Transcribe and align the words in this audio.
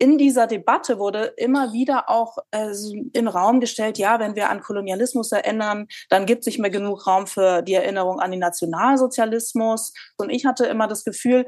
in 0.00 0.16
dieser 0.16 0.46
Debatte 0.46 0.98
wurde 0.98 1.34
immer 1.36 1.74
wieder 1.74 2.08
auch 2.08 2.38
äh, 2.52 2.72
in 3.12 3.28
Raum 3.28 3.60
gestellt, 3.60 3.98
ja, 3.98 4.18
wenn 4.18 4.34
wir 4.34 4.48
an 4.48 4.62
Kolonialismus 4.62 5.30
erinnern, 5.30 5.88
dann 6.08 6.24
gibt 6.24 6.40
es 6.40 6.46
nicht 6.46 6.58
mehr 6.58 6.70
genug 6.70 7.06
Raum 7.06 7.26
für 7.26 7.60
die 7.60 7.74
Erinnerung 7.74 8.18
an 8.18 8.30
den 8.30 8.40
Nationalsozialismus. 8.40 9.92
Und 10.16 10.30
ich 10.30 10.46
hatte 10.46 10.64
immer 10.64 10.88
das 10.88 11.04
Gefühl, 11.04 11.46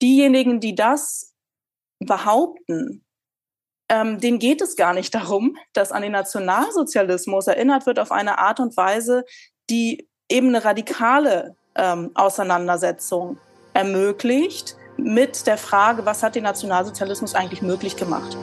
diejenigen, 0.00 0.58
die 0.58 0.74
das 0.74 1.34
behaupten, 1.98 3.04
ähm, 3.90 4.18
denen 4.18 4.38
geht 4.38 4.62
es 4.62 4.74
gar 4.74 4.94
nicht 4.94 5.14
darum, 5.14 5.58
dass 5.74 5.92
an 5.92 6.00
den 6.00 6.12
Nationalsozialismus 6.12 7.46
erinnert 7.46 7.84
wird 7.84 7.98
auf 7.98 8.10
eine 8.10 8.38
Art 8.38 8.58
und 8.58 8.74
Weise, 8.74 9.26
die 9.68 10.08
eben 10.30 10.48
eine 10.48 10.64
radikale 10.64 11.56
ähm, 11.74 12.10
Auseinandersetzung 12.14 13.36
ermöglicht 13.74 14.76
mit 15.04 15.46
der 15.46 15.58
Frage, 15.58 16.06
was 16.06 16.22
hat 16.22 16.34
den 16.34 16.44
Nationalsozialismus 16.44 17.34
eigentlich 17.34 17.62
möglich 17.62 17.96
gemacht. 17.96 18.36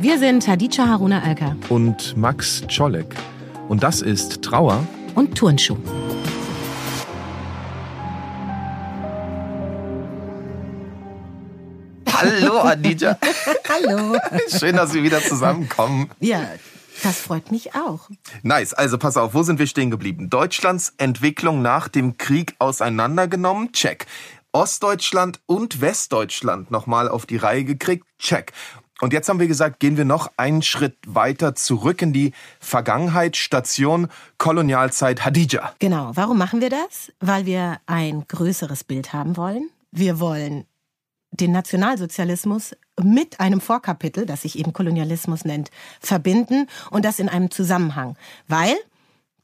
Wir 0.00 0.18
sind 0.18 0.46
Hadija 0.48 0.88
Haruna 0.88 1.22
Alka 1.22 1.56
und 1.68 2.16
Max 2.16 2.62
Czolek. 2.66 3.14
Und 3.68 3.82
das 3.82 4.02
ist 4.02 4.42
Trauer 4.42 4.84
und 5.14 5.36
Turnschuh. 5.36 5.76
Hallo, 12.12 12.58
Adija. 12.60 13.18
Hallo. 13.68 14.16
Schön, 14.48 14.76
dass 14.76 14.92
wir 14.92 15.02
wieder 15.02 15.20
zusammenkommen. 15.20 16.10
Ja, 16.20 16.40
das 17.02 17.18
freut 17.18 17.50
mich 17.50 17.74
auch. 17.74 18.08
Nice. 18.42 18.74
Also 18.74 18.98
pass 18.98 19.16
auf, 19.16 19.34
wo 19.34 19.42
sind 19.42 19.58
wir 19.58 19.66
stehen 19.66 19.90
geblieben? 19.90 20.30
Deutschlands 20.30 20.94
Entwicklung 20.98 21.62
nach 21.62 21.88
dem 21.88 22.18
Krieg 22.18 22.54
auseinandergenommen? 22.58 23.72
Check. 23.72 24.06
Ostdeutschland 24.52 25.40
und 25.46 25.80
Westdeutschland 25.80 26.70
nochmal 26.70 27.08
auf 27.08 27.26
die 27.26 27.38
Reihe 27.38 27.64
gekriegt? 27.64 28.06
Check. 28.18 28.52
Und 29.00 29.12
jetzt 29.12 29.28
haben 29.28 29.40
wir 29.40 29.48
gesagt, 29.48 29.80
gehen 29.80 29.96
wir 29.96 30.04
noch 30.04 30.30
einen 30.36 30.62
Schritt 30.62 30.96
weiter 31.06 31.56
zurück 31.56 32.02
in 32.02 32.12
die 32.12 32.32
Vergangenheit, 32.60 33.36
Station 33.36 34.06
Kolonialzeit 34.38 35.24
Hadija. 35.24 35.74
Genau. 35.80 36.12
Warum 36.14 36.38
machen 36.38 36.60
wir 36.60 36.70
das? 36.70 37.12
Weil 37.18 37.44
wir 37.44 37.80
ein 37.86 38.24
größeres 38.28 38.84
Bild 38.84 39.12
haben 39.12 39.36
wollen. 39.36 39.70
Wir 39.90 40.20
wollen 40.20 40.66
den 41.32 41.50
Nationalsozialismus 41.50 42.76
mit 43.02 43.40
einem 43.40 43.60
Vorkapitel, 43.60 44.26
das 44.26 44.42
sich 44.42 44.58
eben 44.58 44.72
Kolonialismus 44.72 45.44
nennt, 45.44 45.70
verbinden 46.00 46.68
und 46.90 47.04
das 47.04 47.18
in 47.18 47.28
einem 47.28 47.50
Zusammenhang. 47.50 48.16
Weil 48.48 48.76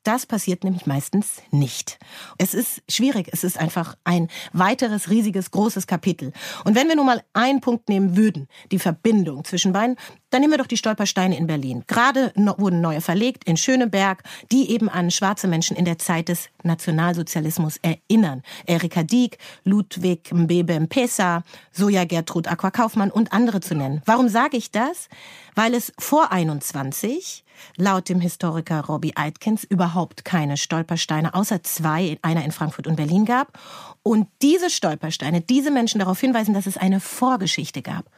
das 0.05 0.27
passiert 0.27 0.65
nämlich 0.65 0.87
meistens 0.87 1.43
nicht. 1.51 1.99
Es 2.39 2.55
ist 2.55 2.83
schwierig. 2.89 3.29
Es 3.33 3.45
ist 3.45 3.59
einfach 3.59 3.97
ein 4.05 4.29
weiteres, 4.53 5.11
riesiges, 5.11 5.51
großes 5.51 5.87
Kapitel. 5.87 6.33
Und 6.65 6.75
wenn 6.75 6.89
wir 6.89 6.97
nun 6.97 7.07
mal 7.07 7.23
einen 7.33 7.61
Punkt 7.61 7.89
nehmen 7.89 8.17
würden, 8.17 8.49
die 8.71 8.79
Verbindung 8.79 9.45
zwischen 9.45 9.73
beiden, 9.73 9.97
dann 10.31 10.41
nehmen 10.41 10.53
wir 10.53 10.59
doch 10.59 10.67
die 10.67 10.77
Stolpersteine 10.77 11.37
in 11.37 11.47
Berlin. 11.47 11.85
Gerade 11.87 12.33
wurden 12.37 12.81
neue 12.81 13.01
verlegt 13.01 13.45
in 13.45 13.57
Schöneberg, 13.57 14.23
die 14.53 14.71
eben 14.71 14.89
an 14.89 15.11
schwarze 15.11 15.49
Menschen 15.49 15.77
in 15.77 15.85
der 15.85 15.99
Zeit 15.99 16.29
des 16.29 16.49
Nationalsozialismus 16.63 17.79
erinnern. 17.79 18.43
Erika 18.67 19.03
Dieck, 19.03 19.39
Ludwig 19.65 20.33
Mbebe 20.33 20.79
Mpesa, 20.81 21.43
Soja 21.73 22.05
Gertrud 22.05 22.49
Aqua 22.49 22.71
Kaufmann 22.71 23.11
und 23.11 23.33
andere 23.33 23.61
zu 23.61 23.75
nennen. 23.75 24.03
Warum 24.05 24.29
sage 24.29 24.57
ich 24.57 24.71
das? 24.71 25.09
Weil 25.55 25.75
es 25.75 25.93
vor 25.99 26.31
21 26.31 27.45
laut 27.77 28.09
dem 28.09 28.21
Historiker 28.21 28.85
Robbie 28.85 29.17
Eitkins 29.17 29.65
überhaupt 29.65 30.25
keine 30.25 30.57
Stolpersteine, 30.57 31.35
außer 31.35 31.63
zwei, 31.63 32.19
einer 32.23 32.45
in 32.45 32.53
Frankfurt 32.53 32.87
und 32.87 32.97
Berlin 32.97 33.25
gab. 33.25 33.59
Und 34.03 34.29
diese 34.43 34.71
Stolpersteine, 34.71 35.41
diese 35.41 35.71
Menschen 35.71 35.99
darauf 35.99 36.21
hinweisen, 36.21 36.55
dass 36.55 36.67
es 36.67 36.77
eine 36.77 37.01
Vorgeschichte 37.01 37.83
gab. 37.83 38.11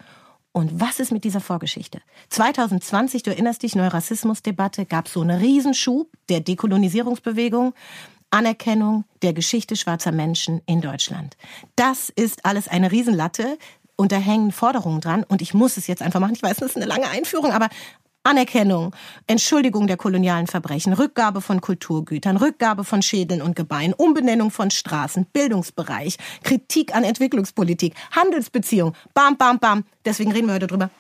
Und 0.53 0.81
was 0.81 0.99
ist 0.99 1.13
mit 1.13 1.25
dieser 1.25 1.41
Vorgeschichte? 1.41 2.01
2020, 2.31 3.23
du 3.23 3.31
erinnerst 3.31 3.63
dich, 3.63 3.77
Neurassismusdebatte, 3.77 4.85
gab 4.85 5.09
so 5.09 5.21
einen 5.21 5.39
Riesenschub 5.39 6.09
der 6.29 6.41
Dekolonisierungsbewegung, 6.41 7.73
Anerkennung 8.31 9.05
der 9.23 9.33
Geschichte 9.33 9.77
schwarzer 9.77 10.13
Menschen 10.13 10.61
in 10.67 10.81
Deutschland. 10.81 11.37
Das 11.77 12.11
ist 12.11 12.45
alles 12.45 12.69
eine 12.69 12.91
Riesenlatte 12.91 13.59
und 13.97 14.13
da 14.13 14.17
hängen 14.17 14.51
Forderungen 14.51 15.01
dran 15.01 15.25
und 15.25 15.43
ich 15.43 15.53
muss 15.53 15.77
es 15.77 15.87
jetzt 15.87 16.03
einfach 16.03 16.21
machen. 16.21 16.35
Ich 16.35 16.43
weiß, 16.43 16.57
das 16.57 16.71
ist 16.71 16.77
eine 16.77 16.87
lange 16.87 17.09
Einführung, 17.09 17.53
aber 17.53 17.69
Anerkennung, 18.23 18.95
Entschuldigung 19.27 19.87
der 19.87 19.97
kolonialen 19.97 20.47
Verbrechen, 20.47 20.93
Rückgabe 20.93 21.41
von 21.41 21.61
Kulturgütern, 21.61 22.37
Rückgabe 22.37 22.85
von 22.85 23.01
Schädeln 23.01 23.41
und 23.41 23.57
Gebeinen, 23.57 23.95
Umbenennung 23.95 24.51
von 24.51 24.71
Straßen, 24.71 25.25
Bildungsbereich, 25.27 26.19
Kritik 26.43 26.95
an 26.95 27.05
Entwicklungspolitik, 27.05 27.95
Handelsbeziehungen, 28.11 28.95
bam, 29.15 29.39
bam, 29.39 29.59
bam. 29.59 29.85
Deswegen 30.05 30.33
reden 30.33 30.49
wir 30.49 30.55
heute 30.55 30.67
drüber. 30.67 30.91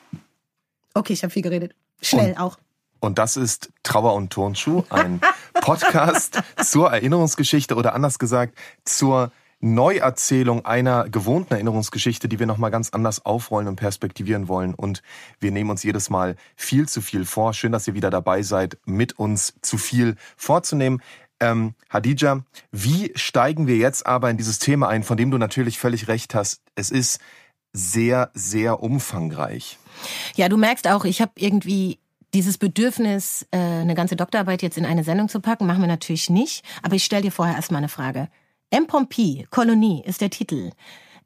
Okay, 0.95 1.13
ich 1.13 1.23
habe 1.23 1.33
viel 1.33 1.43
geredet. 1.43 1.75
Schnell 2.01 2.31
und, 2.31 2.39
auch. 2.39 2.59
Und 3.01 3.19
das 3.19 3.37
ist 3.37 3.71
Trauer 3.83 4.15
und 4.15 4.31
Turnschuh, 4.31 4.85
ein 4.89 5.21
Podcast 5.61 6.43
zur 6.63 6.91
Erinnerungsgeschichte 6.91 7.75
oder 7.75 7.95
anders 7.95 8.19
gesagt 8.19 8.57
zur 8.85 9.31
Neuerzählung 9.60 10.65
einer 10.65 11.09
gewohnten 11.09 11.54
Erinnerungsgeschichte, 11.54 12.28
die 12.28 12.38
wir 12.38 12.47
nochmal 12.47 12.71
ganz 12.71 12.91
anders 12.91 13.25
aufrollen 13.25 13.69
und 13.69 13.76
perspektivieren 13.76 14.48
wollen. 14.48 14.75
Und 14.75 15.03
wir 15.38 15.53
nehmen 15.53 15.71
uns 15.71 15.82
jedes 15.82 16.10
Mal 16.10 16.37
viel 16.56 16.88
zu 16.88 17.00
viel 17.03 17.25
vor. 17.25 17.53
Schön, 17.53 17.72
dass 17.72 17.87
ihr 17.87 17.94
wieder 17.94 18.10
dabei 18.10 18.43
seid, 18.43 18.78
mit 18.87 19.19
uns 19.19 19.54
zu 19.60 19.76
viel 19.76 20.16
vorzunehmen. 20.37 21.03
Ähm, 21.41 21.75
Hadija, 21.88 22.43
wie 22.71 23.12
steigen 23.15 23.66
wir 23.66 23.76
jetzt 23.76 24.06
aber 24.06 24.31
in 24.31 24.37
dieses 24.37 24.59
Thema 24.59 24.88
ein, 24.88 25.03
von 25.03 25.16
dem 25.16 25.31
du 25.31 25.38
natürlich 25.38 25.78
völlig 25.78 26.09
recht 26.09 26.34
hast? 26.34 26.62
Es 26.75 26.91
ist 26.91 27.21
sehr, 27.72 28.31
sehr 28.34 28.82
umfangreich. 28.82 29.78
Ja, 30.37 30.48
du 30.48 30.56
merkst 30.56 30.88
auch, 30.88 31.04
ich 31.04 31.21
habe 31.21 31.32
irgendwie 31.37 31.98
dieses 32.34 32.59
Bedürfnis, 32.59 33.47
äh, 33.50 33.59
eine 33.59 33.94
ganze 33.94 34.16
Doktorarbeit 34.16 34.62
jetzt 34.62 34.78
in 34.78 34.87
eine 34.87 35.04
Sendung 35.04 35.28
zu 35.28 35.41
packen, 35.41 35.66
machen 35.66 35.81
wir 35.81 35.88
natürlich 35.88 36.31
nicht. 36.31 36.65
Aber 36.82 36.94
ich 36.94 37.04
stelle 37.04 37.22
dir 37.22 37.32
vorher 37.32 37.56
erstmal 37.56 37.78
eine 37.78 37.88
Frage. 37.88 38.28
M. 38.71 38.87
Pompey, 38.87 39.47
Kolonie 39.51 40.03
ist 40.05 40.21
der 40.21 40.31
Titel. 40.31 40.71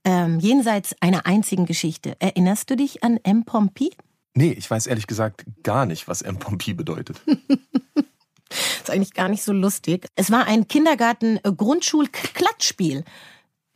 Ähm, 0.02 0.40
jenseits 0.40 0.96
einer 1.00 1.26
einzigen 1.26 1.66
Geschichte. 1.66 2.16
Erinnerst 2.18 2.70
du 2.70 2.76
dich 2.76 3.04
an 3.04 3.20
M. 3.22 3.44
Pompey? 3.44 3.90
Nee, 4.34 4.52
ich 4.52 4.70
weiß 4.70 4.86
ehrlich 4.86 5.06
gesagt 5.06 5.44
gar 5.62 5.84
nicht, 5.84 6.08
was 6.08 6.22
M. 6.22 6.38
Pompey 6.38 6.72
bedeutet. 6.72 7.20
ist 8.48 8.90
eigentlich 8.90 9.12
gar 9.12 9.28
nicht 9.28 9.42
so 9.42 9.52
lustig. 9.52 10.06
Es 10.16 10.30
war 10.30 10.46
ein 10.46 10.68
Kindergarten-Grundschul-Klatschspiel. 10.68 13.04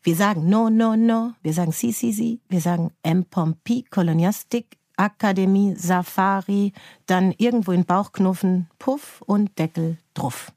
Wir 0.03 0.17
sagen 0.17 0.49
no, 0.49 0.71
no, 0.71 0.97
no. 0.97 1.35
Wir 1.43 1.53
sagen 1.53 1.73
si, 1.73 1.93
si, 1.93 2.13
si. 2.13 2.41
Wir 2.49 2.63
sagen 2.63 2.93
M. 3.03 3.27
Pompey, 3.27 3.85
Koloniastik, 3.91 4.79
Akademie, 4.97 5.75
Safari. 5.77 6.73
Dann 7.05 7.35
irgendwo 7.37 7.73
in 7.73 7.85
Bauchknuffen, 7.85 8.71
Puff 8.79 9.21
und 9.27 9.59
Deckel 9.59 9.99
druff. 10.15 10.53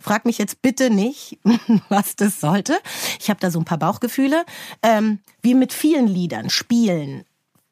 Frag 0.00 0.24
mich 0.24 0.38
jetzt 0.38 0.62
bitte 0.62 0.90
nicht, 0.90 1.38
was 1.88 2.16
das 2.16 2.40
sollte. 2.40 2.78
Ich 3.20 3.30
habe 3.30 3.40
da 3.40 3.50
so 3.50 3.58
ein 3.58 3.64
paar 3.64 3.78
Bauchgefühle. 3.78 4.44
Ähm, 4.82 5.20
wie 5.42 5.54
mit 5.54 5.72
vielen 5.72 6.06
Liedern, 6.06 6.50
Spielen, 6.50 7.24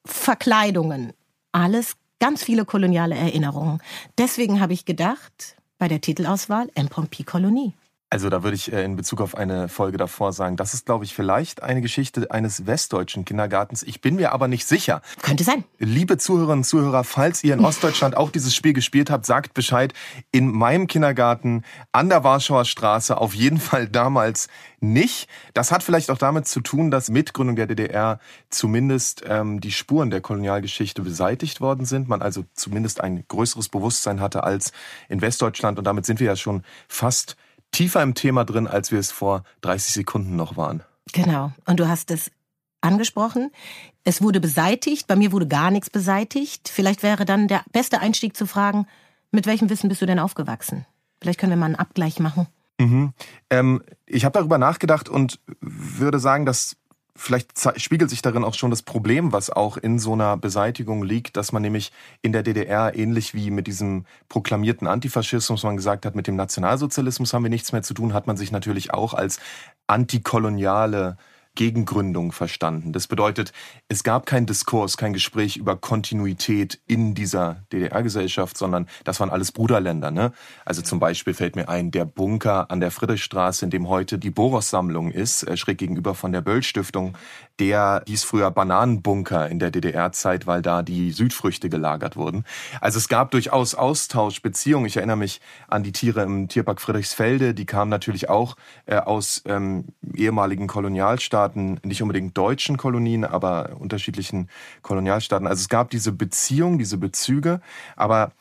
Verkleidungen, 0.04 1.12
alles 1.52 1.96
ganz 2.20 2.42
viele 2.42 2.64
koloniale 2.64 3.14
Erinnerungen. 3.14 3.80
Deswegen 4.18 4.60
habe 4.60 4.72
ich 4.72 4.84
gedacht, 4.84 5.56
bei 5.78 5.88
der 5.88 6.00
Titelauswahl 6.00 6.70
M. 6.74 6.88
Kolonie. 7.26 7.74
Also 8.08 8.30
da 8.30 8.44
würde 8.44 8.54
ich 8.54 8.72
äh, 8.72 8.84
in 8.84 8.94
Bezug 8.94 9.20
auf 9.20 9.36
eine 9.36 9.68
Folge 9.68 9.98
davor 9.98 10.32
sagen, 10.32 10.56
das 10.56 10.74
ist, 10.74 10.86
glaube 10.86 11.04
ich, 11.04 11.12
vielleicht 11.12 11.64
eine 11.64 11.80
Geschichte 11.80 12.30
eines 12.30 12.64
westdeutschen 12.64 13.24
Kindergartens. 13.24 13.82
Ich 13.82 14.00
bin 14.00 14.14
mir 14.14 14.30
aber 14.30 14.46
nicht 14.46 14.64
sicher. 14.64 15.02
Könnte 15.22 15.42
sein. 15.42 15.64
Liebe 15.80 16.16
Zuhörerinnen 16.16 16.60
und 16.60 16.64
Zuhörer, 16.64 17.02
falls 17.02 17.42
ihr 17.42 17.54
in 17.54 17.64
Ostdeutschland 17.64 18.16
auch 18.16 18.30
dieses 18.30 18.54
Spiel 18.54 18.74
gespielt 18.74 19.10
habt, 19.10 19.26
sagt 19.26 19.54
Bescheid. 19.54 19.92
In 20.30 20.52
meinem 20.52 20.86
Kindergarten 20.86 21.64
an 21.90 22.08
der 22.08 22.22
Warschauer 22.22 22.64
Straße 22.64 23.18
auf 23.18 23.34
jeden 23.34 23.58
Fall 23.58 23.88
damals 23.88 24.46
nicht. 24.78 25.28
Das 25.52 25.72
hat 25.72 25.82
vielleicht 25.82 26.08
auch 26.12 26.18
damit 26.18 26.46
zu 26.46 26.60
tun, 26.60 26.92
dass 26.92 27.10
mit 27.10 27.34
Gründung 27.34 27.56
der 27.56 27.66
DDR 27.66 28.20
zumindest 28.50 29.24
ähm, 29.26 29.60
die 29.60 29.72
Spuren 29.72 30.10
der 30.10 30.20
Kolonialgeschichte 30.20 31.02
beseitigt 31.02 31.60
worden 31.60 31.86
sind. 31.86 32.08
Man 32.08 32.22
also 32.22 32.44
zumindest 32.54 33.00
ein 33.00 33.24
größeres 33.26 33.68
Bewusstsein 33.68 34.20
hatte 34.20 34.44
als 34.44 34.70
in 35.08 35.22
Westdeutschland. 35.22 35.78
Und 35.78 35.84
damit 35.84 36.06
sind 36.06 36.20
wir 36.20 36.28
ja 36.28 36.36
schon 36.36 36.62
fast 36.86 37.36
tiefer 37.72 38.02
im 38.02 38.14
Thema 38.14 38.44
drin, 38.44 38.66
als 38.66 38.92
wir 38.92 38.98
es 38.98 39.10
vor 39.10 39.42
30 39.62 39.94
Sekunden 39.94 40.36
noch 40.36 40.56
waren. 40.56 40.82
Genau. 41.12 41.52
Und 41.66 41.80
du 41.80 41.88
hast 41.88 42.10
es 42.10 42.30
angesprochen. 42.80 43.50
Es 44.04 44.22
wurde 44.22 44.40
beseitigt. 44.40 45.06
Bei 45.06 45.16
mir 45.16 45.32
wurde 45.32 45.48
gar 45.48 45.70
nichts 45.70 45.90
beseitigt. 45.90 46.68
Vielleicht 46.68 47.02
wäre 47.02 47.24
dann 47.24 47.48
der 47.48 47.64
beste 47.72 48.00
Einstieg 48.00 48.36
zu 48.36 48.46
fragen, 48.46 48.86
mit 49.30 49.46
welchem 49.46 49.68
Wissen 49.68 49.88
bist 49.88 50.02
du 50.02 50.06
denn 50.06 50.18
aufgewachsen? 50.18 50.86
Vielleicht 51.20 51.40
können 51.40 51.52
wir 51.52 51.56
mal 51.56 51.66
einen 51.66 51.76
Abgleich 51.76 52.20
machen. 52.20 52.46
Mhm. 52.78 53.12
Ähm, 53.50 53.82
ich 54.06 54.24
habe 54.24 54.38
darüber 54.38 54.58
nachgedacht 54.58 55.08
und 55.08 55.40
würde 55.60 56.18
sagen, 56.18 56.46
dass 56.46 56.76
vielleicht 57.16 57.52
spiegelt 57.76 58.10
sich 58.10 58.22
darin 58.22 58.44
auch 58.44 58.54
schon 58.54 58.70
das 58.70 58.82
Problem, 58.82 59.32
was 59.32 59.50
auch 59.50 59.76
in 59.76 59.98
so 59.98 60.12
einer 60.12 60.36
Beseitigung 60.36 61.02
liegt, 61.02 61.36
dass 61.36 61.52
man 61.52 61.62
nämlich 61.62 61.92
in 62.22 62.32
der 62.32 62.42
DDR 62.42 62.94
ähnlich 62.96 63.34
wie 63.34 63.50
mit 63.50 63.66
diesem 63.66 64.04
proklamierten 64.28 64.86
Antifaschismus, 64.86 65.62
man 65.62 65.76
gesagt 65.76 66.06
hat, 66.06 66.14
mit 66.14 66.26
dem 66.26 66.36
Nationalsozialismus 66.36 67.32
haben 67.32 67.44
wir 67.44 67.50
nichts 67.50 67.72
mehr 67.72 67.82
zu 67.82 67.94
tun, 67.94 68.14
hat 68.14 68.26
man 68.26 68.36
sich 68.36 68.52
natürlich 68.52 68.92
auch 68.92 69.14
als 69.14 69.38
antikoloniale 69.86 71.16
Gegengründung 71.56 72.30
verstanden. 72.30 72.92
Das 72.92 73.08
bedeutet, 73.08 73.52
es 73.88 74.04
gab 74.04 74.26
keinen 74.26 74.46
Diskurs, 74.46 74.96
kein 74.96 75.12
Gespräch 75.12 75.56
über 75.56 75.76
Kontinuität 75.76 76.80
in 76.86 77.14
dieser 77.14 77.64
DDR-Gesellschaft, 77.72 78.56
sondern 78.56 78.86
das 79.02 79.18
waren 79.18 79.30
alles 79.30 79.50
Bruderländer. 79.50 80.12
Ne? 80.12 80.32
Also 80.64 80.82
zum 80.82 81.00
Beispiel 81.00 81.34
fällt 81.34 81.56
mir 81.56 81.68
ein, 81.68 81.90
der 81.90 82.04
Bunker 82.04 82.70
an 82.70 82.80
der 82.80 82.92
Friedrichstraße, 82.92 83.64
in 83.64 83.70
dem 83.70 83.88
heute 83.88 84.18
die 84.18 84.30
Boros-Sammlung 84.30 85.10
ist, 85.10 85.42
äh, 85.42 85.56
schräg 85.56 85.78
gegenüber 85.78 86.14
von 86.14 86.30
der 86.30 86.42
Böll-Stiftung, 86.42 87.16
der 87.58 88.02
hieß 88.06 88.24
früher 88.24 88.50
Bananenbunker 88.50 89.48
in 89.48 89.58
der 89.58 89.70
DDR-Zeit, 89.70 90.46
weil 90.46 90.62
da 90.62 90.82
die 90.82 91.10
Südfrüchte 91.10 91.68
gelagert 91.68 92.16
wurden. 92.16 92.44
Also 92.80 92.98
es 92.98 93.08
gab 93.08 93.30
durchaus 93.30 93.74
Austausch, 93.74 94.42
Beziehungen. 94.42 94.86
Ich 94.86 94.96
erinnere 94.96 95.16
mich 95.16 95.40
an 95.68 95.82
die 95.82 95.92
Tiere 95.92 96.22
im 96.22 96.48
Tierpark 96.48 96.80
Friedrichsfelde, 96.80 97.54
die 97.54 97.64
kamen 97.64 97.90
natürlich 97.90 98.28
auch 98.28 98.56
äh, 98.84 98.96
aus 98.96 99.42
ähm, 99.46 99.86
ehemaligen 100.14 100.66
Kolonialstaaten, 100.66 101.45
nicht 101.54 102.02
unbedingt 102.02 102.36
deutschen 102.36 102.76
Kolonien, 102.76 103.24
aber 103.24 103.76
unterschiedlichen 103.78 104.48
Kolonialstaaten. 104.82 105.46
Also 105.46 105.60
es 105.60 105.68
gab 105.68 105.90
diese 105.90 106.12
Beziehung, 106.12 106.78
diese 106.78 106.96
Bezüge, 106.98 107.60
aber 107.94 108.32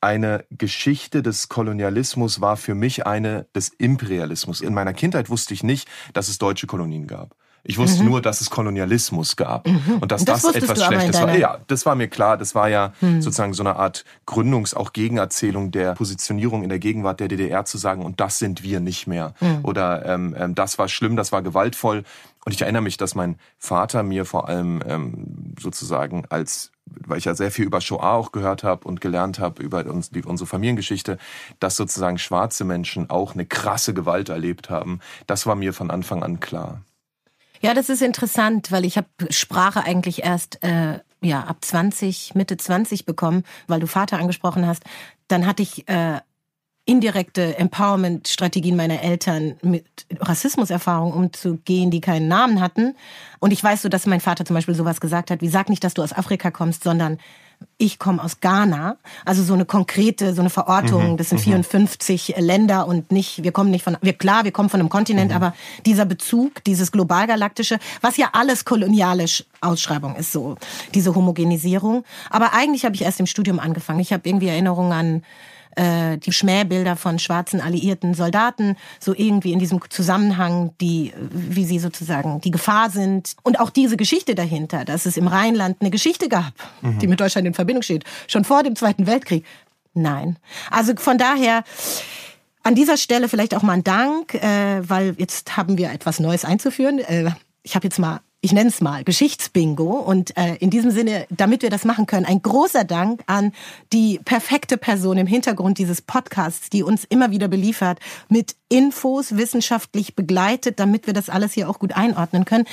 eine 0.00 0.44
Geschichte 0.50 1.22
des 1.22 1.48
Kolonialismus 1.48 2.40
war 2.40 2.56
für 2.56 2.74
mich 2.74 3.06
eine 3.06 3.46
des 3.54 3.68
Imperialismus. 3.68 4.60
In 4.60 4.74
meiner 4.74 4.92
Kindheit 4.92 5.30
wusste 5.30 5.54
ich 5.54 5.62
nicht, 5.62 5.88
dass 6.12 6.28
es 6.28 6.38
deutsche 6.38 6.66
Kolonien 6.66 7.06
gab. 7.06 7.36
Ich 7.64 7.78
wusste 7.78 8.02
mhm. 8.02 8.08
nur, 8.08 8.22
dass 8.22 8.40
es 8.40 8.50
Kolonialismus 8.50 9.36
gab 9.36 9.68
mhm. 9.68 9.98
und 10.00 10.10
dass 10.10 10.24
das, 10.24 10.42
das 10.42 10.56
etwas 10.56 10.84
Schlechtes 10.84 11.20
war. 11.20 11.36
Ja, 11.36 11.58
das 11.68 11.86
war 11.86 11.94
mir 11.94 12.08
klar. 12.08 12.36
Das 12.36 12.56
war 12.56 12.68
ja 12.68 12.92
mhm. 13.00 13.22
sozusagen 13.22 13.54
so 13.54 13.62
eine 13.62 13.76
Art 13.76 14.04
Gründungs-, 14.26 14.74
auch 14.74 14.92
Gegenerzählung 14.92 15.70
der 15.70 15.92
Positionierung 15.92 16.64
in 16.64 16.68
der 16.68 16.80
Gegenwart 16.80 17.20
der 17.20 17.28
DDR 17.28 17.64
zu 17.64 17.78
sagen, 17.78 18.04
und 18.04 18.18
das 18.18 18.40
sind 18.40 18.64
wir 18.64 18.80
nicht 18.80 19.06
mehr. 19.06 19.34
Mhm. 19.40 19.60
Oder 19.62 20.04
ähm, 20.06 20.34
ähm, 20.36 20.54
das 20.56 20.78
war 20.78 20.88
schlimm, 20.88 21.14
das 21.14 21.30
war 21.30 21.42
gewaltvoll. 21.42 22.02
Und 22.44 22.52
ich 22.52 22.62
erinnere 22.62 22.82
mich, 22.82 22.96
dass 22.96 23.14
mein 23.14 23.38
Vater 23.58 24.02
mir 24.02 24.24
vor 24.24 24.48
allem 24.48 24.82
ähm, 24.86 25.54
sozusagen 25.60 26.24
als 26.28 26.72
weil 26.84 27.18
ich 27.18 27.24
ja 27.24 27.34
sehr 27.34 27.50
viel 27.50 27.64
über 27.64 27.80
Shoah 27.80 28.14
auch 28.14 28.32
gehört 28.32 28.64
habe 28.64 28.86
und 28.86 29.00
gelernt 29.00 29.38
habe 29.38 29.62
über 29.62 29.86
uns, 29.86 30.10
die, 30.10 30.22
unsere 30.22 30.46
Familiengeschichte, 30.46 31.18
dass 31.60 31.76
sozusagen 31.76 32.18
schwarze 32.18 32.64
Menschen 32.64 33.10
auch 33.10 33.34
eine 33.34 33.46
krasse 33.46 33.94
Gewalt 33.94 34.28
erlebt 34.28 34.70
haben. 34.70 35.00
Das 35.26 35.46
war 35.46 35.54
mir 35.54 35.72
von 35.72 35.90
Anfang 35.90 36.22
an 36.22 36.40
klar. 36.40 36.82
Ja, 37.60 37.74
das 37.74 37.88
ist 37.88 38.02
interessant, 38.02 38.72
weil 38.72 38.84
ich 38.84 38.96
habe 38.96 39.08
Sprache 39.30 39.84
eigentlich 39.84 40.24
erst 40.24 40.62
äh, 40.64 40.98
ja 41.20 41.44
ab 41.44 41.58
20, 41.60 42.34
Mitte 42.34 42.56
20 42.56 43.06
bekommen, 43.06 43.44
weil 43.68 43.78
du 43.78 43.86
Vater 43.86 44.18
angesprochen 44.18 44.66
hast. 44.66 44.82
Dann 45.28 45.46
hatte 45.46 45.62
ich 45.62 45.88
äh, 45.88 46.20
indirekte 46.84 47.56
Empowerment-Strategien 47.58 48.74
meiner 48.74 49.02
Eltern 49.02 49.54
mit 49.62 49.86
Rassismuserfahrungen 50.18 51.14
umzugehen, 51.14 51.90
die 51.90 52.00
keinen 52.00 52.26
Namen 52.28 52.60
hatten. 52.60 52.96
Und 53.38 53.52
ich 53.52 53.62
weiß 53.62 53.82
so, 53.82 53.88
dass 53.88 54.06
mein 54.06 54.20
Vater 54.20 54.44
zum 54.44 54.54
Beispiel 54.54 54.74
sowas 54.74 55.00
gesagt 55.00 55.30
hat, 55.30 55.42
wie 55.42 55.48
sag 55.48 55.68
nicht, 55.68 55.84
dass 55.84 55.94
du 55.94 56.02
aus 56.02 56.12
Afrika 56.12 56.50
kommst, 56.50 56.82
sondern 56.82 57.18
ich 57.78 58.00
komme 58.00 58.22
aus 58.22 58.40
Ghana. 58.40 58.96
Also 59.24 59.44
so 59.44 59.54
eine 59.54 59.64
konkrete, 59.64 60.34
so 60.34 60.40
eine 60.40 60.50
Verortung. 60.50 61.12
Mhm, 61.12 61.16
das 61.16 61.28
sind 61.28 61.40
54 61.40 62.34
mhm. 62.36 62.44
Länder 62.44 62.86
und 62.88 63.12
nicht, 63.12 63.44
wir 63.44 63.52
kommen 63.52 63.70
nicht 63.70 63.84
von, 63.84 63.96
wir 64.00 64.14
klar, 64.14 64.42
wir 64.42 64.50
kommen 64.50 64.68
von 64.68 64.80
einem 64.80 64.88
Kontinent, 64.88 65.30
mhm. 65.30 65.36
aber 65.36 65.54
dieser 65.86 66.04
Bezug, 66.04 66.64
dieses 66.64 66.90
globalgalaktische, 66.90 67.78
was 68.00 68.16
ja 68.16 68.30
alles 68.32 68.64
kolonialisch 68.64 69.44
Ausschreibung 69.60 70.16
ist, 70.16 70.32
so 70.32 70.56
diese 70.94 71.14
Homogenisierung. 71.14 72.04
Aber 72.30 72.52
eigentlich 72.54 72.84
habe 72.84 72.96
ich 72.96 73.02
erst 73.02 73.20
im 73.20 73.26
Studium 73.26 73.60
angefangen. 73.60 74.00
Ich 74.00 74.12
habe 74.12 74.28
irgendwie 74.28 74.48
Erinnerungen 74.48 74.92
an 74.92 75.22
äh, 75.76 76.18
die 76.18 76.32
Schmähbilder 76.32 76.96
von 76.96 77.18
schwarzen 77.18 77.60
alliierten 77.60 78.14
Soldaten, 78.14 78.76
so 79.00 79.14
irgendwie 79.14 79.52
in 79.52 79.58
diesem 79.58 79.80
Zusammenhang, 79.90 80.72
die, 80.80 81.12
wie 81.30 81.64
sie 81.64 81.78
sozusagen 81.78 82.40
die 82.40 82.50
Gefahr 82.50 82.90
sind. 82.90 83.34
Und 83.42 83.60
auch 83.60 83.70
diese 83.70 83.96
Geschichte 83.96 84.34
dahinter, 84.34 84.84
dass 84.84 85.06
es 85.06 85.16
im 85.16 85.28
Rheinland 85.28 85.78
eine 85.80 85.90
Geschichte 85.90 86.28
gab, 86.28 86.52
mhm. 86.80 86.98
die 86.98 87.06
mit 87.06 87.20
Deutschland 87.20 87.46
in 87.46 87.54
Verbindung 87.54 87.82
steht, 87.82 88.04
schon 88.26 88.44
vor 88.44 88.62
dem 88.62 88.76
Zweiten 88.76 89.06
Weltkrieg. 89.06 89.44
Nein. 89.94 90.38
Also 90.70 90.94
von 90.96 91.18
daher, 91.18 91.64
an 92.62 92.74
dieser 92.74 92.96
Stelle 92.96 93.28
vielleicht 93.28 93.54
auch 93.54 93.62
mal 93.62 93.72
ein 93.72 93.84
Dank, 93.84 94.34
äh, 94.34 94.88
weil 94.88 95.14
jetzt 95.18 95.56
haben 95.56 95.78
wir 95.78 95.90
etwas 95.90 96.20
Neues 96.20 96.44
einzuführen. 96.44 96.98
Äh, 97.00 97.30
ich 97.62 97.74
habe 97.74 97.86
jetzt 97.86 97.98
mal 97.98 98.20
ich 98.44 98.52
nenne 98.52 98.70
es 98.70 98.80
mal, 98.80 99.04
Geschichtsbingo. 99.04 99.84
Und 99.84 100.36
äh, 100.36 100.56
in 100.56 100.68
diesem 100.68 100.90
Sinne, 100.90 101.26
damit 101.30 101.62
wir 101.62 101.70
das 101.70 101.84
machen 101.84 102.06
können, 102.06 102.26
ein 102.26 102.42
großer 102.42 102.82
Dank 102.82 103.22
an 103.26 103.52
die 103.92 104.20
perfekte 104.24 104.76
Person 104.76 105.16
im 105.16 105.28
Hintergrund 105.28 105.78
dieses 105.78 106.02
Podcasts, 106.02 106.68
die 106.68 106.82
uns 106.82 107.04
immer 107.04 107.30
wieder 107.30 107.46
beliefert 107.46 108.00
mit 108.28 108.56
Infos, 108.68 109.36
wissenschaftlich 109.36 110.16
begleitet, 110.16 110.80
damit 110.80 111.06
wir 111.06 111.14
das 111.14 111.30
alles 111.30 111.52
hier 111.52 111.70
auch 111.70 111.78
gut 111.78 111.92
einordnen 111.92 112.44
können. 112.44 112.64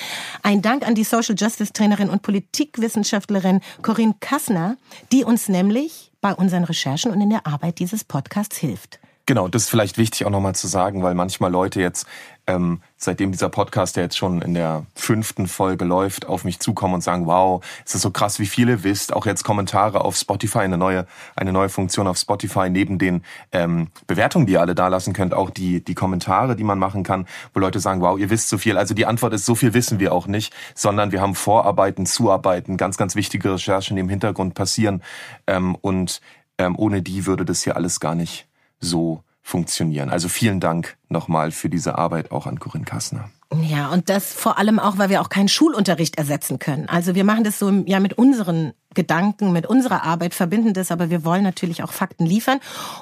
Ein 0.42 0.64
Dank 0.64 0.88
an 0.88 0.96
die 0.96 1.04
Social 1.04 1.36
Justice 1.38 1.72
Trainerin 1.72 2.10
und 2.10 2.24
Politikwissenschaftlerin 2.24 3.62
Corinne 3.84 4.16
Kassner, 4.20 4.76
die 5.12 5.24
uns 5.24 5.50
nämlich 5.50 6.12
bei 6.20 6.34
unseren 6.34 6.64
Recherchen 6.64 7.12
und 7.12 7.22
in 7.22 7.30
der 7.30 7.46
Arbeit 7.46 7.78
dieses 7.78 8.04
Podcasts 8.04 8.58
hilft. 8.58 9.00
Genau, 9.30 9.48
das 9.48 9.66
ist 9.66 9.70
vielleicht 9.70 10.00
wichtig 10.00 10.26
auch 10.26 10.32
nochmal 10.32 10.56
zu 10.56 10.66
sagen, 10.66 11.04
weil 11.04 11.14
manchmal 11.14 11.52
Leute 11.52 11.80
jetzt, 11.80 12.08
ähm, 12.50 12.82
seitdem 12.98 13.32
dieser 13.32 13.50
Podcast 13.50 13.96
ja 13.96 14.02
jetzt 14.02 14.18
schon 14.18 14.42
in 14.42 14.56
der 14.56 14.88
fünften 14.96 15.48
Folge 15.48 15.86
läuft, 15.86 16.26
auf 16.26 16.44
mich 16.44 16.60
zukommen 16.60 16.96
und 16.96 17.02
sagen, 17.02 17.28
wow, 17.28 17.64
es 17.86 17.94
ist 17.94 18.02
so 18.02 18.10
krass, 18.10 18.40
wie 18.40 18.48
viele 18.48 18.84
wisst. 18.84 19.14
Auch 19.14 19.28
jetzt 19.28 19.44
Kommentare 19.44 20.04
auf 20.04 20.16
Spotify, 20.18 20.60
eine 20.60 20.78
neue, 20.78 21.06
eine 21.36 21.54
neue 21.54 21.70
Funktion 21.70 22.08
auf 22.08 22.18
Spotify, 22.18 22.72
neben 22.72 22.98
den 22.98 23.24
ähm, 23.52 23.90
Bewertungen, 24.08 24.48
die 24.48 24.54
ihr 24.54 24.62
alle 24.62 24.74
da 24.74 24.88
lassen 24.88 25.14
könnt, 25.14 25.36
auch 25.36 25.52
die, 25.52 25.84
die 25.84 25.94
Kommentare, 25.94 26.56
die 26.56 26.64
man 26.64 26.80
machen 26.80 27.04
kann, 27.04 27.28
wo 27.54 27.60
Leute 27.60 27.80
sagen, 27.80 28.02
wow, 28.02 28.18
ihr 28.18 28.32
wisst 28.32 28.50
so 28.50 28.58
viel. 28.58 28.78
Also 28.78 28.96
die 28.96 29.06
Antwort 29.06 29.34
ist, 29.34 29.46
so 29.46 29.54
viel 29.54 29.76
wissen 29.76 30.00
wir 30.00 30.12
auch 30.12 30.26
nicht, 30.26 30.52
sondern 30.74 31.12
wir 31.12 31.22
haben 31.22 31.36
Vorarbeiten, 31.36 32.08
Zuarbeiten, 32.08 32.78
ganz, 32.78 32.98
ganz 32.98 33.16
wichtige 33.16 33.54
Recherchen, 33.54 33.96
im 33.98 34.10
Hintergrund 34.10 34.56
passieren. 34.56 35.04
Ähm, 35.46 35.76
und 35.76 36.20
ähm, 36.58 36.76
ohne 36.80 37.04
die 37.04 37.28
würde 37.28 37.46
das 37.46 37.64
hier 37.64 37.76
alles 37.76 38.00
gar 38.00 38.16
nicht 38.16 38.48
so 38.80 39.24
funktionieren. 39.50 40.10
Also 40.10 40.30
vielen 40.30 40.60
Dank 40.60 40.96
nochmal 41.10 41.52
für 41.52 41.70
diese 41.70 41.98
Arbeit 41.98 42.32
auch 42.32 42.46
an 42.46 42.60
Corinne 42.60 42.86
Kassner. 42.86 43.30
Ja, 43.64 43.90
und 43.90 44.10
das 44.10 44.32
vor 44.32 44.60
allem 44.60 44.78
auch, 44.78 45.00
weil 45.00 45.10
wir 45.10 45.22
auch 45.22 45.30
keinen 45.30 45.48
Schulunterricht 45.48 46.20
ersetzen 46.20 46.60
können. 46.60 46.88
Also 46.88 47.16
wir 47.16 47.24
machen 47.24 47.44
das 47.44 47.58
so 47.58 47.72
ja 47.88 48.00
mit 48.00 48.14
unseren 48.14 48.74
Gedanken, 48.94 49.52
mit 49.52 49.66
unserer 49.66 50.04
Arbeit, 50.04 50.36
verbinden 50.36 50.74
das, 50.74 50.92
aber 50.92 51.10
wir 51.10 51.26
wollen 51.26 51.44
natürlich 51.44 51.82
auch 51.84 51.92
Fakten 51.92 52.28
liefern. 52.28 52.60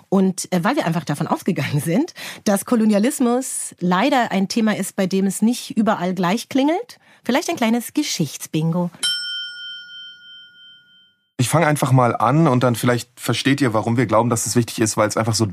Und 0.08 0.52
äh, 0.54 0.64
weil 0.64 0.78
wir 0.78 0.86
einfach 0.86 1.04
davon 1.04 1.28
ausgegangen 1.28 1.82
sind, 1.82 2.14
dass 2.46 2.66
Kolonialismus 2.66 3.76
leider 3.80 4.32
ein 4.32 4.48
Thema 4.48 4.78
ist, 4.78 4.96
bei 4.96 5.06
dem 5.06 5.26
es 5.26 5.42
nicht 5.42 5.76
überall 5.76 6.14
gleich 6.14 6.48
klingelt, 6.48 6.98
vielleicht 7.26 7.50
ein 7.50 7.58
kleines 7.58 7.94
Geschichtsbingo. 7.94 8.90
Ich 11.38 11.50
fange 11.50 11.68
einfach 11.68 11.92
mal 11.92 12.16
an 12.16 12.48
und 12.48 12.64
dann 12.64 12.76
vielleicht 12.76 13.20
versteht 13.20 13.62
ihr, 13.62 13.74
warum 13.74 13.96
wir 13.96 14.08
glauben, 14.08 14.30
dass 14.30 14.48
es 14.48 14.56
wichtig 14.56 14.82
ist, 14.82 14.98
weil 14.98 15.08
es 15.08 15.18
einfach 15.18 15.36
so 15.36 15.48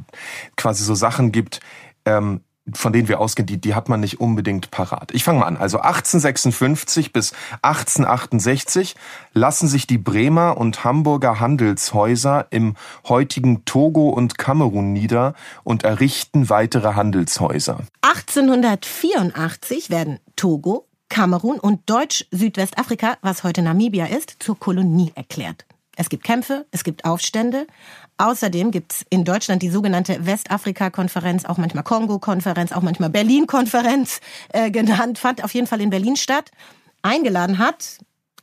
quasi 0.57 0.83
so 0.83 0.95
Sachen 0.95 1.31
gibt, 1.31 1.61
ähm, 2.07 2.41
von 2.73 2.95
denen 2.95 3.09
wir 3.09 3.21
ausgehen, 3.21 3.47
die, 3.47 3.61
die 3.61 3.75
hat 3.75 3.91
man 3.91 4.01
nicht 4.01 4.21
unbedingt 4.21 4.71
parat. 4.71 5.13
Ich 5.13 5.25
fange 5.25 5.41
mal 5.41 5.47
an. 5.47 5.59
Also 5.59 5.79
1856 5.81 7.13
bis 7.13 7.35
1868 7.61 8.95
lassen 9.35 9.69
sich 9.69 9.87
die 9.87 9.99
Bremer 9.99 10.57
und 10.57 10.85
Hamburger 10.85 11.41
Handelshäuser 11.41 12.47
im 12.51 12.77
heutigen 13.07 13.67
Togo 13.67 14.09
und 14.09 14.39
Kamerun 14.39 14.95
nieder 14.95 15.35
und 15.63 15.85
errichten 15.85 16.49
weitere 16.49 16.95
Handelshäuser. 16.95 17.81
1884 18.01 19.91
werden 19.91 20.19
Togo, 20.37 20.87
Kamerun 21.11 21.61
und 21.61 21.89
Deutsch-Südwestafrika, 21.91 23.19
was 23.21 23.45
heute 23.45 23.61
Namibia 23.61 24.07
ist, 24.07 24.37
zur 24.39 24.59
Kolonie 24.59 25.13
erklärt. 25.15 25.67
Es 25.97 26.09
gibt 26.09 26.25
Kämpfe, 26.25 26.67
es 26.71 26.85
gibt 26.85 27.05
Aufstände. 27.05 27.67
Außerdem 28.19 28.71
gibt 28.71 28.93
es 28.93 29.07
in 29.11 29.25
Deutschland 29.25 29.63
die 29.63 29.71
sogenannte 29.71 30.25
Westafrika-Konferenz, 30.25 31.45
auch 31.45 31.59
manchmal 31.59 31.85
Kongo-Konferenz, 31.85 32.73
auch 32.73 32.83
manchmal 32.83 33.11
Berlin-Konferenz 33.11 34.21
äh, 34.53 34.71
genannt, 34.71 35.19
fand 35.19 35.43
auf 35.43 35.55
jeden 35.55 35.67
Fall 35.67 35.81
in 35.81 35.91
Berlin 35.91 36.17
statt. 36.17 36.51
Eingeladen 37.03 37.59
hat 37.59 37.99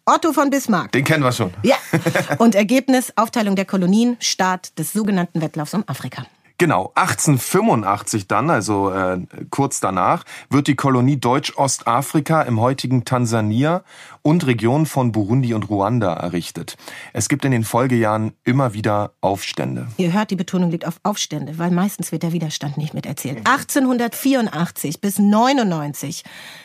Otto 0.05 0.34
von 0.34 0.50
Bismarck. 0.50 0.91
Den 0.91 1.03
kennen 1.03 1.24
wir 1.24 1.31
schon. 1.31 1.53
Ja. 1.63 1.75
Und 2.38 2.55
Ergebnis, 2.55 3.13
Aufteilung 3.15 3.55
der 3.55 3.65
Kolonien, 3.65 4.17
Start 4.20 4.77
des 4.77 4.93
sogenannten 4.93 5.41
Wettlaufs 5.41 5.74
um 5.74 5.84
Afrika. 5.88 6.25
Genau, 6.62 6.91
1885 6.94 8.27
dann, 8.27 8.51
also 8.51 8.91
äh, 8.91 9.18
kurz 9.50 9.80
danach, 9.80 10.25
wird 10.51 10.68
die 10.68 10.75
Kolonie 10.75 11.18
Deutsch-Ostafrika 11.18 12.44
im 12.44 12.60
heutigen 12.60 13.03
Tansania 13.03 13.84
und 14.22 14.46
Regionen 14.46 14.86
von 14.86 15.12
Burundi 15.12 15.56
und 15.56 15.72
Ruanda 15.72 16.13
errichtet. 16.13 16.77
Es 17.13 17.30
gibt 17.30 17.46
in 17.46 17.51
den 17.51 17.63
Folgejahren 17.63 18.34
immer 18.44 18.75
wieder 18.75 19.13
Aufstände. 19.22 19.88
Ihr 19.98 20.13
hört, 20.13 20.30
die 20.30 20.36
Betonung 20.36 20.70
liegt 20.70 20.86
auf 20.86 21.00
Aufstände, 21.01 21.58
weil 21.58 21.72
meistens 21.72 22.12
wird 22.12 22.22
der 22.22 22.32
Widerstand 22.32 22.77
nicht 22.77 22.94
miterzählt. 22.94 23.39
1884 23.39 25.01
bis 25.01 25.18
99 25.18 26.24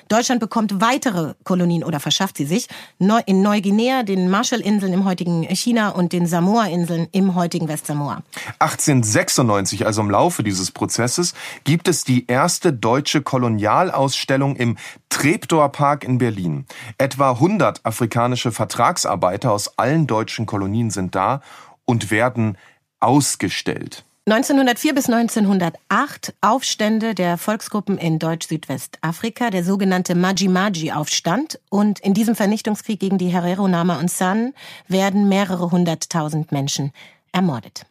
Deutschland 0.09 0.41
bekommt 0.41 0.81
weitere 0.81 1.35
Kolonien 1.43 1.83
oder 1.83 1.99
verschafft 1.99 2.37
sie 2.37 2.45
sich 2.45 2.69
in 2.99 3.43
Neuguinea, 3.43 4.05
den 4.05 4.31
Marshallinseln 4.31 4.93
im 4.93 5.05
heutigen 5.05 5.43
China 5.43 5.89
und 5.89 6.13
den 6.13 6.27
Samoa-Inseln 6.27 7.09
im 7.11 7.35
heutigen 7.35 7.67
Westsamoa. 7.67 8.23
1896, 8.61 9.86
also 9.87 10.03
im 10.03 10.11
Laufe 10.11 10.43
dieses 10.43 10.71
Prozesses, 10.71 11.35
gibt 11.65 11.89
es 11.89 12.05
die 12.05 12.27
erste 12.27 12.73
deutsche 12.73 13.23
Kolonialausstellung 13.23 14.57
im 14.57 14.77
Treptower 15.09 15.71
Park 15.71 16.05
in 16.05 16.19
Berlin. 16.19 16.67
Etwa 16.99 17.31
100 17.31 17.87
afrikanische 17.87 18.53
Vertragsarbeiter 18.53 19.53
aus 19.53 19.79
allen 19.79 20.07
deutschen 20.07 20.45
Kolonien 20.47 20.91
sind 20.91 21.15
da 21.15 21.41
und 21.85 22.11
werden 22.11 22.59
ausgestellt. 23.01 24.05
1904 24.29 24.93
bis 24.93 25.09
1908 25.09 26.35
Aufstände 26.41 27.15
der 27.15 27.39
Volksgruppen 27.39 27.97
in 27.97 28.19
Deutsch-Südwestafrika, 28.19 29.51
der 29.51 29.63
sogenannte 29.63 30.17
Maji-Maji-Aufstand. 30.17 31.61
Und 31.71 32.01
in 32.01 32.13
diesem 32.13 32.35
Vernichtungskrieg 32.35 32.99
gegen 32.99 33.19
die 33.19 33.29
Herero, 33.29 33.69
Nama 33.69 34.01
und 34.01 34.11
San 34.11 34.53
werden 34.89 35.29
mehrere 35.29 35.71
hunderttausend 35.71 36.51
Menschen 36.51 36.91
ermordet. 37.31 37.87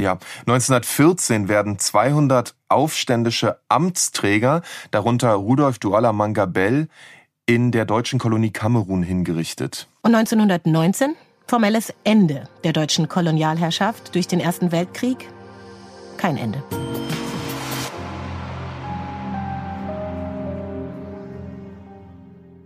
Ja, 0.00 0.18
1914 0.46 1.48
werden 1.48 1.78
200 1.78 2.54
aufständische 2.70 3.60
Amtsträger, 3.68 4.62
darunter 4.90 5.32
Rudolf 5.32 5.78
Duala 5.78 6.14
Mangabell, 6.14 6.88
in 7.44 7.70
der 7.70 7.84
deutschen 7.84 8.18
Kolonie 8.18 8.50
Kamerun 8.50 9.02
hingerichtet. 9.02 9.88
Und 10.00 10.14
1919 10.14 11.16
formelles 11.46 11.92
Ende 12.02 12.44
der 12.64 12.72
deutschen 12.72 13.08
Kolonialherrschaft 13.08 14.14
durch 14.14 14.26
den 14.26 14.40
Ersten 14.40 14.72
Weltkrieg? 14.72 15.28
Kein 16.16 16.38
Ende. 16.38 16.62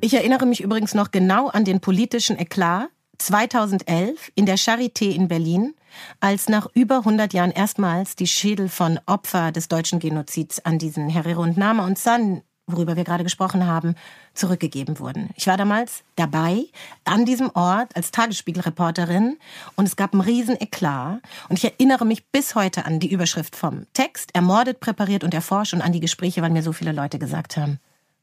Ich 0.01 0.15
erinnere 0.15 0.47
mich 0.47 0.61
übrigens 0.61 0.95
noch 0.95 1.11
genau 1.11 1.49
an 1.49 1.65
den 1.65 1.81
politischen 1.81 2.39
Eklat 2.39 2.91
2011 3.19 4.31
in 4.35 4.47
der 4.47 4.59
Charité 4.59 5.11
in 5.11 5.29
Berlin, 5.29 5.75
als 6.21 6.49
nach 6.49 6.69
über 6.75 6.99
100 6.99 7.33
Jahren 7.33 7.51
erstmals 7.51 8.17
die 8.17 8.27
Schädel 8.27 8.69
von 8.69 9.01
Opfer 9.07 9.53
des 9.53 9.69
deutschen 9.69 9.99
Genozids 9.99 10.61
an 10.61 10.79
diesen 10.79 11.09
Herero 11.09 11.43
und 11.43 11.57
Nama 11.57 11.85
und 11.87 11.99
San 11.99 12.43
worüber 12.67 12.97
wir 12.97 13.05
gerade 13.05 13.25
gesprochen 13.25 13.67
haben, 13.67 13.95
zurückgegeben 14.33 14.99
wurden. 14.99 15.31
Ich 15.37 15.47
war 15.47 15.57
damals 15.57 16.03
dabei 16.17 16.65
an 17.05 17.25
diesem 17.25 17.51
Ort 17.55 17.95
als 17.95 18.11
Tagesspiegelreporterin 18.11 19.39
und 19.77 19.87
es 19.87 19.97
gab 19.97 20.13
einen 20.13 20.23
riesen 20.23 20.61
Eklat 20.61 21.21
und 21.49 21.59
ich 21.59 21.65
erinnere 21.65 22.07
mich 22.07 22.27
bis 22.29 22.55
heute 22.55 22.87
an 22.87 23.01
die 23.01 23.13
Überschrift 23.13 23.55
vom 23.55 23.87
Text, 23.93 24.35
ermordet, 24.35 24.81
präpariert 24.81 25.25
und 25.25 25.35
erforscht 25.35 25.75
und 25.75 25.83
an 25.83 25.93
die 25.93 26.01
Gespräche, 26.01 26.43
weil 26.43 26.51
mir 26.51 26.63
so 26.63 26.73
viele 26.73 26.93
Leute 26.93 27.19
gesagt 27.19 27.57
haben, 27.57 27.81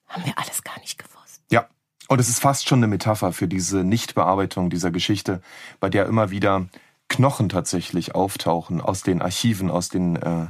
haben 0.08 0.26
wir 0.26 0.38
alles 0.38 0.64
gar 0.64 0.80
nicht 0.80 0.98
gewusst. 0.98 1.42
Ja. 1.52 1.68
Und 2.08 2.20
es 2.20 2.28
ist 2.28 2.42
fast 2.42 2.68
schon 2.68 2.80
eine 2.80 2.88
Metapher 2.88 3.32
für 3.32 3.48
diese 3.48 3.84
Nichtbearbeitung 3.84 4.70
dieser 4.70 4.92
Geschichte, 4.92 5.42
bei 5.80 5.90
der 5.90 6.08
immer 6.08 6.32
wieder 6.32 6.68
Knochen 7.12 7.50
tatsächlich 7.50 8.16
auftauchen 8.16 8.80
aus 8.80 9.04
den 9.04 9.22
Archiven, 9.22 9.70
aus 9.70 9.90
den 9.90 10.16
äh, 10.16 10.48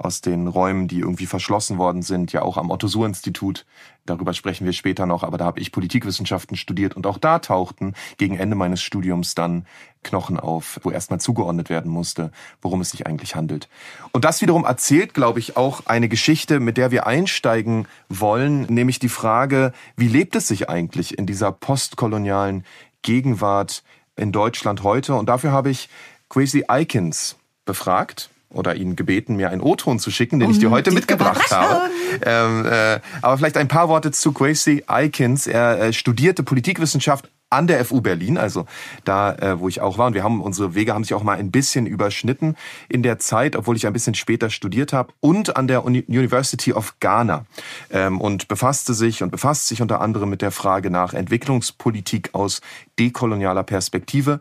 aus 0.00 0.22
den 0.22 0.48
Räumen, 0.48 0.88
die 0.88 1.00
irgendwie 1.00 1.26
verschlossen 1.26 1.76
worden 1.76 2.00
sind, 2.00 2.32
ja 2.32 2.40
auch 2.40 2.56
am 2.56 2.70
Otto-Suhr-Institut. 2.70 3.66
Darüber 4.06 4.32
sprechen 4.32 4.64
wir 4.64 4.72
später 4.72 5.04
noch, 5.04 5.22
aber 5.22 5.36
da 5.36 5.44
habe 5.44 5.60
ich 5.60 5.72
Politikwissenschaften 5.72 6.56
studiert 6.56 6.96
und 6.96 7.06
auch 7.06 7.18
da 7.18 7.38
tauchten 7.38 7.92
gegen 8.16 8.38
Ende 8.38 8.56
meines 8.56 8.80
Studiums 8.80 9.34
dann 9.34 9.66
Knochen 10.02 10.40
auf, 10.40 10.80
wo 10.82 10.90
erstmal 10.90 11.20
zugeordnet 11.20 11.68
werden 11.68 11.90
musste, 11.90 12.32
worum 12.62 12.80
es 12.80 12.92
sich 12.92 13.06
eigentlich 13.06 13.34
handelt. 13.34 13.68
Und 14.12 14.24
das 14.24 14.40
wiederum 14.40 14.64
erzählt, 14.64 15.12
glaube 15.12 15.38
ich, 15.38 15.58
auch 15.58 15.84
eine 15.84 16.08
Geschichte, 16.08 16.60
mit 16.60 16.78
der 16.78 16.90
wir 16.90 17.06
einsteigen 17.06 17.86
wollen, 18.08 18.62
nämlich 18.62 19.00
die 19.00 19.10
Frage, 19.10 19.74
wie 19.96 20.08
lebt 20.08 20.34
es 20.34 20.48
sich 20.48 20.70
eigentlich 20.70 21.18
in 21.18 21.26
dieser 21.26 21.52
postkolonialen 21.52 22.64
Gegenwart 23.02 23.82
in 24.16 24.32
Deutschland 24.32 24.82
heute? 24.82 25.14
Und 25.14 25.28
dafür 25.28 25.52
habe 25.52 25.70
ich 25.70 25.88
Kwesi 26.28 26.64
Eikins 26.68 27.36
befragt 27.64 28.30
oder 28.50 28.74
ihn 28.74 28.96
gebeten, 28.96 29.36
mir 29.36 29.50
einen 29.50 29.60
O-Ton 29.60 29.98
zu 29.98 30.10
schicken, 30.10 30.40
den 30.40 30.50
ich 30.50 30.58
dir 30.58 30.70
heute 30.70 30.90
mitgebracht 30.90 31.50
habe. 31.50 31.90
Ähm, 32.24 32.66
äh, 32.66 32.98
aber 33.22 33.38
vielleicht 33.38 33.56
ein 33.56 33.68
paar 33.68 33.88
Worte 33.88 34.10
zu 34.10 34.32
Gracie 34.32 34.82
Eikins. 34.88 35.46
Er 35.46 35.80
äh, 35.80 35.92
studierte 35.92 36.42
Politikwissenschaft 36.42 37.30
an 37.50 37.66
der 37.66 37.84
FU 37.84 38.00
Berlin, 38.00 38.38
also 38.38 38.66
da, 39.04 39.34
äh, 39.34 39.60
wo 39.60 39.68
ich 39.68 39.80
auch 39.80 39.98
war. 39.98 40.06
Und 40.06 40.14
wir 40.14 40.22
haben 40.22 40.40
unsere 40.40 40.74
Wege 40.74 40.94
haben 40.94 41.04
sich 41.04 41.14
auch 41.14 41.24
mal 41.24 41.36
ein 41.36 41.50
bisschen 41.50 41.86
überschnitten 41.86 42.56
in 42.88 43.02
der 43.02 43.18
Zeit, 43.18 43.56
obwohl 43.56 43.76
ich 43.76 43.86
ein 43.86 43.92
bisschen 43.92 44.14
später 44.14 44.50
studiert 44.50 44.92
habe. 44.92 45.12
Und 45.20 45.56
an 45.56 45.66
der 45.66 45.84
Uni 45.84 46.04
University 46.08 46.72
of 46.72 46.98
Ghana 47.00 47.44
ähm, 47.90 48.20
und 48.20 48.48
befasste 48.48 48.94
sich 48.94 49.22
und 49.22 49.30
befasst 49.30 49.66
sich 49.66 49.82
unter 49.82 50.00
anderem 50.00 50.30
mit 50.30 50.42
der 50.42 50.52
Frage 50.52 50.90
nach 50.90 51.12
Entwicklungspolitik 51.12 52.30
aus 52.32 52.60
dekolonialer 52.98 53.64
Perspektive 53.64 54.40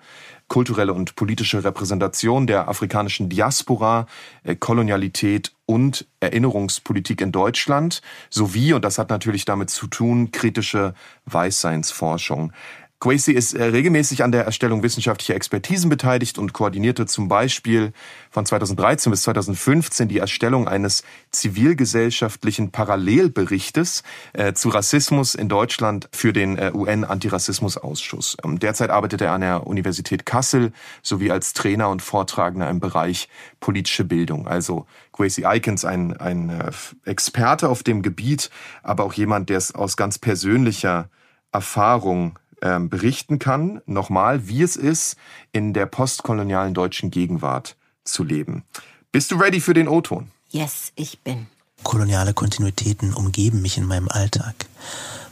kulturelle 0.49 0.93
und 0.93 1.15
politische 1.15 1.63
Repräsentation 1.63 2.47
der 2.47 2.67
afrikanischen 2.67 3.29
Diaspora, 3.29 4.07
äh, 4.43 4.55
Kolonialität 4.55 5.53
und 5.65 6.07
Erinnerungspolitik 6.19 7.21
in 7.21 7.31
Deutschland 7.31 8.01
sowie, 8.29 8.73
und 8.73 8.83
das 8.83 8.97
hat 8.97 9.09
natürlich 9.11 9.45
damit 9.45 9.69
zu 9.69 9.87
tun, 9.87 10.31
kritische 10.31 10.95
Weißseinsforschung. 11.27 12.51
Quasi 12.99 13.31
ist 13.31 13.53
äh, 13.53 13.63
regelmäßig 13.63 14.23
an 14.23 14.33
der 14.33 14.43
Erstellung 14.43 14.83
wissenschaftlicher 14.83 15.33
Expertisen 15.33 15.89
beteiligt 15.89 16.37
und 16.37 16.51
koordinierte 16.51 17.05
zum 17.05 17.29
Beispiel 17.29 17.93
von 18.29 18.45
2013 18.45 19.09
bis 19.09 19.21
2015 19.21 20.09
die 20.09 20.17
Erstellung 20.17 20.67
eines 20.67 21.03
zivilgesellschaftlichen 21.31 22.71
Parallelberichtes 22.71 24.03
äh, 24.33 24.51
zu 24.51 24.67
Rassismus 24.67 25.33
in 25.33 25.47
Deutschland 25.47 26.09
für 26.11 26.33
den 26.33 26.57
äh, 26.57 26.71
UN-Antirassismusausschuss. 26.73 28.35
Ähm, 28.43 28.59
derzeit 28.59 28.89
arbeitet 28.89 29.21
er 29.21 29.31
an 29.31 29.41
der 29.41 29.65
Universität 29.65 30.25
Kassel 30.25 30.73
sowie 31.01 31.31
als 31.31 31.53
Trainer 31.53 31.87
und 31.87 32.01
Vortragender 32.01 32.69
im 32.69 32.81
Bereich 32.81 33.29
politische 33.61 34.03
Bildung. 34.03 34.45
Also 34.45 34.87
Gracie 35.13 35.45
Eikens, 35.45 35.85
ein, 35.85 36.17
ein 36.17 36.51
Experte 37.05 37.69
auf 37.69 37.81
dem 37.81 38.01
Gebiet, 38.01 38.49
aber 38.83 39.05
auch 39.05 39.13
jemand, 39.13 39.49
der 39.49 39.57
es 39.57 39.73
aus 39.73 39.95
ganz 39.95 40.17
persönlicher 40.17 41.09
Erfahrung 41.51 42.37
ähm, 42.61 42.89
berichten 42.89 43.39
kann, 43.39 43.81
nochmal, 43.85 44.47
wie 44.47 44.63
es 44.63 44.75
ist, 44.75 45.17
in 45.51 45.73
der 45.73 45.85
postkolonialen 45.85 46.73
deutschen 46.73 47.11
Gegenwart 47.11 47.75
zu 48.03 48.23
leben. 48.23 48.63
Bist 49.11 49.31
du 49.31 49.35
ready 49.35 49.59
für 49.59 49.73
den 49.73 49.87
O-Ton? 49.87 50.29
Yes, 50.49 50.91
ich 50.95 51.19
bin. 51.19 51.47
Koloniale 51.83 52.33
Kontinuitäten 52.33 53.13
umgeben 53.13 53.61
mich 53.61 53.77
in 53.77 53.85
meinem 53.85 54.09
Alltag. 54.09 54.55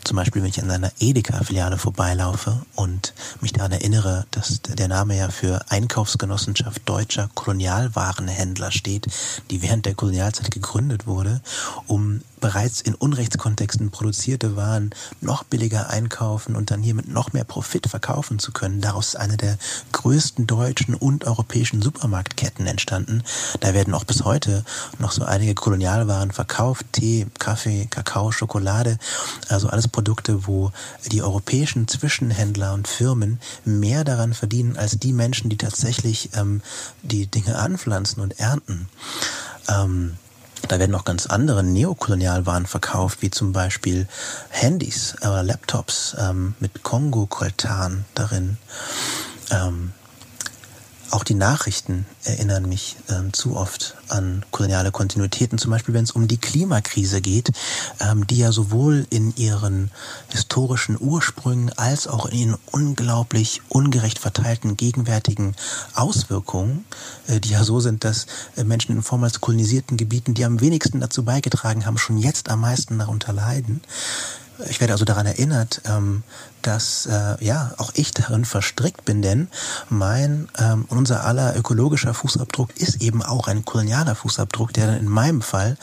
Zum 0.08 0.16
Beispiel, 0.16 0.42
wenn 0.42 0.50
ich 0.50 0.64
an 0.64 0.72
einer 0.72 0.94
Edeka-Filiale 1.02 1.78
vorbeilaufe 1.78 2.62
und 2.76 3.14
mich 3.42 3.52
daran 3.52 3.74
erinnere, 3.74 4.26
dass 4.32 4.62
der 4.62 4.88
Name 4.88 5.18
ja 5.18 5.28
für 5.28 5.60
Einkaufsgenossenschaft 5.68 6.84
deutscher 6.86 7.30
Kolonialwarenhändler 7.36 8.72
steht, 8.72 9.08
die 9.52 9.62
während 9.62 9.86
der 9.86 9.96
Kolonialzeit 9.96 10.50
gegründet 10.50 11.08
wurde, 11.08 11.42
um 11.88 12.22
bereits 12.40 12.82
in 12.82 12.96
Unrechtskontexten 12.96 13.90
produzierte 13.90 14.56
Waren 14.56 14.92
noch 15.22 15.44
billiger 15.44 15.90
einkaufen 15.90 16.56
und 16.56 16.72
dann 16.72 16.84
hiermit 16.84 17.08
noch 17.08 17.34
mehr 17.34 17.44
Profit 17.44 17.88
verkaufen 17.88 18.40
zu 18.40 18.52
können. 18.52 18.82
Daraus 18.82 19.10
ist 19.10 19.16
eine 19.16 19.38
der 19.38 19.58
größten 19.92 20.48
deutschen 20.48 20.96
und 20.96 21.26
europäischen 21.26 21.82
Supermarktketten 21.82 22.68
entstanden. 22.68 23.24
Da 23.60 23.74
werden 23.74 23.94
auch 23.94 24.04
bis 24.04 24.24
heute 24.24 24.64
noch 25.00 25.12
so 25.12 25.24
einige 25.24 25.56
Kolonialwaren 25.56 26.32
verkauft. 26.32 26.86
Tee, 26.92 27.28
Kaffee, 27.40 27.88
Kakao, 27.90 28.32
Schokolade. 28.32 28.98
Also 29.50 29.68
alles 29.68 29.88
Produkte, 29.98 30.46
wo 30.46 30.72
die 31.12 31.24
europäischen 31.24 31.88
Zwischenhändler 31.88 32.76
und 32.76 32.88
Firmen 32.88 33.40
mehr 33.66 34.04
daran 34.04 34.36
verdienen 34.36 34.78
als 34.78 35.00
die 35.00 35.12
Menschen, 35.12 35.50
die 35.50 35.58
tatsächlich 35.58 36.30
ähm, 36.36 36.62
die 37.02 37.26
Dinge 37.26 37.58
anpflanzen 37.58 38.22
und 38.22 38.40
ernten. 38.40 38.90
Ähm, 39.68 40.18
da 40.68 40.78
werden 40.78 40.94
auch 40.94 41.04
ganz 41.04 41.26
andere 41.26 41.64
Neokolonialwaren 41.64 42.68
verkauft, 42.68 43.24
wie 43.24 43.32
zum 43.32 43.54
Beispiel 43.54 44.08
Handys 44.50 45.16
oder 45.22 45.42
Laptops 45.42 46.16
ähm, 46.20 46.54
mit 46.60 46.84
Kongo-Koltan 46.84 48.06
darin. 48.14 48.58
Ähm, 49.50 49.94
auch 51.12 51.24
die 51.24 51.34
Nachrichten 51.34 52.06
erinnern 52.24 52.68
mich 52.68 52.98
ähm, 53.10 53.34
zu 53.34 53.56
oft 53.56 53.96
an 54.10 54.44
koloniale 54.52 54.92
Kontinuitäten, 54.92 55.58
zum 55.58 55.72
Beispiel 55.72 55.94
wenn 55.94 56.04
es 56.04 56.12
um 56.12 56.28
die 56.28 56.38
Klimakrise 56.38 57.22
geht, 57.22 57.52
ähm, 58.00 58.28
die 58.28 58.38
ja 58.38 58.52
sowohl 58.52 59.08
in 59.10 59.36
ihren 59.36 59.92
historischen 60.30 60.98
Ursprüngen 61.00 61.72
als 61.78 62.08
auch 62.08 62.26
in 62.26 62.38
ihren 62.38 62.58
unglaublich 62.72 63.62
ungerecht 63.70 64.20
verteilten 64.20 64.78
gegenwärtigen 64.78 65.56
Auswirkungen, 65.94 66.86
äh, 67.28 67.40
die 67.40 67.50
ja 67.50 67.64
so 67.64 67.80
sind, 67.80 68.04
dass 68.04 68.26
äh, 68.56 68.64
Menschen 68.64 68.96
in 68.96 69.02
vormals 69.02 69.42
kolonisierten 69.42 69.98
Gebieten, 69.98 70.34
die 70.34 70.46
am 70.46 70.60
wenigsten 70.60 71.00
dazu 71.00 71.24
beigetragen 71.24 71.86
haben, 71.86 71.98
schon 71.98 72.18
jetzt 72.18 72.50
am 72.50 72.62
meisten 72.62 72.98
darunter 73.00 73.34
leiden. 73.34 73.82
Ich 74.70 74.80
werde 74.80 74.94
also 74.94 75.06
daran 75.06 75.26
erinnert, 75.26 75.82
ähm, 75.86 76.24
dass 76.62 77.06
äh, 77.06 77.44
ja 77.44 77.74
auch 77.78 77.92
ich 77.94 78.12
darin 78.12 78.46
verstrickt 78.46 79.06
bin, 79.06 79.22
denn 79.22 79.48
mein 79.90 80.50
ähm, 80.58 80.86
unser 80.90 81.24
aller 81.26 81.56
ökologischer 81.56 82.14
Fußabdruck 82.14 82.76
ist 82.78 83.02
eben 83.02 83.22
auch 83.22 83.48
ein 83.48 83.66
kolonialer 83.66 84.16
Fußabdruck, 84.16 84.74
der 84.74 84.88
dann 84.88 84.98
in 84.98 85.08
meinem 85.08 85.42
Fall 85.42 85.78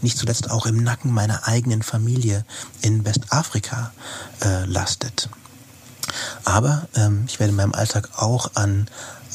nicht 0.00 0.16
zuletzt 0.16 0.50
auch 0.50 0.66
im 0.66 0.82
Nacken 0.82 1.12
meiner 1.12 1.48
eigenen 1.48 1.82
Familie 1.82 2.44
in 2.82 3.04
Westafrika 3.04 3.92
äh, 4.42 4.64
lastet. 4.64 5.28
Aber 6.44 6.88
ähm, 6.94 7.24
ich 7.26 7.38
werde 7.40 7.50
in 7.50 7.56
meinem 7.56 7.74
Alltag 7.74 8.10
auch 8.16 8.52
an 8.54 8.88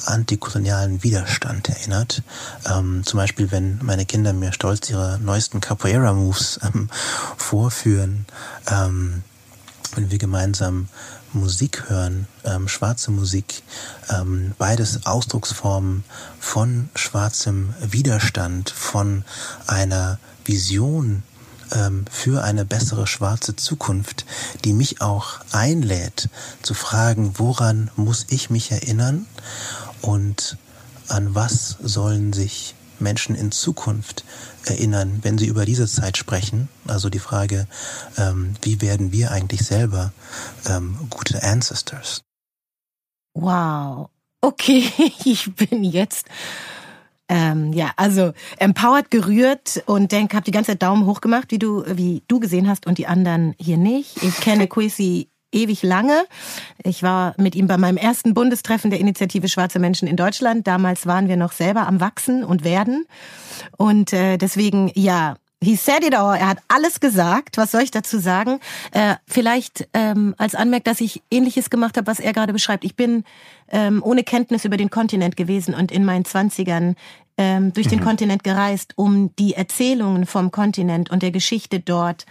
antikolonialen 0.08 1.04
Widerstand 1.04 1.70
erinnert. 1.70 2.24
Ähm, 2.70 3.04
zum 3.06 3.18
Beispiel, 3.18 3.52
wenn 3.52 3.80
meine 3.84 4.06
Kinder 4.06 4.34
mir 4.34 4.54
stolz 4.54 4.90
ihre 4.90 5.20
neuesten 5.20 5.62
Capoeira-Moves 5.62 6.60
ähm, 6.64 6.90
vorführen, 7.38 8.26
ähm, 8.70 9.24
wenn 9.96 10.12
wir 10.12 10.18
gemeinsam 10.18 10.90
Musik 11.34 11.90
hören, 11.90 12.28
ähm, 12.44 12.68
schwarze 12.68 13.12
Musik, 13.12 13.64
ähm, 14.10 14.54
beides 14.58 15.06
Ausdrucksformen 15.06 16.04
von 16.40 16.90
schwarzem 16.96 17.74
Widerstand, 17.82 18.70
von 18.70 19.24
einer 19.68 20.18
Vision 20.46 21.24
ähm, 21.72 22.06
für 22.10 22.44
eine 22.44 22.66
bessere 22.66 23.08
schwarze 23.08 23.56
Zukunft, 23.56 24.26
die 24.64 24.74
mich 24.74 25.02
auch 25.02 25.40
einlädt 25.52 26.30
zu 26.62 26.74
fragen, 26.74 27.34
woran 27.38 27.92
muss 27.96 28.26
ich 28.30 28.50
mich 28.50 28.72
erinnern 28.72 29.28
und 30.06 30.58
an 31.08 31.36
was 31.36 31.78
sollen 31.82 32.34
sich 32.34 32.76
Menschen 33.00 33.36
in 33.36 33.52
Zukunft 33.52 34.24
erinnern, 34.66 35.20
wenn 35.22 35.38
sie 35.38 35.48
über 35.48 35.66
diese 35.66 35.88
Zeit 35.88 36.18
sprechen. 36.18 36.70
Also 36.88 37.10
die 37.10 37.20
Frage, 37.20 37.68
ähm, 38.18 38.56
wie 38.62 38.82
werden 38.82 39.12
wir 39.12 39.32
eigentlich 39.32 39.62
selber 39.62 40.14
ähm, 40.68 40.98
gute 41.10 41.44
Ancestors? 41.44 42.22
Wow. 43.34 44.10
Okay, 44.42 44.90
ich 45.26 45.54
bin 45.56 45.84
jetzt 45.84 46.28
ähm, 47.28 47.74
ja, 47.74 47.92
also 47.96 48.34
empowered 48.60 49.10
gerührt 49.10 49.84
und 49.88 50.12
denk, 50.12 50.34
hab 50.36 50.46
die 50.46 50.52
ganze 50.52 50.72
Zeit 50.72 50.84
Daumen 50.84 51.08
hoch 51.08 51.22
gemacht, 51.22 51.48
wie 51.50 51.58
du, 51.58 51.84
wie 51.88 52.22
du 52.28 52.40
gesehen 52.40 52.68
hast 52.68 52.86
und 52.86 53.00
die 53.00 53.08
anderen 53.08 53.56
hier 53.60 53.78
nicht. 53.78 54.22
Ich 54.22 54.40
kenne 54.40 54.68
Quisi 54.70 55.30
ewig 55.56 55.82
lange. 55.82 56.26
Ich 56.84 57.02
war 57.02 57.34
mit 57.38 57.56
ihm 57.56 57.68
bei 57.68 57.78
meinem 57.78 57.98
ersten 57.98 58.34
Bundestreffen 58.34 58.92
der 58.92 59.00
Initiative 59.00 59.48
Schwarze 59.48 59.80
Menschen 59.80 60.08
in 60.08 60.18
Deutschland. 60.18 60.68
Damals 60.68 61.08
waren 61.08 61.28
wir 61.28 61.38
noch 61.38 61.54
selber 61.54 61.88
am 61.88 62.00
Wachsen 62.00 62.44
und 62.44 62.64
Werden. 62.64 63.06
Und 63.78 64.14
äh, 64.14 64.38
deswegen, 64.38 64.92
ja, 64.94 65.36
He 65.64 65.76
said 65.76 66.04
it 66.04 66.14
all. 66.14 66.38
Er 66.38 66.50
hat 66.50 66.58
alles 66.68 67.00
gesagt. 67.00 67.58
Was 67.58 67.72
soll 67.72 67.82
ich 67.82 67.90
dazu 67.90 68.20
sagen? 68.20 68.60
Äh, 68.92 69.16
vielleicht 69.26 69.88
ähm, 69.94 70.36
als 70.38 70.54
Anmerk, 70.54 70.84
dass 70.84 71.02
ich 71.02 71.24
Ähnliches 71.32 71.72
gemacht 71.72 71.98
habe, 71.98 72.06
was 72.08 72.20
er 72.20 72.34
gerade 72.34 72.54
beschreibt. 72.54 72.84
Ich 72.84 72.96
bin 72.96 73.24
ähm, 73.70 74.04
ohne 74.04 74.24
Kenntnis 74.24 74.66
über 74.66 74.78
den 74.78 74.92
Kontinent 74.92 75.38
gewesen 75.38 75.74
und 75.74 75.92
in 75.92 76.06
meinen 76.06 76.26
Zwanzigern 76.26 76.96
ähm, 77.38 77.74
durch 77.74 77.88
den 77.88 78.00
mhm. 78.00 78.04
Kontinent 78.04 78.44
gereist, 78.44 78.94
um 78.96 79.36
die 79.38 79.56
Erzählungen 79.56 80.26
vom 80.26 80.52
Kontinent 80.52 81.10
und 81.10 81.24
der 81.24 81.32
Geschichte 81.32 81.80
dort 81.80 82.26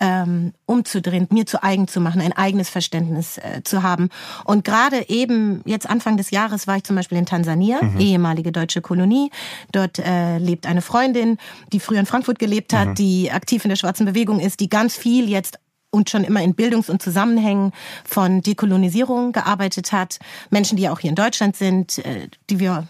ähm, 0.00 0.52
umzudrehen, 0.66 1.26
mir 1.30 1.46
zu 1.46 1.62
eigen 1.62 1.88
zu 1.88 2.00
machen, 2.00 2.20
ein 2.20 2.32
eigenes 2.32 2.68
Verständnis 2.68 3.38
äh, 3.38 3.62
zu 3.64 3.82
haben. 3.82 4.08
Und 4.44 4.64
gerade 4.64 5.08
eben 5.08 5.62
jetzt 5.64 5.88
Anfang 5.88 6.16
des 6.16 6.30
Jahres 6.30 6.66
war 6.66 6.76
ich 6.76 6.84
zum 6.84 6.96
Beispiel 6.96 7.18
in 7.18 7.26
Tansania, 7.26 7.82
mhm. 7.82 8.00
ehemalige 8.00 8.52
deutsche 8.52 8.80
Kolonie. 8.80 9.30
Dort 9.72 9.98
äh, 9.98 10.38
lebt 10.38 10.66
eine 10.66 10.82
Freundin, 10.82 11.38
die 11.72 11.80
früher 11.80 12.00
in 12.00 12.06
Frankfurt 12.06 12.38
gelebt 12.38 12.72
hat, 12.72 12.88
mhm. 12.88 12.94
die 12.94 13.30
aktiv 13.30 13.64
in 13.64 13.68
der 13.70 13.76
schwarzen 13.76 14.06
Bewegung 14.06 14.40
ist, 14.40 14.60
die 14.60 14.68
ganz 14.68 14.96
viel 14.96 15.28
jetzt 15.28 15.58
und 15.90 16.10
schon 16.10 16.24
immer 16.24 16.42
in 16.42 16.54
Bildungs- 16.54 16.90
und 16.90 17.02
Zusammenhängen 17.02 17.72
von 18.04 18.42
Dekolonisierung 18.42 19.32
gearbeitet 19.32 19.92
hat. 19.92 20.18
Menschen, 20.50 20.76
die 20.76 20.84
ja 20.84 20.92
auch 20.92 21.00
hier 21.00 21.10
in 21.10 21.16
Deutschland 21.16 21.56
sind, 21.56 21.98
äh, 21.98 22.28
die 22.50 22.60
wir 22.60 22.86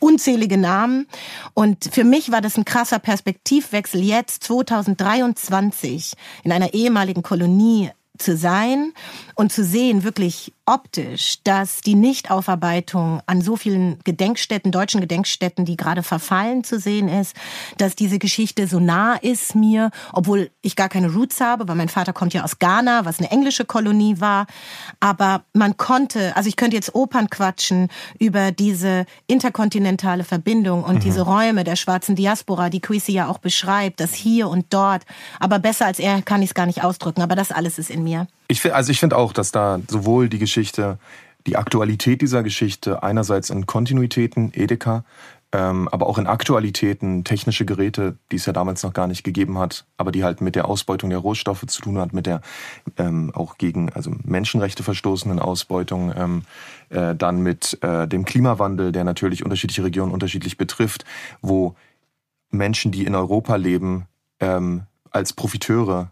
unzählige 0.00 0.56
Namen. 0.56 1.06
Und 1.54 1.88
für 1.92 2.04
mich 2.04 2.30
war 2.32 2.40
das 2.40 2.56
ein 2.56 2.64
krasser 2.64 2.98
Perspektivwechsel 2.98 4.02
jetzt 4.02 4.44
2023 4.44 6.14
in 6.44 6.52
einer 6.52 6.74
ehemaligen 6.74 7.22
Kolonie 7.22 7.90
zu 8.18 8.36
sein 8.36 8.92
und 9.34 9.52
zu 9.52 9.64
sehen, 9.64 10.04
wirklich 10.04 10.52
optisch, 10.66 11.38
dass 11.44 11.80
die 11.80 11.94
Nichtaufarbeitung 11.94 13.22
an 13.26 13.40
so 13.40 13.56
vielen 13.56 14.00
Gedenkstätten, 14.02 14.72
deutschen 14.72 15.00
Gedenkstätten, 15.00 15.64
die 15.64 15.76
gerade 15.76 16.02
verfallen 16.02 16.64
zu 16.64 16.80
sehen 16.80 17.08
ist, 17.08 17.36
dass 17.78 17.94
diese 17.94 18.18
Geschichte 18.18 18.66
so 18.66 18.80
nah 18.80 19.14
ist 19.14 19.54
mir, 19.54 19.90
obwohl 20.12 20.50
ich 20.62 20.74
gar 20.74 20.88
keine 20.88 21.12
Roots 21.12 21.40
habe, 21.40 21.68
weil 21.68 21.76
mein 21.76 21.88
Vater 21.88 22.12
kommt 22.12 22.34
ja 22.34 22.42
aus 22.42 22.58
Ghana, 22.58 23.04
was 23.04 23.20
eine 23.20 23.30
englische 23.30 23.64
Kolonie 23.64 24.20
war. 24.20 24.46
Aber 24.98 25.44
man 25.52 25.76
konnte, 25.76 26.36
also 26.36 26.48
ich 26.48 26.56
könnte 26.56 26.76
jetzt 26.76 26.94
Opern 26.94 27.30
quatschen 27.30 27.88
über 28.18 28.50
diese 28.50 29.06
interkontinentale 29.28 30.24
Verbindung 30.24 30.82
und 30.82 30.96
mhm. 30.96 31.00
diese 31.00 31.22
Räume 31.22 31.62
der 31.62 31.76
schwarzen 31.76 32.16
Diaspora, 32.16 32.70
die 32.70 32.80
Quisi 32.80 33.12
ja 33.12 33.28
auch 33.28 33.38
beschreibt, 33.38 34.00
das 34.00 34.14
hier 34.14 34.48
und 34.48 34.66
dort. 34.70 35.04
Aber 35.38 35.60
besser 35.60 35.86
als 35.86 36.00
er 36.00 36.22
kann 36.22 36.42
ich 36.42 36.50
es 36.50 36.54
gar 36.54 36.66
nicht 36.66 36.82
ausdrücken. 36.82 37.22
Aber 37.22 37.36
das 37.36 37.52
alles 37.52 37.78
ist 37.78 37.90
in 37.90 38.02
mir. 38.06 38.26
Ich 38.48 38.60
finde, 38.60 38.76
also 38.76 38.90
ich 38.92 39.00
finde 39.00 39.16
auch, 39.16 39.32
dass 39.32 39.52
da 39.52 39.80
sowohl 39.88 40.28
die 40.28 40.38
Geschichte, 40.38 40.98
die 41.46 41.56
Aktualität 41.56 42.22
dieser 42.22 42.42
Geschichte 42.42 43.02
einerseits 43.02 43.50
in 43.50 43.66
Kontinuitäten, 43.66 44.52
Edeka, 44.54 45.04
ähm, 45.52 45.88
aber 45.88 46.06
auch 46.06 46.18
in 46.18 46.26
Aktualitäten, 46.26 47.24
technische 47.24 47.64
Geräte, 47.64 48.16
die 48.30 48.36
es 48.36 48.46
ja 48.46 48.52
damals 48.52 48.82
noch 48.82 48.92
gar 48.92 49.06
nicht 49.06 49.22
gegeben 49.22 49.58
hat, 49.58 49.84
aber 49.96 50.10
die 50.10 50.24
halt 50.24 50.40
mit 50.40 50.56
der 50.56 50.68
Ausbeutung 50.68 51.10
der 51.10 51.20
Rohstoffe 51.20 51.64
zu 51.66 51.82
tun 51.82 51.98
hat, 51.98 52.12
mit 52.12 52.26
der 52.26 52.40
ähm, 52.96 53.30
auch 53.34 53.56
gegen 53.56 53.92
also 53.92 54.10
Menschenrechte 54.24 54.82
verstoßenen 54.82 55.38
Ausbeutung, 55.38 56.12
ähm, 56.16 56.42
äh, 56.90 57.14
dann 57.14 57.42
mit 57.42 57.78
äh, 57.82 58.08
dem 58.08 58.24
Klimawandel, 58.24 58.90
der 58.90 59.04
natürlich 59.04 59.44
unterschiedliche 59.44 59.84
Regionen 59.84 60.12
unterschiedlich 60.12 60.56
betrifft, 60.56 61.04
wo 61.42 61.74
Menschen, 62.50 62.90
die 62.90 63.04
in 63.04 63.14
Europa 63.14 63.56
leben, 63.56 64.06
ähm, 64.40 64.82
als 65.10 65.32
Profiteure 65.32 66.10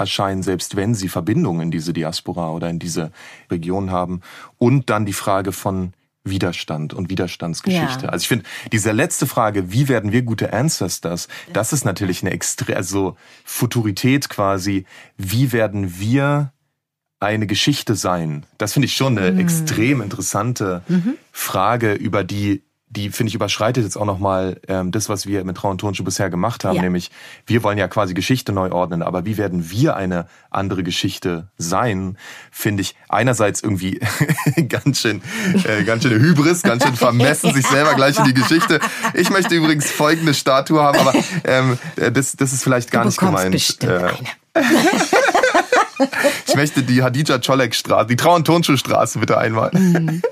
erscheinen, 0.00 0.42
selbst 0.42 0.76
wenn 0.76 0.94
sie 0.94 1.08
Verbindungen 1.08 1.62
in 1.62 1.70
diese 1.70 1.92
Diaspora 1.92 2.50
oder 2.50 2.68
in 2.68 2.78
diese 2.78 3.12
Region 3.50 3.90
haben. 3.90 4.20
Und 4.58 4.90
dann 4.90 5.06
die 5.06 5.12
Frage 5.12 5.52
von 5.52 5.92
Widerstand 6.24 6.92
und 6.92 7.08
Widerstandsgeschichte. 7.08 8.06
Ja. 8.06 8.10
Also 8.10 8.24
ich 8.24 8.28
finde, 8.28 8.44
diese 8.72 8.92
letzte 8.92 9.26
Frage, 9.26 9.72
wie 9.72 9.88
werden 9.88 10.12
wir 10.12 10.22
gute 10.22 10.52
Ancestors, 10.52 11.28
das 11.52 11.72
ist 11.72 11.84
natürlich 11.84 12.22
eine 12.22 12.30
extrem, 12.30 12.76
also 12.76 13.16
Futurität 13.44 14.28
quasi. 14.28 14.84
Wie 15.16 15.52
werden 15.52 15.98
wir 15.98 16.52
eine 17.20 17.46
Geschichte 17.46 17.94
sein? 17.94 18.44
Das 18.58 18.74
finde 18.74 18.86
ich 18.86 18.94
schon 18.94 19.18
eine 19.18 19.32
mhm. 19.32 19.40
extrem 19.40 20.02
interessante 20.02 20.82
mhm. 20.88 21.16
Frage, 21.32 21.94
über 21.94 22.22
die 22.22 22.62
die, 22.90 23.10
finde 23.10 23.28
ich, 23.28 23.36
überschreitet 23.36 23.84
jetzt 23.84 23.96
auch 23.96 24.04
nochmal 24.04 24.60
ähm, 24.66 24.90
das, 24.90 25.08
was 25.08 25.24
wir 25.24 25.44
mit 25.44 25.56
Trau 25.56 25.70
und 25.70 25.78
Turnschuh 25.78 26.02
bisher 26.02 26.28
gemacht 26.28 26.64
haben, 26.64 26.74
ja. 26.74 26.82
nämlich 26.82 27.12
wir 27.46 27.62
wollen 27.62 27.78
ja 27.78 27.86
quasi 27.86 28.14
Geschichte 28.14 28.52
neu 28.52 28.72
ordnen, 28.72 29.02
aber 29.02 29.24
wie 29.24 29.36
werden 29.36 29.70
wir 29.70 29.94
eine 29.94 30.26
andere 30.50 30.82
Geschichte 30.82 31.48
sein, 31.56 32.18
finde 32.50 32.82
ich 32.82 32.96
einerseits 33.08 33.62
irgendwie 33.62 34.00
ganz 34.68 35.00
schön, 35.00 35.22
äh, 35.64 35.84
ganz 35.84 36.02
schön 36.02 36.20
Hybris, 36.20 36.62
ganz 36.62 36.82
schön 36.82 36.96
vermessen, 36.96 37.54
sich 37.54 37.64
selber 37.64 37.94
gleich 37.94 38.18
in 38.18 38.24
die 38.24 38.34
Geschichte. 38.34 38.80
Ich 39.14 39.30
möchte 39.30 39.54
übrigens 39.54 39.88
folgende 39.88 40.34
Statue 40.34 40.82
haben, 40.82 40.98
aber 40.98 41.14
ähm, 41.44 41.78
das, 42.12 42.32
das 42.32 42.52
ist 42.52 42.64
vielleicht 42.64 42.90
gar 42.90 43.04
du 43.04 43.08
nicht 43.08 43.20
gemeint. 43.20 43.52
Bestimmt 43.52 43.92
äh, 43.92 44.12
eine. 44.54 44.64
ich 46.44 46.56
möchte 46.56 46.82
die 46.82 47.04
Hadija 47.04 47.38
Cholek 47.38 47.72
Straße, 47.72 48.08
die 48.08 48.16
Trau- 48.16 48.34
und 48.34 48.46
Turnschuhstraße 48.46 49.20
bitte 49.20 49.38
einmal. 49.38 49.70
Mhm. 49.72 50.22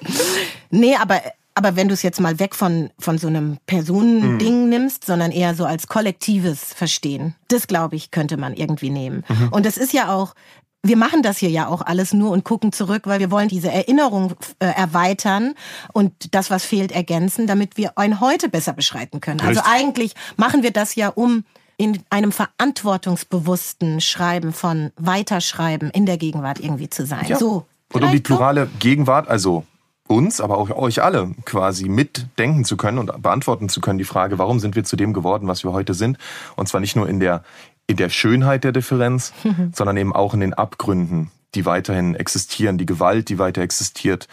Nee, 0.70 0.96
aber 0.96 1.22
aber 1.58 1.74
wenn 1.74 1.88
du 1.88 1.94
es 1.94 2.02
jetzt 2.02 2.20
mal 2.20 2.38
weg 2.38 2.54
von, 2.54 2.90
von 3.00 3.18
so 3.18 3.26
einem 3.26 3.58
Personending 3.66 4.62
mhm. 4.62 4.68
nimmst, 4.68 5.04
sondern 5.04 5.32
eher 5.32 5.56
so 5.56 5.64
als 5.64 5.88
kollektives 5.88 6.72
Verstehen, 6.72 7.34
das 7.48 7.66
glaube 7.66 7.96
ich, 7.96 8.12
könnte 8.12 8.36
man 8.36 8.54
irgendwie 8.54 8.90
nehmen. 8.90 9.24
Mhm. 9.28 9.48
Und 9.48 9.66
das 9.66 9.76
ist 9.76 9.92
ja 9.92 10.14
auch, 10.14 10.36
wir 10.84 10.96
machen 10.96 11.24
das 11.24 11.38
hier 11.38 11.50
ja 11.50 11.66
auch 11.66 11.82
alles 11.82 12.12
nur 12.12 12.30
und 12.30 12.44
gucken 12.44 12.70
zurück, 12.70 13.08
weil 13.08 13.18
wir 13.18 13.32
wollen 13.32 13.48
diese 13.48 13.72
Erinnerung 13.72 14.34
äh, 14.60 14.66
erweitern 14.66 15.54
und 15.92 16.32
das, 16.32 16.48
was 16.48 16.64
fehlt, 16.64 16.92
ergänzen, 16.92 17.48
damit 17.48 17.76
wir 17.76 17.98
ein 17.98 18.20
Heute 18.20 18.48
besser 18.48 18.72
beschreiten 18.72 19.20
können. 19.20 19.40
Also 19.40 19.58
Richtig. 19.58 19.66
Also 19.66 19.84
eigentlich 19.84 20.14
machen 20.36 20.62
wir 20.62 20.70
das 20.70 20.94
ja, 20.94 21.08
um 21.08 21.42
in 21.76 21.98
einem 22.08 22.30
verantwortungsbewussten 22.30 24.00
Schreiben 24.00 24.52
von 24.52 24.92
Weiterschreiben 24.96 25.90
in 25.90 26.06
der 26.06 26.18
Gegenwart 26.18 26.60
irgendwie 26.60 26.88
zu 26.88 27.04
sein. 27.04 27.26
Ja. 27.26 27.36
So. 27.36 27.66
Und 27.92 28.04
um 28.04 28.12
die 28.12 28.20
plurale 28.20 28.66
so? 28.66 28.70
Gegenwart, 28.78 29.26
also 29.26 29.64
uns, 30.08 30.40
aber 30.40 30.58
auch 30.58 30.70
euch 30.70 31.02
alle 31.02 31.30
quasi 31.44 31.88
mitdenken 31.88 32.64
zu 32.64 32.76
können 32.76 32.98
und 32.98 33.22
beantworten 33.22 33.68
zu 33.68 33.80
können, 33.80 33.98
die 33.98 34.04
Frage, 34.04 34.38
warum 34.38 34.60
sind 34.60 34.76
wir 34.76 34.84
zu 34.84 34.96
dem 34.96 35.12
geworden, 35.12 35.48
was 35.48 35.64
wir 35.64 35.72
heute 35.72 35.94
sind? 35.94 36.18
Und 36.56 36.68
zwar 36.68 36.80
nicht 36.80 36.96
nur 36.96 37.08
in 37.08 37.20
der, 37.20 37.44
in 37.86 37.96
der 37.96 38.08
Schönheit 38.08 38.64
der 38.64 38.72
Differenz, 38.72 39.32
sondern 39.72 39.96
eben 39.96 40.14
auch 40.14 40.34
in 40.34 40.40
den 40.40 40.54
Abgründen, 40.54 41.30
die 41.54 41.64
weiterhin 41.66 42.14
existieren, 42.14 42.78
die 42.78 42.86
Gewalt, 42.86 43.28
die 43.28 43.38
weiter 43.38 43.62
existiert, 43.62 44.28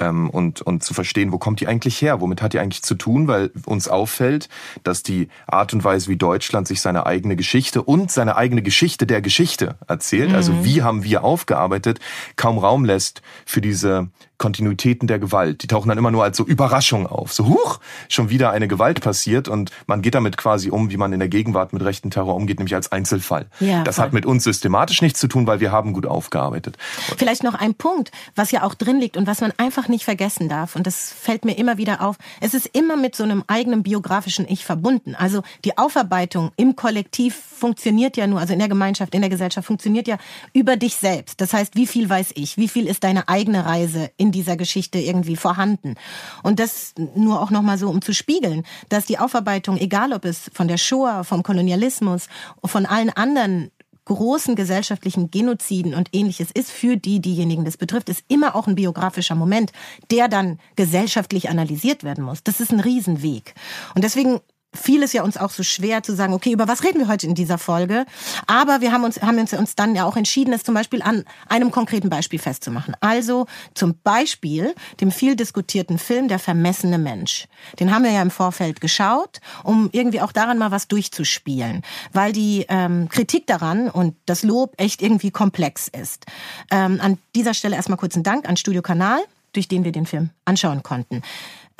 ähm, 0.00 0.30
und, 0.30 0.62
und 0.62 0.82
zu 0.82 0.94
verstehen, 0.94 1.30
wo 1.30 1.38
kommt 1.38 1.60
die 1.60 1.68
eigentlich 1.68 2.00
her, 2.02 2.20
womit 2.20 2.42
hat 2.42 2.52
die 2.52 2.58
eigentlich 2.58 2.82
zu 2.82 2.94
tun, 2.94 3.28
weil 3.28 3.50
uns 3.66 3.88
auffällt, 3.88 4.48
dass 4.82 5.02
die 5.02 5.28
Art 5.46 5.72
und 5.72 5.84
Weise, 5.84 6.08
wie 6.08 6.16
Deutschland 6.16 6.66
sich 6.66 6.80
seine 6.80 7.06
eigene 7.06 7.36
Geschichte 7.36 7.82
und 7.82 8.10
seine 8.10 8.36
eigene 8.36 8.62
Geschichte 8.62 9.06
der 9.06 9.20
Geschichte 9.20 9.76
erzählt, 9.86 10.32
also 10.32 10.52
mhm. 10.52 10.58
also 10.58 10.64
wie 10.64 10.82
haben 10.82 11.04
wir 11.04 11.22
aufgearbeitet, 11.22 12.00
kaum 12.36 12.58
Raum 12.58 12.84
lässt 12.84 13.22
für 13.44 13.60
diese 13.60 14.08
Kontinuitäten 14.40 15.06
der 15.06 15.18
Gewalt. 15.18 15.62
Die 15.62 15.66
tauchen 15.66 15.90
dann 15.90 15.98
immer 15.98 16.10
nur 16.10 16.24
als 16.24 16.36
so 16.36 16.44
Überraschung 16.44 17.06
auf. 17.06 17.32
So, 17.32 17.46
huch, 17.46 17.78
schon 18.08 18.30
wieder 18.30 18.50
eine 18.50 18.68
Gewalt 18.68 19.02
passiert 19.02 19.48
und 19.48 19.70
man 19.86 20.00
geht 20.02 20.14
damit 20.14 20.38
quasi 20.38 20.70
um, 20.70 20.90
wie 20.90 20.96
man 20.96 21.12
in 21.12 21.20
der 21.20 21.28
Gegenwart 21.28 21.72
mit 21.72 21.84
rechten 21.84 22.10
Terror 22.10 22.34
umgeht, 22.34 22.58
nämlich 22.58 22.74
als 22.74 22.90
Einzelfall. 22.90 23.46
Ja, 23.60 23.84
das 23.84 23.96
voll. 23.96 24.06
hat 24.06 24.12
mit 24.14 24.24
uns 24.24 24.42
systematisch 24.44 25.02
nichts 25.02 25.20
zu 25.20 25.28
tun, 25.28 25.46
weil 25.46 25.60
wir 25.60 25.70
haben 25.70 25.92
gut 25.92 26.06
aufgearbeitet. 26.06 26.78
Vielleicht 27.18 27.44
noch 27.44 27.54
ein 27.54 27.74
Punkt, 27.74 28.10
was 28.34 28.50
ja 28.50 28.62
auch 28.62 28.74
drin 28.74 28.98
liegt 28.98 29.18
und 29.18 29.26
was 29.26 29.42
man 29.42 29.52
einfach 29.58 29.88
nicht 29.88 30.04
vergessen 30.04 30.48
darf. 30.48 30.74
Und 30.74 30.86
das 30.86 31.12
fällt 31.12 31.44
mir 31.44 31.58
immer 31.58 31.76
wieder 31.76 32.00
auf. 32.00 32.16
Es 32.40 32.54
ist 32.54 32.66
immer 32.72 32.96
mit 32.96 33.14
so 33.14 33.24
einem 33.24 33.44
eigenen 33.46 33.82
biografischen 33.82 34.48
Ich 34.48 34.64
verbunden. 34.64 35.14
Also 35.14 35.42
die 35.66 35.76
Aufarbeitung 35.76 36.50
im 36.56 36.76
Kollektiv 36.76 37.36
funktioniert 37.60 38.16
ja 38.16 38.26
nur, 38.26 38.40
also 38.40 38.54
in 38.54 38.58
der 38.58 38.68
Gemeinschaft, 38.68 39.14
in 39.14 39.20
der 39.20 39.28
Gesellschaft 39.28 39.66
funktioniert 39.66 40.08
ja 40.08 40.16
über 40.54 40.76
dich 40.76 40.96
selbst. 40.96 41.42
Das 41.42 41.52
heißt, 41.52 41.76
wie 41.76 41.86
viel 41.86 42.08
weiß 42.08 42.30
ich? 42.34 42.56
Wie 42.56 42.68
viel 42.68 42.86
ist 42.86 43.04
deine 43.04 43.28
eigene 43.28 43.66
Reise 43.66 44.10
in 44.16 44.29
dieser 44.32 44.56
Geschichte 44.56 44.98
irgendwie 44.98 45.36
vorhanden? 45.36 45.94
Und 46.42 46.60
das 46.60 46.94
nur 47.14 47.40
auch 47.40 47.50
nochmal 47.50 47.78
so, 47.78 47.88
um 47.88 48.02
zu 48.02 48.12
spiegeln, 48.14 48.64
dass 48.88 49.06
die 49.06 49.18
Aufarbeitung, 49.18 49.76
egal 49.76 50.12
ob 50.12 50.24
es 50.24 50.50
von 50.52 50.68
der 50.68 50.78
Shoah, 50.78 51.24
vom 51.24 51.42
Kolonialismus, 51.42 52.28
von 52.64 52.86
allen 52.86 53.10
anderen 53.10 53.70
großen 54.04 54.56
gesellschaftlichen 54.56 55.30
Genoziden 55.30 55.94
und 55.94 56.08
ähnliches 56.12 56.50
ist 56.50 56.72
für 56.72 56.96
die, 56.96 57.20
diejenigen 57.20 57.64
das 57.64 57.76
betrifft, 57.76 58.08
ist 58.08 58.24
immer 58.26 58.56
auch 58.56 58.66
ein 58.66 58.74
biografischer 58.74 59.36
Moment, 59.36 59.72
der 60.10 60.26
dann 60.26 60.58
gesellschaftlich 60.74 61.48
analysiert 61.48 62.02
werden 62.02 62.24
muss. 62.24 62.42
Das 62.42 62.60
ist 62.60 62.72
ein 62.72 62.80
Riesenweg. 62.80 63.54
Und 63.94 64.02
deswegen 64.02 64.40
fiel 64.74 65.02
es 65.02 65.12
ja 65.12 65.22
uns 65.22 65.36
auch 65.36 65.50
so 65.50 65.62
schwer 65.62 66.02
zu 66.02 66.14
sagen, 66.14 66.32
okay, 66.32 66.52
über 66.52 66.68
was 66.68 66.84
reden 66.84 67.00
wir 67.00 67.08
heute 67.08 67.26
in 67.26 67.34
dieser 67.34 67.58
Folge? 67.58 68.06
Aber 68.46 68.80
wir 68.80 68.92
haben 68.92 69.04
uns, 69.04 69.20
haben 69.20 69.38
uns 69.38 69.74
dann 69.74 69.94
ja 69.94 70.04
auch 70.04 70.16
entschieden, 70.16 70.52
es 70.52 70.62
zum 70.62 70.74
Beispiel 70.74 71.02
an 71.02 71.24
einem 71.48 71.70
konkreten 71.70 72.08
Beispiel 72.08 72.38
festzumachen. 72.38 72.94
Also 73.00 73.46
zum 73.74 73.98
Beispiel 74.02 74.74
dem 75.00 75.10
viel 75.10 75.34
diskutierten 75.34 75.98
Film 75.98 76.28
Der 76.28 76.38
vermessene 76.38 76.98
Mensch. 76.98 77.48
Den 77.78 77.92
haben 77.92 78.04
wir 78.04 78.12
ja 78.12 78.22
im 78.22 78.30
Vorfeld 78.30 78.80
geschaut, 78.80 79.40
um 79.64 79.88
irgendwie 79.92 80.20
auch 80.20 80.32
daran 80.32 80.58
mal 80.58 80.70
was 80.70 80.88
durchzuspielen, 80.88 81.82
weil 82.12 82.32
die 82.32 82.66
ähm, 82.68 83.08
Kritik 83.08 83.46
daran 83.46 83.88
und 83.88 84.14
das 84.26 84.42
Lob 84.42 84.74
echt 84.76 85.02
irgendwie 85.02 85.30
komplex 85.30 85.88
ist. 85.88 86.26
Ähm, 86.70 87.00
an 87.02 87.18
dieser 87.34 87.54
Stelle 87.54 87.76
erstmal 87.76 87.98
kurz 87.98 88.14
einen 88.14 88.24
Dank 88.24 88.48
an 88.48 88.56
Studio 88.56 88.82
Kanal, 88.82 89.20
durch 89.52 89.68
den 89.68 89.84
wir 89.84 89.92
den 89.92 90.06
Film 90.06 90.30
anschauen 90.44 90.82
konnten. 90.82 91.22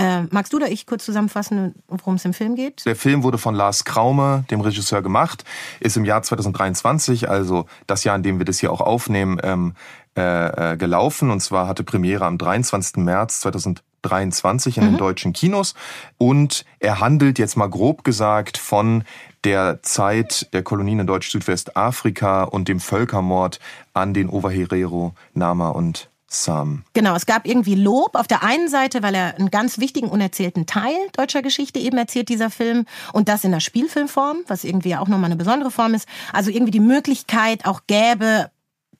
Äh, 0.00 0.22
magst 0.30 0.52
du 0.54 0.58
da 0.58 0.66
ich 0.66 0.86
kurz 0.86 1.04
zusammenfassen, 1.04 1.74
worum 1.86 2.14
es 2.14 2.24
im 2.24 2.32
Film 2.32 2.54
geht? 2.54 2.86
Der 2.86 2.96
Film 2.96 3.22
wurde 3.22 3.36
von 3.36 3.54
Lars 3.54 3.84
Kraume, 3.84 4.44
dem 4.50 4.62
Regisseur, 4.62 5.02
gemacht, 5.02 5.44
ist 5.78 5.96
im 5.96 6.06
Jahr 6.06 6.22
2023, 6.22 7.28
also 7.28 7.66
das 7.86 8.04
Jahr, 8.04 8.16
in 8.16 8.22
dem 8.22 8.38
wir 8.38 8.46
das 8.46 8.58
hier 8.58 8.72
auch 8.72 8.80
aufnehmen, 8.80 9.38
ähm, 9.42 9.74
äh, 10.16 10.72
äh, 10.72 10.76
gelaufen. 10.76 11.30
Und 11.30 11.40
zwar 11.40 11.68
hatte 11.68 11.84
Premiere 11.84 12.24
am 12.24 12.38
23. 12.38 12.96
März 12.96 13.40
2023 13.40 14.78
in 14.78 14.84
mhm. 14.84 14.88
den 14.88 14.96
deutschen 14.96 15.32
Kinos. 15.32 15.74
Und 16.18 16.64
er 16.78 17.00
handelt 17.00 17.38
jetzt 17.38 17.56
mal 17.56 17.68
grob 17.68 18.02
gesagt 18.02 18.58
von 18.58 19.04
der 19.44 19.82
Zeit 19.82 20.48
der 20.52 20.62
Kolonien 20.62 21.00
in 21.00 21.06
Deutsch-Südwestafrika 21.06 22.44
und 22.44 22.68
dem 22.68 22.80
Völkermord 22.80 23.60
an 23.94 24.12
den 24.12 24.28
Ovaherero, 24.28 25.14
Nama 25.34 25.68
und 25.68 26.09
Sam. 26.32 26.84
Genau, 26.92 27.16
es 27.16 27.26
gab 27.26 27.44
irgendwie 27.44 27.74
Lob 27.74 28.14
auf 28.14 28.28
der 28.28 28.44
einen 28.44 28.68
Seite, 28.68 29.02
weil 29.02 29.16
er 29.16 29.34
einen 29.34 29.50
ganz 29.50 29.78
wichtigen 29.78 30.08
unerzählten 30.08 30.64
Teil 30.64 30.94
deutscher 31.12 31.42
Geschichte 31.42 31.80
eben 31.80 31.98
erzählt, 31.98 32.28
dieser 32.28 32.50
Film, 32.50 32.86
und 33.12 33.28
das 33.28 33.42
in 33.42 33.50
der 33.50 33.60
Spielfilmform, 33.60 34.38
was 34.46 34.62
irgendwie 34.62 34.94
auch 34.94 35.08
nochmal 35.08 35.26
eine 35.26 35.36
besondere 35.36 35.72
Form 35.72 35.92
ist. 35.92 36.08
Also 36.32 36.50
irgendwie 36.50 36.70
die 36.70 36.80
Möglichkeit 36.80 37.66
auch 37.66 37.82
gäbe, 37.88 38.50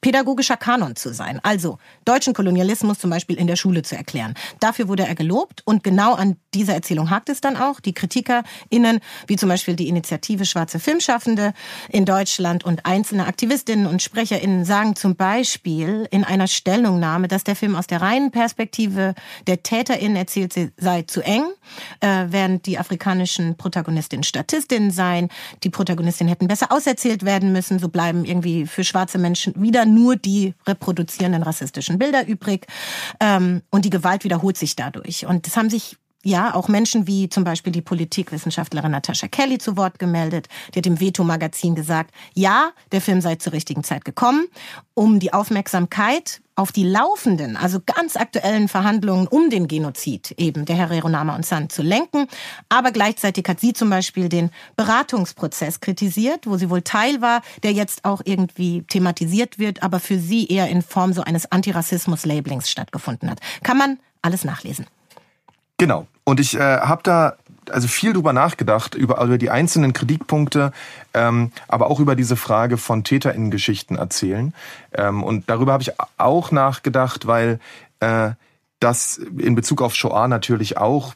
pädagogischer 0.00 0.56
Kanon 0.56 0.96
zu 0.96 1.12
sein. 1.12 1.40
Also 1.42 1.78
deutschen 2.04 2.34
Kolonialismus 2.34 2.98
zum 2.98 3.10
Beispiel 3.10 3.36
in 3.36 3.46
der 3.46 3.56
Schule 3.56 3.82
zu 3.82 3.96
erklären. 3.96 4.34
Dafür 4.60 4.88
wurde 4.88 5.06
er 5.06 5.14
gelobt 5.14 5.62
und 5.64 5.84
genau 5.84 6.14
an 6.14 6.36
dieser 6.54 6.74
Erzählung 6.74 7.10
hakt 7.10 7.28
es 7.28 7.40
dann 7.40 7.56
auch. 7.56 7.80
Die 7.80 7.92
KritikerInnen, 7.92 9.00
wie 9.26 9.36
zum 9.36 9.48
Beispiel 9.48 9.76
die 9.76 9.88
Initiative 9.88 10.44
Schwarze 10.46 10.78
Filmschaffende 10.78 11.52
in 11.88 12.04
Deutschland 12.04 12.64
und 12.64 12.86
einzelne 12.86 13.26
Aktivistinnen 13.26 13.86
und 13.86 14.02
SprecherInnen 14.02 14.64
sagen 14.64 14.96
zum 14.96 15.16
Beispiel 15.16 16.08
in 16.10 16.24
einer 16.24 16.46
Stellungnahme, 16.46 17.28
dass 17.28 17.44
der 17.44 17.56
Film 17.56 17.76
aus 17.76 17.86
der 17.86 18.00
reinen 18.00 18.30
Perspektive 18.30 19.14
der 19.46 19.62
TäterInnen 19.62 20.16
erzählt 20.16 20.54
sei 20.76 21.02
zu 21.02 21.20
eng, 21.20 21.44
äh, 22.00 22.26
während 22.28 22.66
die 22.66 22.78
afrikanischen 22.78 23.56
Protagonistinnen 23.56 24.24
Statistinnen 24.24 24.90
seien. 24.90 25.28
Die 25.62 25.70
Protagonistinnen 25.70 26.28
hätten 26.28 26.48
besser 26.48 26.72
auserzählt 26.72 27.24
werden 27.24 27.52
müssen. 27.52 27.78
So 27.78 27.88
bleiben 27.88 28.24
irgendwie 28.24 28.66
für 28.66 28.84
schwarze 28.84 29.18
Menschen 29.18 29.54
wieder 29.60 29.84
nur 29.94 30.16
die 30.16 30.54
reproduzierenden 30.66 31.42
rassistischen 31.42 31.98
Bilder 31.98 32.26
übrig. 32.26 32.66
Ähm, 33.20 33.62
und 33.70 33.84
die 33.84 33.90
Gewalt 33.90 34.24
wiederholt 34.24 34.56
sich 34.56 34.76
dadurch. 34.76 35.26
Und 35.26 35.46
das 35.46 35.56
haben 35.56 35.70
sich 35.70 35.96
ja, 36.22 36.54
auch 36.54 36.68
Menschen 36.68 37.06
wie 37.06 37.28
zum 37.30 37.44
Beispiel 37.44 37.72
die 37.72 37.80
Politikwissenschaftlerin 37.80 38.90
Natascha 38.90 39.26
Kelly 39.26 39.58
zu 39.58 39.76
Wort 39.76 39.98
gemeldet. 39.98 40.48
Die 40.74 40.78
hat 40.78 40.86
im 40.86 41.00
Veto-Magazin 41.00 41.74
gesagt, 41.74 42.12
ja, 42.34 42.72
der 42.92 43.00
Film 43.00 43.22
sei 43.22 43.36
zur 43.36 43.54
richtigen 43.54 43.84
Zeit 43.84 44.04
gekommen, 44.04 44.46
um 44.92 45.18
die 45.18 45.32
Aufmerksamkeit 45.32 46.42
auf 46.56 46.72
die 46.72 46.84
laufenden, 46.84 47.56
also 47.56 47.80
ganz 47.80 48.16
aktuellen 48.16 48.68
Verhandlungen 48.68 49.26
um 49.28 49.48
den 49.48 49.66
Genozid 49.66 50.32
eben 50.32 50.66
der 50.66 50.76
Herero 50.76 51.08
Nama 51.08 51.34
und 51.34 51.46
San 51.46 51.70
zu 51.70 51.80
lenken. 51.80 52.26
Aber 52.68 52.90
gleichzeitig 52.90 53.46
hat 53.48 53.60
sie 53.60 53.72
zum 53.72 53.88
Beispiel 53.88 54.28
den 54.28 54.50
Beratungsprozess 54.76 55.80
kritisiert, 55.80 56.46
wo 56.46 56.58
sie 56.58 56.68
wohl 56.68 56.82
Teil 56.82 57.22
war, 57.22 57.40
der 57.62 57.72
jetzt 57.72 58.04
auch 58.04 58.20
irgendwie 58.26 58.82
thematisiert 58.82 59.58
wird, 59.58 59.82
aber 59.82 60.00
für 60.00 60.18
sie 60.18 60.48
eher 60.48 60.68
in 60.68 60.82
Form 60.82 61.14
so 61.14 61.22
eines 61.22 61.50
Antirassismus-Labelings 61.50 62.68
stattgefunden 62.68 63.30
hat. 63.30 63.40
Kann 63.62 63.78
man 63.78 63.98
alles 64.20 64.44
nachlesen. 64.44 64.84
Genau. 65.80 66.06
Und 66.24 66.40
ich 66.40 66.56
äh, 66.56 66.60
habe 66.60 67.00
da 67.02 67.36
also 67.70 67.88
viel 67.88 68.12
drüber 68.12 68.34
nachgedacht, 68.34 68.94
über, 68.94 69.22
über 69.24 69.38
die 69.38 69.48
einzelnen 69.48 69.94
Kritikpunkte, 69.94 70.72
ähm, 71.14 71.52
aber 71.68 71.90
auch 71.90 72.00
über 72.00 72.16
diese 72.16 72.36
Frage 72.36 72.76
von 72.76 73.02
TäterInnen-Geschichten 73.02 73.96
erzählen. 73.96 74.52
Ähm, 74.92 75.22
und 75.22 75.48
darüber 75.48 75.72
habe 75.72 75.82
ich 75.82 75.92
auch 76.18 76.50
nachgedacht, 76.50 77.26
weil 77.26 77.60
äh, 78.00 78.32
das 78.80 79.18
in 79.18 79.54
Bezug 79.54 79.82
auf 79.82 79.94
Shoah 79.94 80.26
natürlich 80.26 80.78
auch 80.78 81.14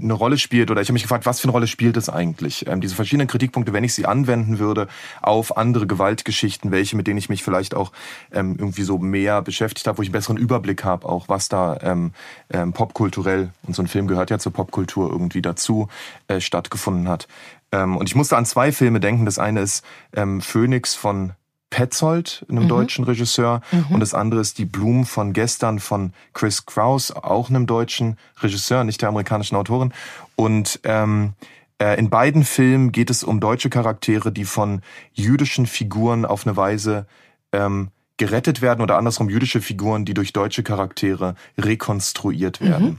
eine 0.00 0.12
Rolle 0.12 0.38
spielt 0.38 0.70
oder 0.70 0.80
ich 0.80 0.88
habe 0.88 0.94
mich 0.94 1.02
gefragt, 1.02 1.26
was 1.26 1.40
für 1.40 1.44
eine 1.44 1.52
Rolle 1.52 1.66
spielt 1.66 1.96
es 1.96 2.08
eigentlich? 2.08 2.66
Ähm, 2.66 2.80
diese 2.80 2.94
verschiedenen 2.94 3.26
Kritikpunkte, 3.26 3.72
wenn 3.72 3.84
ich 3.84 3.94
sie 3.94 4.06
anwenden 4.06 4.58
würde 4.58 4.88
auf 5.20 5.56
andere 5.56 5.86
Gewaltgeschichten, 5.86 6.70
welche 6.70 6.96
mit 6.96 7.06
denen 7.06 7.18
ich 7.18 7.28
mich 7.28 7.42
vielleicht 7.42 7.74
auch 7.74 7.92
ähm, 8.32 8.56
irgendwie 8.58 8.82
so 8.82 8.98
mehr 8.98 9.42
beschäftigt 9.42 9.86
habe, 9.86 9.98
wo 9.98 10.02
ich 10.02 10.08
einen 10.08 10.12
besseren 10.12 10.36
Überblick 10.36 10.84
habe, 10.84 11.08
auch 11.08 11.28
was 11.28 11.48
da 11.48 11.78
ähm, 11.82 12.12
ähm, 12.50 12.72
popkulturell 12.72 13.50
und 13.66 13.74
so 13.74 13.82
ein 13.82 13.88
Film 13.88 14.06
gehört 14.06 14.30
ja 14.30 14.38
zur 14.38 14.52
Popkultur 14.52 15.10
irgendwie 15.10 15.42
dazu 15.42 15.88
äh, 16.28 16.40
stattgefunden 16.40 17.08
hat. 17.08 17.28
Ähm, 17.72 17.96
und 17.96 18.08
ich 18.08 18.14
musste 18.14 18.36
an 18.36 18.46
zwei 18.46 18.72
Filme 18.72 19.00
denken. 19.00 19.24
Das 19.24 19.38
eine 19.38 19.60
ist 19.60 19.84
ähm, 20.14 20.40
Phoenix 20.40 20.94
von 20.94 21.32
Petzold, 21.70 22.46
einem 22.48 22.64
mhm. 22.64 22.68
deutschen 22.68 23.04
Regisseur, 23.04 23.60
mhm. 23.72 23.86
und 23.90 24.00
das 24.00 24.14
andere 24.14 24.40
ist 24.40 24.58
Die 24.58 24.64
Blumen 24.64 25.04
von 25.04 25.32
gestern 25.32 25.78
von 25.78 26.12
Chris 26.32 26.66
Kraus, 26.66 27.10
auch 27.10 27.50
einem 27.50 27.66
deutschen 27.66 28.16
Regisseur, 28.40 28.84
nicht 28.84 29.02
der 29.02 29.10
amerikanischen 29.10 29.56
Autorin. 29.56 29.92
Und 30.34 30.80
ähm, 30.84 31.34
äh, 31.80 31.98
in 31.98 32.10
beiden 32.10 32.44
Filmen 32.44 32.92
geht 32.92 33.10
es 33.10 33.22
um 33.22 33.40
deutsche 33.40 33.70
Charaktere, 33.70 34.32
die 34.32 34.44
von 34.44 34.82
jüdischen 35.12 35.66
Figuren 35.66 36.24
auf 36.24 36.46
eine 36.46 36.56
Weise 36.56 37.06
ähm, 37.52 37.90
gerettet 38.18 38.60
werden 38.60 38.82
oder 38.82 38.98
andersrum 38.98 39.30
jüdische 39.30 39.62
Figuren, 39.62 40.04
die 40.04 40.12
durch 40.12 40.32
deutsche 40.32 40.62
Charaktere 40.62 41.36
rekonstruiert 41.56 42.60
werden. 42.60 42.86
Mhm. 42.86 42.98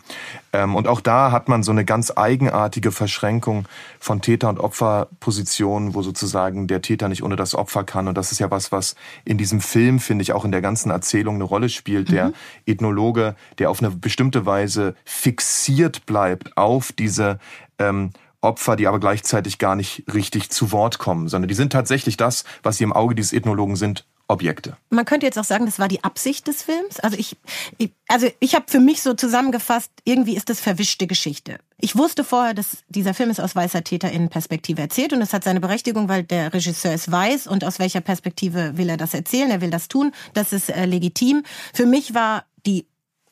Ähm, 0.53 0.75
und 0.75 0.87
auch 0.87 1.01
da 1.01 1.31
hat 1.31 1.47
man 1.49 1.61
so 1.61 1.71
eine 1.71 1.85
ganz 1.85 2.11
eigenartige 2.15 2.91
Verschränkung 2.91 3.67
von 3.99 4.21
Täter- 4.21 4.49
und 4.49 4.59
Opferpositionen, 4.59 5.93
wo 5.93 6.01
sozusagen 6.01 6.67
der 6.67 6.81
Täter 6.81 7.09
nicht 7.09 7.21
ohne 7.21 7.35
das 7.35 7.53
Opfer 7.53 7.83
kann. 7.83 8.07
Und 8.07 8.17
das 8.17 8.31
ist 8.31 8.39
ja 8.39 8.49
was, 8.49 8.71
was 8.71 8.95
in 9.25 9.37
diesem 9.37 9.61
Film, 9.61 9.99
finde 9.99 10.23
ich, 10.23 10.31
auch 10.33 10.45
in 10.45 10.51
der 10.51 10.61
ganzen 10.61 10.89
Erzählung 10.89 11.35
eine 11.35 11.43
Rolle 11.43 11.69
spielt. 11.69 12.09
Mhm. 12.09 12.13
Der 12.13 12.33
Ethnologe, 12.65 13.35
der 13.59 13.69
auf 13.69 13.83
eine 13.83 13.91
bestimmte 13.91 14.45
Weise 14.45 14.95
fixiert 15.03 16.05
bleibt 16.05 16.57
auf 16.57 16.93
diese 16.93 17.39
ähm, 17.77 18.11
Opfer, 18.41 18.77
die 18.77 18.87
aber 18.87 18.99
gleichzeitig 18.99 19.57
gar 19.57 19.75
nicht 19.75 20.05
richtig 20.13 20.49
zu 20.49 20.71
Wort 20.71 20.97
kommen, 20.97 21.27
sondern 21.27 21.49
die 21.49 21.55
sind 21.55 21.73
tatsächlich 21.73 22.15
das, 22.15 22.45
was 22.63 22.77
sie 22.77 22.85
im 22.85 22.93
Auge 22.93 23.15
dieses 23.15 23.33
Ethnologen 23.33 23.75
sind, 23.75 24.05
Objekte. 24.29 24.77
Man 24.91 25.05
könnte 25.05 25.25
jetzt 25.25 25.39
auch 25.39 25.43
sagen, 25.43 25.65
das 25.65 25.79
war 25.79 25.87
die 25.87 26.03
Absicht 26.03 26.47
des 26.47 26.61
Films. 26.61 26.99
Also 26.99 27.17
ich, 27.17 27.35
ich 27.79 27.91
also 28.07 28.27
ich 28.39 28.53
habe 28.53 28.65
für 28.67 28.79
mich 28.79 29.01
so 29.01 29.15
zusammengefasst, 29.15 29.91
irgendwie 30.03 30.35
ist 30.35 30.49
das 30.49 30.61
verwischte 30.61 31.07
Geschichte. 31.07 31.57
Ich 31.79 31.97
wusste 31.97 32.23
vorher, 32.23 32.53
dass 32.53 32.83
dieser 32.89 33.15
Film 33.15 33.31
ist 33.31 33.41
aus 33.41 33.55
weißer 33.55 33.83
Täterinnenperspektive 33.83 34.81
erzählt 34.81 35.13
und 35.13 35.21
es 35.21 35.33
hat 35.33 35.43
seine 35.43 35.59
Berechtigung, 35.59 36.09
weil 36.09 36.23
der 36.23 36.53
Regisseur 36.53 36.93
es 36.93 37.11
weiß 37.11 37.47
und 37.47 37.65
aus 37.65 37.79
welcher 37.79 38.01
Perspektive 38.01 38.77
will 38.77 38.89
er 38.89 38.97
das 38.97 39.15
erzählen, 39.15 39.49
er 39.49 39.61
will 39.61 39.71
das 39.71 39.87
tun, 39.87 40.11
das 40.35 40.53
ist 40.53 40.69
äh, 40.69 40.85
legitim. 40.85 41.43
Für 41.73 41.87
mich 41.87 42.13
war 42.13 42.45
die 42.67 42.85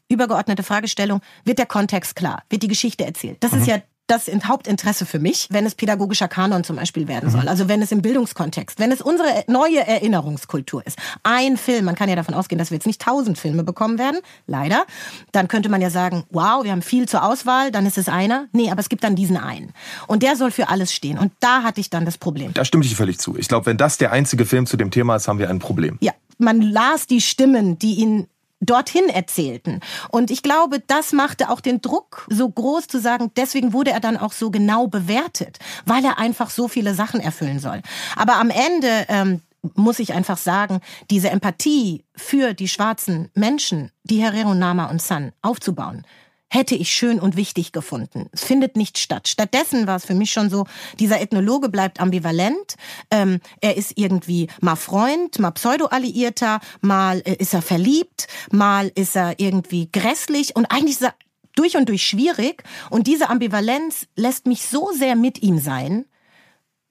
übergeordnete 0.10 0.63
Fragestellung, 0.63 1.21
wird 1.43 1.60
der 1.60 1.67
Kontext 1.67 2.15
klar? 2.15 2.43
Wird 2.49 2.63
die 2.63 2.67
Geschichte 2.67 3.05
erzählt? 3.05 3.38
Das 3.43 3.51
mhm. 3.51 3.62
ist 3.62 3.67
ja 3.67 3.81
das 4.08 4.30
Hauptinteresse 4.46 5.06
für 5.06 5.20
mich, 5.20 5.48
wenn 5.52 5.65
es 5.65 5.76
pädagogischer 5.76 6.28
Kanon 6.28 6.63
zum 6.63 6.78
Beispiel 6.78 7.08
werden 7.08 7.30
soll. 7.30 7.43
Mhm. 7.43 7.48
Also 7.50 7.67
wenn 7.67 7.82
es 7.82 7.91
im 7.91 8.02
Bildungskontext, 8.02 8.80
wenn 8.80 8.91
es 8.91 9.02
unsere 9.02 9.43
neue 9.48 9.86
Erinnerungskultur 9.86 10.86
ist. 10.86 10.98
Ein 11.24 11.58
Film, 11.58 11.86
man 11.86 11.96
kann 11.96 12.10
ja 12.10 12.15
davon 12.15 12.34
ausgehen, 12.34 12.58
dass 12.58 12.72
wir 12.72 12.78
jetzt 12.78 12.88
nicht 12.88 13.02
tausend 13.02 13.38
Filme 13.38 13.63
bekommen 13.63 14.00
werden, 14.00 14.20
leider. 14.48 14.86
Dann 15.34 15.48
könnte 15.48 15.70
man 15.70 15.82
ja 15.82 15.89
sagen, 15.89 16.24
wow, 16.30 16.63
wir 16.63 16.72
haben 16.72 16.82
viel 16.82 17.08
zur 17.08 17.24
Auswahl, 17.24 17.72
dann 17.72 17.86
ist 17.86 17.98
es 17.98 18.08
einer. 18.08 18.48
Nee, 18.54 18.72
aber 18.72 18.80
es 18.80 18.89
gibt 18.89 19.04
dann 19.04 19.15
diesen 19.15 19.38
einen. 19.38 19.74
Und 20.08 20.24
der 20.24 20.36
soll 20.36 20.52
für 20.52 20.70
alles 20.70 20.93
stehen. 20.93 21.17
Und 21.17 21.34
da 21.41 21.63
hatte 21.63 21.82
ich 21.82 21.89
dann 21.89 22.06
das 22.06 22.17
Problem. 22.17 22.54
Da 22.54 22.63
stimme 22.63 22.86
ich 22.86 22.96
völlig 22.96 23.20
zu. 23.20 23.38
Ich 23.38 23.50
glaube, 23.50 23.65
wenn 23.65 23.78
das 23.78 23.98
der 23.98 24.12
einzige 24.12 24.46
Film 24.46 24.65
zu 24.65 24.78
dem 24.78 24.89
Thema 24.89 25.17
ist, 25.17 25.28
haben 25.28 25.39
wir 25.39 25.50
ein 25.50 25.60
Problem. 25.60 25.98
Ja, 26.02 26.13
man 26.38 26.62
las 26.62 27.08
die 27.08 27.22
Stimmen, 27.22 27.78
die 27.78 27.96
ihn 27.96 28.28
dorthin 28.60 29.10
erzählten. 29.10 29.82
Und 30.10 30.32
ich 30.32 30.41
glaube, 30.41 30.80
das 30.86 31.12
machte 31.12 31.50
auch 31.50 31.62
den 31.62 31.82
Druck 31.82 32.28
so 32.30 32.50
groß 32.50 32.88
zu 32.88 33.00
sagen, 33.00 33.32
deswegen 33.36 33.74
wurde 33.74 33.91
er 33.91 34.00
dann 34.00 34.17
auch 34.17 34.32
so 34.32 34.50
genau 34.50 34.88
bewertet, 34.88 35.60
weil 35.86 36.04
er 36.04 36.17
einfach 36.17 36.50
so 36.50 36.67
viele 36.67 36.93
Sachen 36.93 37.20
erfüllen 37.20 37.60
soll. 37.60 37.82
Aber 38.15 38.36
am 38.38 38.50
Ende 38.50 39.06
ähm, 39.10 39.41
muss 39.76 40.00
ich 40.00 40.13
einfach 40.13 40.38
sagen, 40.38 40.82
diese 41.10 41.30
Empathie 41.30 42.06
für 42.15 42.54
die 42.54 42.67
schwarzen 42.67 43.30
Menschen, 43.34 43.91
die 44.04 44.22
Herrero, 44.22 44.54
Nama 44.54 44.86
und 44.86 45.02
San 45.02 45.34
aufzubauen, 45.41 46.06
hätte 46.49 46.75
ich 46.75 46.91
schön 46.91 47.19
und 47.19 47.36
wichtig 47.36 47.71
gefunden. 47.71 48.29
Es 48.31 48.43
findet 48.43 48.77
nicht 48.77 48.97
statt. 48.97 49.27
Stattdessen 49.27 49.88
war 49.88 49.97
es 49.97 50.05
für 50.05 50.13
mich 50.13 50.31
schon 50.31 50.49
so, 50.49 50.65
dieser 50.99 51.19
Ethnologe 51.19 51.69
bleibt 51.69 51.99
ambivalent. 51.99 52.75
Ähm, 53.12 53.39
er 53.62 53.75
ist 53.75 53.93
irgendwie 53.95 54.47
mal 54.62 54.75
Freund, 54.75 55.39
mal 55.39 55.51
Pseudo-Alliierter, 55.51 56.60
mal 56.81 57.21
äh, 57.25 57.36
ist 57.36 57.53
er 57.53 57.62
verliebt, 57.62 58.27
mal 58.51 58.91
ist 58.95 59.15
er 59.15 59.39
irgendwie 59.39 59.89
grässlich 59.91 60.55
und 60.55 60.65
eigentlich 60.67 60.95
ist 60.95 61.03
er 61.03 61.15
durch 61.55 61.75
und 61.75 61.89
durch 61.89 62.05
schwierig. 62.05 62.63
Und 62.89 63.07
diese 63.07 63.29
Ambivalenz 63.29 64.07
lässt 64.15 64.45
mich 64.45 64.65
so 64.65 64.91
sehr 64.93 65.15
mit 65.15 65.41
ihm 65.41 65.60
sein, 65.60 66.05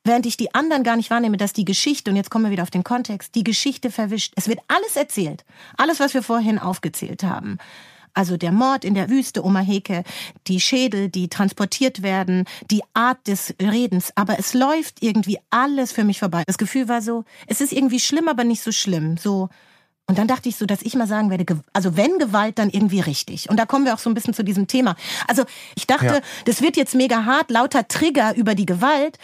während 0.05 0.27
ich 0.27 0.37
die 0.37 0.55
anderen 0.55 0.83
gar 0.83 0.97
nicht 0.97 1.11
wahrnehme, 1.11 1.37
dass 1.37 1.53
die 1.53 1.65
Geschichte, 1.65 2.11
und 2.11 2.17
jetzt 2.17 2.31
kommen 2.31 2.45
wir 2.45 2.51
wieder 2.51 2.63
auf 2.63 2.71
den 2.71 2.85
Kontext, 2.85 3.35
die 3.35 3.45
Geschichte 3.45 3.91
verwischt. 3.91 4.35
Es 4.37 4.49
wird 4.49 4.61
alles 4.69 4.97
erzählt. 4.97 5.45
Alles, 5.77 5.99
was 6.01 6.15
wir 6.15 6.23
vorhin 6.23 6.59
aufgezählt 6.59 7.23
haben. 7.23 7.59
Also 8.17 8.39
der 8.39 8.51
Mord 8.51 8.85
in 8.85 8.95
der 8.95 9.11
Wüste, 9.11 9.45
Oma 9.45 9.61
Heke, 9.61 10.03
die 10.47 10.59
Schädel, 10.59 11.11
die 11.11 11.29
transportiert 11.29 12.03
werden, 12.03 12.45
die 12.71 12.83
Art 12.95 13.27
des 13.29 13.55
Redens. 13.61 14.11
Aber 14.15 14.39
es 14.39 14.55
läuft 14.55 15.03
irgendwie 15.03 15.39
alles 15.51 15.93
für 15.93 16.03
mich 16.03 16.19
vorbei. 16.21 16.43
Das 16.47 16.57
Gefühl 16.57 16.89
war 16.89 17.03
so, 17.03 17.25
es 17.47 17.61
ist 17.61 17.73
irgendwie 17.73 18.01
schlimm, 18.01 18.29
aber 18.29 18.45
nicht 18.45 18.63
so 18.63 18.73
schlimm. 18.73 19.19
So, 19.19 19.51
und 20.09 20.19
dann 20.19 20.29
dachte 20.29 20.49
ich 20.49 20.57
so, 20.57 20.67
dass 20.67 20.83
ich 20.83 20.95
mal 20.95 21.09
sagen 21.09 21.31
werde, 21.31 21.45
also 21.73 21.97
wenn 21.97 22.19
Gewalt, 22.19 22.61
dann 22.61 22.71
irgendwie 22.71 23.01
richtig. 23.01 23.51
Und 23.51 23.59
da 23.59 23.67
kommen 23.67 23.85
wir 23.85 23.93
auch 23.93 23.99
so 23.99 24.09
ein 24.09 24.15
bisschen 24.15 24.35
zu 24.35 24.45
diesem 24.45 24.69
Thema. 24.69 24.95
Also 25.27 25.45
ich 25.75 25.89
dachte, 25.89 26.07
ja. 26.07 26.21
das 26.45 26.63
wird 26.63 26.77
jetzt 26.77 26.95
mega 26.95 27.25
hart, 27.25 27.51
lauter 27.51 27.89
Trigger 27.89 28.37
über 28.37 28.55
die 28.55 28.67
Gewalt. 28.67 29.19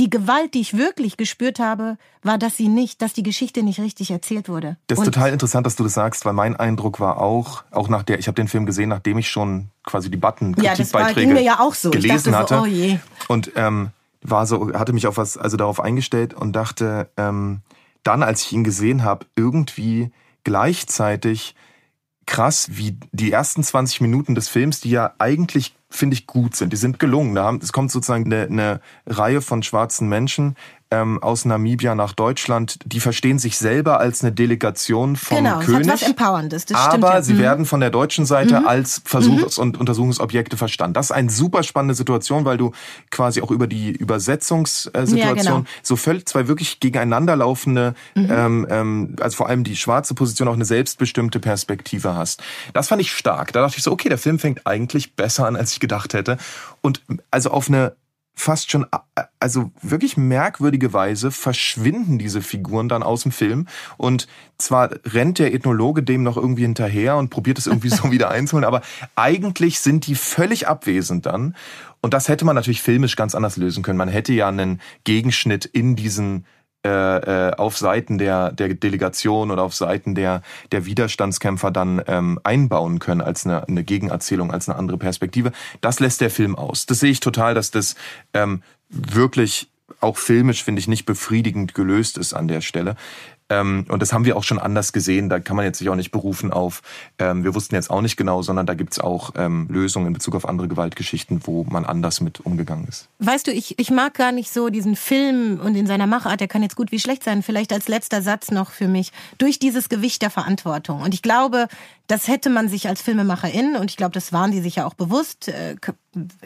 Die 0.00 0.10
Gewalt, 0.10 0.54
die 0.54 0.60
ich 0.60 0.76
wirklich 0.76 1.16
gespürt 1.16 1.60
habe, 1.60 1.98
war, 2.22 2.36
dass 2.36 2.56
sie 2.56 2.68
nicht, 2.68 3.00
dass 3.00 3.12
die 3.12 3.22
Geschichte 3.22 3.62
nicht 3.62 3.78
richtig 3.78 4.10
erzählt 4.10 4.48
wurde. 4.48 4.76
Das 4.88 4.98
ist 4.98 5.06
und 5.06 5.14
total 5.14 5.32
interessant, 5.32 5.66
dass 5.66 5.76
du 5.76 5.84
das 5.84 5.94
sagst, 5.94 6.24
weil 6.24 6.32
mein 6.32 6.56
Eindruck 6.56 6.98
war 6.98 7.20
auch, 7.20 7.62
auch 7.70 7.88
nach 7.88 8.02
der, 8.02 8.18
ich 8.18 8.26
habe 8.26 8.34
den 8.34 8.48
Film 8.48 8.66
gesehen, 8.66 8.88
nachdem 8.88 9.18
ich 9.18 9.28
schon 9.30 9.68
quasi 9.84 10.10
die 10.10 10.16
Button 10.16 10.56
Kritikbeiträge 10.56 11.34
ja, 11.34 11.40
ja 11.40 11.60
auch 11.60 11.74
so. 11.74 11.90
gelesen 11.90 12.32
so, 12.32 12.38
hatte. 12.38 12.60
Oh 12.60 12.66
je. 12.66 12.98
Und 13.28 13.52
ähm, 13.54 13.90
war 14.20 14.46
so, 14.46 14.72
hatte 14.72 14.92
mich 14.92 15.06
auf 15.06 15.16
was, 15.16 15.38
also 15.38 15.56
darauf 15.56 15.78
eingestellt 15.78 16.34
und 16.34 16.54
dachte, 16.54 17.08
ähm, 17.16 17.60
dann, 18.02 18.24
als 18.24 18.42
ich 18.42 18.52
ihn 18.52 18.64
gesehen 18.64 19.04
habe, 19.04 19.26
irgendwie 19.36 20.10
gleichzeitig 20.42 21.54
krass, 22.26 22.68
wie 22.72 22.98
die 23.12 23.32
ersten 23.32 23.62
20 23.62 24.00
Minuten 24.00 24.34
des 24.34 24.48
Films, 24.48 24.80
die 24.80 24.90
ja 24.90 25.14
eigentlich 25.18 25.74
finde 25.94 26.14
ich 26.14 26.26
gut 26.26 26.56
sind. 26.56 26.72
Die 26.72 26.76
sind 26.76 26.98
gelungen. 26.98 27.36
es 27.62 27.72
kommt 27.72 27.90
sozusagen 27.90 28.24
eine, 28.26 28.46
eine 28.46 28.80
Reihe 29.06 29.40
von 29.40 29.62
schwarzen 29.62 30.08
Menschen, 30.08 30.56
ähm, 30.94 31.22
aus 31.22 31.44
Namibia 31.44 31.94
nach 31.94 32.12
Deutschland, 32.12 32.78
die 32.84 33.00
verstehen 33.00 33.38
sich 33.38 33.56
selber 33.58 33.98
als 34.00 34.22
eine 34.22 34.32
Delegation 34.32 35.16
vom 35.16 35.38
genau, 35.38 35.58
König. 35.58 35.82
Genau, 35.82 35.92
hat 35.92 36.02
was 36.02 36.08
Empowerndes, 36.08 36.66
das 36.66 36.84
stimmt. 36.84 37.04
Aber 37.04 37.14
ja. 37.14 37.22
sie 37.22 37.34
mhm. 37.34 37.38
werden 37.38 37.66
von 37.66 37.80
der 37.80 37.90
deutschen 37.90 38.26
Seite 38.26 38.60
mhm. 38.60 38.66
als 38.66 39.02
Versuchs- 39.04 39.58
mhm. 39.58 39.62
und 39.62 39.80
Untersuchungsobjekte 39.80 40.56
verstanden. 40.56 40.94
Das 40.94 41.06
ist 41.06 41.12
eine 41.12 41.30
super 41.30 41.62
spannende 41.62 41.94
Situation, 41.94 42.44
weil 42.44 42.56
du 42.56 42.72
quasi 43.10 43.42
auch 43.42 43.50
über 43.50 43.66
die 43.66 43.90
Übersetzungssituation 43.90 45.18
ja, 45.18 45.32
genau. 45.34 45.64
so 45.82 45.96
völlig 45.96 46.26
zwei 46.26 46.46
wirklich 46.48 46.80
gegeneinander 46.80 47.36
laufende, 47.36 47.94
mhm. 48.14 48.28
ähm, 48.30 48.66
ähm, 48.70 49.16
also 49.20 49.36
vor 49.36 49.48
allem 49.48 49.64
die 49.64 49.76
schwarze 49.76 50.14
Position 50.14 50.48
auch 50.48 50.54
eine 50.54 50.64
selbstbestimmte 50.64 51.40
Perspektive 51.40 52.14
hast. 52.14 52.42
Das 52.72 52.88
fand 52.88 53.00
ich 53.00 53.12
stark. 53.12 53.52
Da 53.52 53.62
dachte 53.62 53.78
ich 53.78 53.82
so, 53.82 53.92
okay, 53.92 54.08
der 54.08 54.18
Film 54.18 54.38
fängt 54.38 54.66
eigentlich 54.66 55.14
besser 55.14 55.46
an, 55.46 55.56
als 55.56 55.72
ich 55.72 55.80
gedacht 55.80 56.14
hätte. 56.14 56.38
Und 56.80 57.02
also 57.30 57.50
auf 57.50 57.68
eine 57.68 57.94
fast 58.34 58.70
schon, 58.70 58.86
also 59.38 59.70
wirklich 59.80 60.16
merkwürdige 60.16 60.92
Weise 60.92 61.30
verschwinden 61.30 62.18
diese 62.18 62.42
Figuren 62.42 62.88
dann 62.88 63.02
aus 63.02 63.22
dem 63.22 63.32
Film. 63.32 63.66
Und 63.96 64.26
zwar 64.58 64.90
rennt 65.04 65.38
der 65.38 65.54
Ethnologe 65.54 66.02
dem 66.02 66.22
noch 66.22 66.36
irgendwie 66.36 66.62
hinterher 66.62 67.16
und 67.16 67.30
probiert 67.30 67.58
es 67.58 67.66
irgendwie 67.66 67.90
so 67.90 68.10
wieder 68.10 68.30
einzuholen, 68.30 68.66
aber 68.66 68.82
eigentlich 69.14 69.80
sind 69.80 70.06
die 70.06 70.16
völlig 70.16 70.66
abwesend 70.68 71.26
dann. 71.26 71.54
Und 72.00 72.12
das 72.12 72.28
hätte 72.28 72.44
man 72.44 72.56
natürlich 72.56 72.82
filmisch 72.82 73.16
ganz 73.16 73.34
anders 73.34 73.56
lösen 73.56 73.82
können. 73.82 73.98
Man 73.98 74.08
hätte 74.08 74.32
ja 74.32 74.48
einen 74.48 74.80
Gegenschnitt 75.04 75.64
in 75.64 75.96
diesen 75.96 76.44
äh, 76.84 76.88
äh, 77.48 77.54
auf 77.56 77.78
Seiten 77.78 78.18
der, 78.18 78.52
der 78.52 78.74
Delegation 78.74 79.50
oder 79.50 79.62
auf 79.62 79.74
Seiten 79.74 80.14
der, 80.14 80.42
der 80.70 80.86
Widerstandskämpfer 80.86 81.70
dann 81.70 82.02
ähm, 82.06 82.38
einbauen 82.44 82.98
können 82.98 83.20
als 83.22 83.46
eine, 83.46 83.66
eine 83.66 83.84
Gegenerzählung, 83.84 84.52
als 84.52 84.68
eine 84.68 84.78
andere 84.78 84.98
Perspektive. 84.98 85.52
Das 85.80 86.00
lässt 86.00 86.20
der 86.20 86.30
Film 86.30 86.56
aus. 86.56 86.86
Das 86.86 87.00
sehe 87.00 87.10
ich 87.10 87.20
total, 87.20 87.54
dass 87.54 87.70
das 87.70 87.94
ähm, 88.34 88.62
wirklich 88.90 89.68
auch 90.00 90.18
filmisch, 90.18 90.62
finde 90.62 90.80
ich, 90.80 90.88
nicht 90.88 91.06
befriedigend 91.06 91.74
gelöst 91.74 92.18
ist 92.18 92.34
an 92.34 92.48
der 92.48 92.60
Stelle. 92.60 92.96
Ähm, 93.50 93.84
und 93.88 94.00
das 94.00 94.12
haben 94.12 94.24
wir 94.24 94.36
auch 94.36 94.44
schon 94.44 94.58
anders 94.58 94.92
gesehen. 94.92 95.28
Da 95.28 95.38
kann 95.38 95.56
man 95.56 95.66
jetzt 95.66 95.78
sich 95.78 95.88
auch 95.90 95.96
nicht 95.96 96.10
berufen 96.10 96.52
auf, 96.52 96.82
ähm, 97.18 97.44
wir 97.44 97.54
wussten 97.54 97.74
jetzt 97.74 97.90
auch 97.90 98.00
nicht 98.00 98.16
genau, 98.16 98.42
sondern 98.42 98.66
da 98.66 98.74
gibt's 98.74 98.98
auch 98.98 99.32
ähm, 99.36 99.66
Lösungen 99.68 100.06
in 100.06 100.12
Bezug 100.14 100.34
auf 100.34 100.48
andere 100.48 100.68
Gewaltgeschichten, 100.68 101.40
wo 101.44 101.64
man 101.64 101.84
anders 101.84 102.20
mit 102.20 102.40
umgegangen 102.40 102.86
ist. 102.88 103.08
Weißt 103.18 103.46
du, 103.46 103.52
ich, 103.52 103.78
ich 103.78 103.90
mag 103.90 104.14
gar 104.14 104.32
nicht 104.32 104.50
so 104.50 104.70
diesen 104.70 104.96
Film 104.96 105.60
und 105.60 105.74
in 105.74 105.86
seiner 105.86 106.06
Machart, 106.06 106.40
der 106.40 106.48
kann 106.48 106.62
jetzt 106.62 106.76
gut 106.76 106.90
wie 106.90 107.00
schlecht 107.00 107.22
sein. 107.22 107.42
Vielleicht 107.42 107.72
als 107.72 107.88
letzter 107.88 108.22
Satz 108.22 108.50
noch 108.50 108.70
für 108.70 108.88
mich. 108.88 109.12
Durch 109.38 109.58
dieses 109.58 109.88
Gewicht 109.88 110.22
der 110.22 110.30
Verantwortung. 110.30 111.02
Und 111.02 111.12
ich 111.12 111.20
glaube, 111.20 111.68
das 112.06 112.28
hätte 112.28 112.50
man 112.50 112.68
sich 112.68 112.88
als 112.88 113.02
Filmemacherin, 113.02 113.76
und 113.76 113.90
ich 113.90 113.96
glaube, 113.96 114.12
das 114.12 114.32
waren 114.32 114.50
die 114.50 114.60
sich 114.60 114.76
ja 114.76 114.86
auch 114.86 114.94
bewusst, 114.94 115.48
äh, 115.48 115.76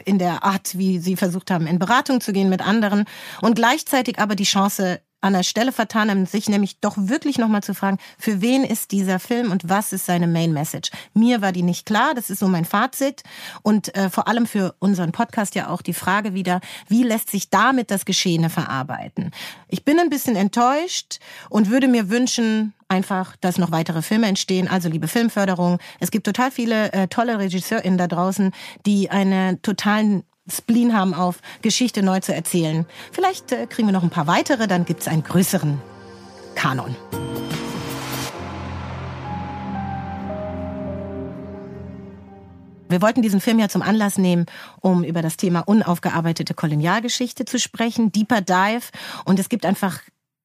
in 0.05 0.19
der 0.19 0.43
Art, 0.43 0.77
wie 0.77 0.99
sie 0.99 1.15
versucht 1.15 1.51
haben, 1.51 1.67
in 1.67 1.79
Beratung 1.79 2.21
zu 2.21 2.33
gehen 2.33 2.49
mit 2.49 2.65
anderen 2.65 3.05
und 3.41 3.55
gleichzeitig 3.55 4.19
aber 4.19 4.35
die 4.35 4.45
Chance 4.45 4.99
an 5.21 5.33
der 5.33 5.43
Stelle 5.43 5.71
vertan 5.71 6.25
sich 6.25 6.49
nämlich 6.49 6.79
doch 6.79 6.95
wirklich 6.97 7.37
nochmal 7.37 7.63
zu 7.63 7.73
fragen, 7.73 7.97
für 8.17 8.41
wen 8.41 8.63
ist 8.63 8.91
dieser 8.91 9.19
Film 9.19 9.51
und 9.51 9.67
was 9.67 9.93
ist 9.93 10.05
seine 10.05 10.27
Main 10.27 10.53
Message? 10.53 10.91
Mir 11.13 11.41
war 11.41 11.51
die 11.51 11.63
nicht 11.63 11.85
klar, 11.85 12.13
das 12.15 12.29
ist 12.29 12.39
so 12.39 12.47
mein 12.47 12.65
Fazit. 12.65 13.23
Und 13.61 13.95
äh, 13.95 14.09
vor 14.09 14.27
allem 14.27 14.45
für 14.45 14.75
unseren 14.79 15.11
Podcast 15.11 15.55
ja 15.55 15.69
auch 15.69 15.81
die 15.81 15.93
Frage 15.93 16.33
wieder, 16.33 16.61
wie 16.87 17.03
lässt 17.03 17.29
sich 17.29 17.49
damit 17.49 17.91
das 17.91 18.05
Geschehene 18.05 18.49
verarbeiten? 18.49 19.31
Ich 19.67 19.83
bin 19.83 19.99
ein 19.99 20.09
bisschen 20.09 20.35
enttäuscht 20.35 21.19
und 21.49 21.69
würde 21.69 21.87
mir 21.87 22.09
wünschen, 22.09 22.73
einfach, 22.89 23.35
dass 23.37 23.57
noch 23.57 23.71
weitere 23.71 24.01
Filme 24.01 24.27
entstehen. 24.27 24.67
Also 24.67 24.89
liebe 24.89 25.07
Filmförderung, 25.07 25.77
es 25.99 26.11
gibt 26.11 26.25
total 26.25 26.51
viele 26.51 26.91
äh, 26.91 27.07
tolle 27.07 27.37
RegisseurInnen 27.37 27.97
da 27.97 28.07
draußen, 28.07 28.51
die 28.85 29.11
einen 29.11 29.61
totalen 29.61 30.23
Spleen 30.49 30.95
haben 30.95 31.13
auf, 31.13 31.39
Geschichte 31.61 32.03
neu 32.03 32.19
zu 32.19 32.33
erzählen. 32.33 32.85
Vielleicht 33.11 33.51
äh, 33.51 33.67
kriegen 33.67 33.87
wir 33.87 33.93
noch 33.93 34.03
ein 34.03 34.09
paar 34.09 34.27
weitere, 34.27 34.67
dann 34.67 34.85
gibt 34.85 35.01
es 35.01 35.07
einen 35.07 35.23
größeren 35.23 35.81
Kanon. 36.55 36.95
Wir 42.89 43.03
wollten 43.03 43.21
diesen 43.21 43.39
Film 43.39 43.59
ja 43.59 43.69
zum 43.69 43.83
Anlass 43.83 44.17
nehmen, 44.17 44.47
um 44.81 45.03
über 45.03 45.21
das 45.21 45.37
Thema 45.37 45.59
unaufgearbeitete 45.59 46.55
Kolonialgeschichte 46.55 47.45
zu 47.45 47.59
sprechen, 47.59 48.11
Deeper 48.11 48.41
Dive. 48.41 48.87
Und 49.25 49.37
es 49.37 49.47
gibt 49.47 49.63
einfach 49.63 49.99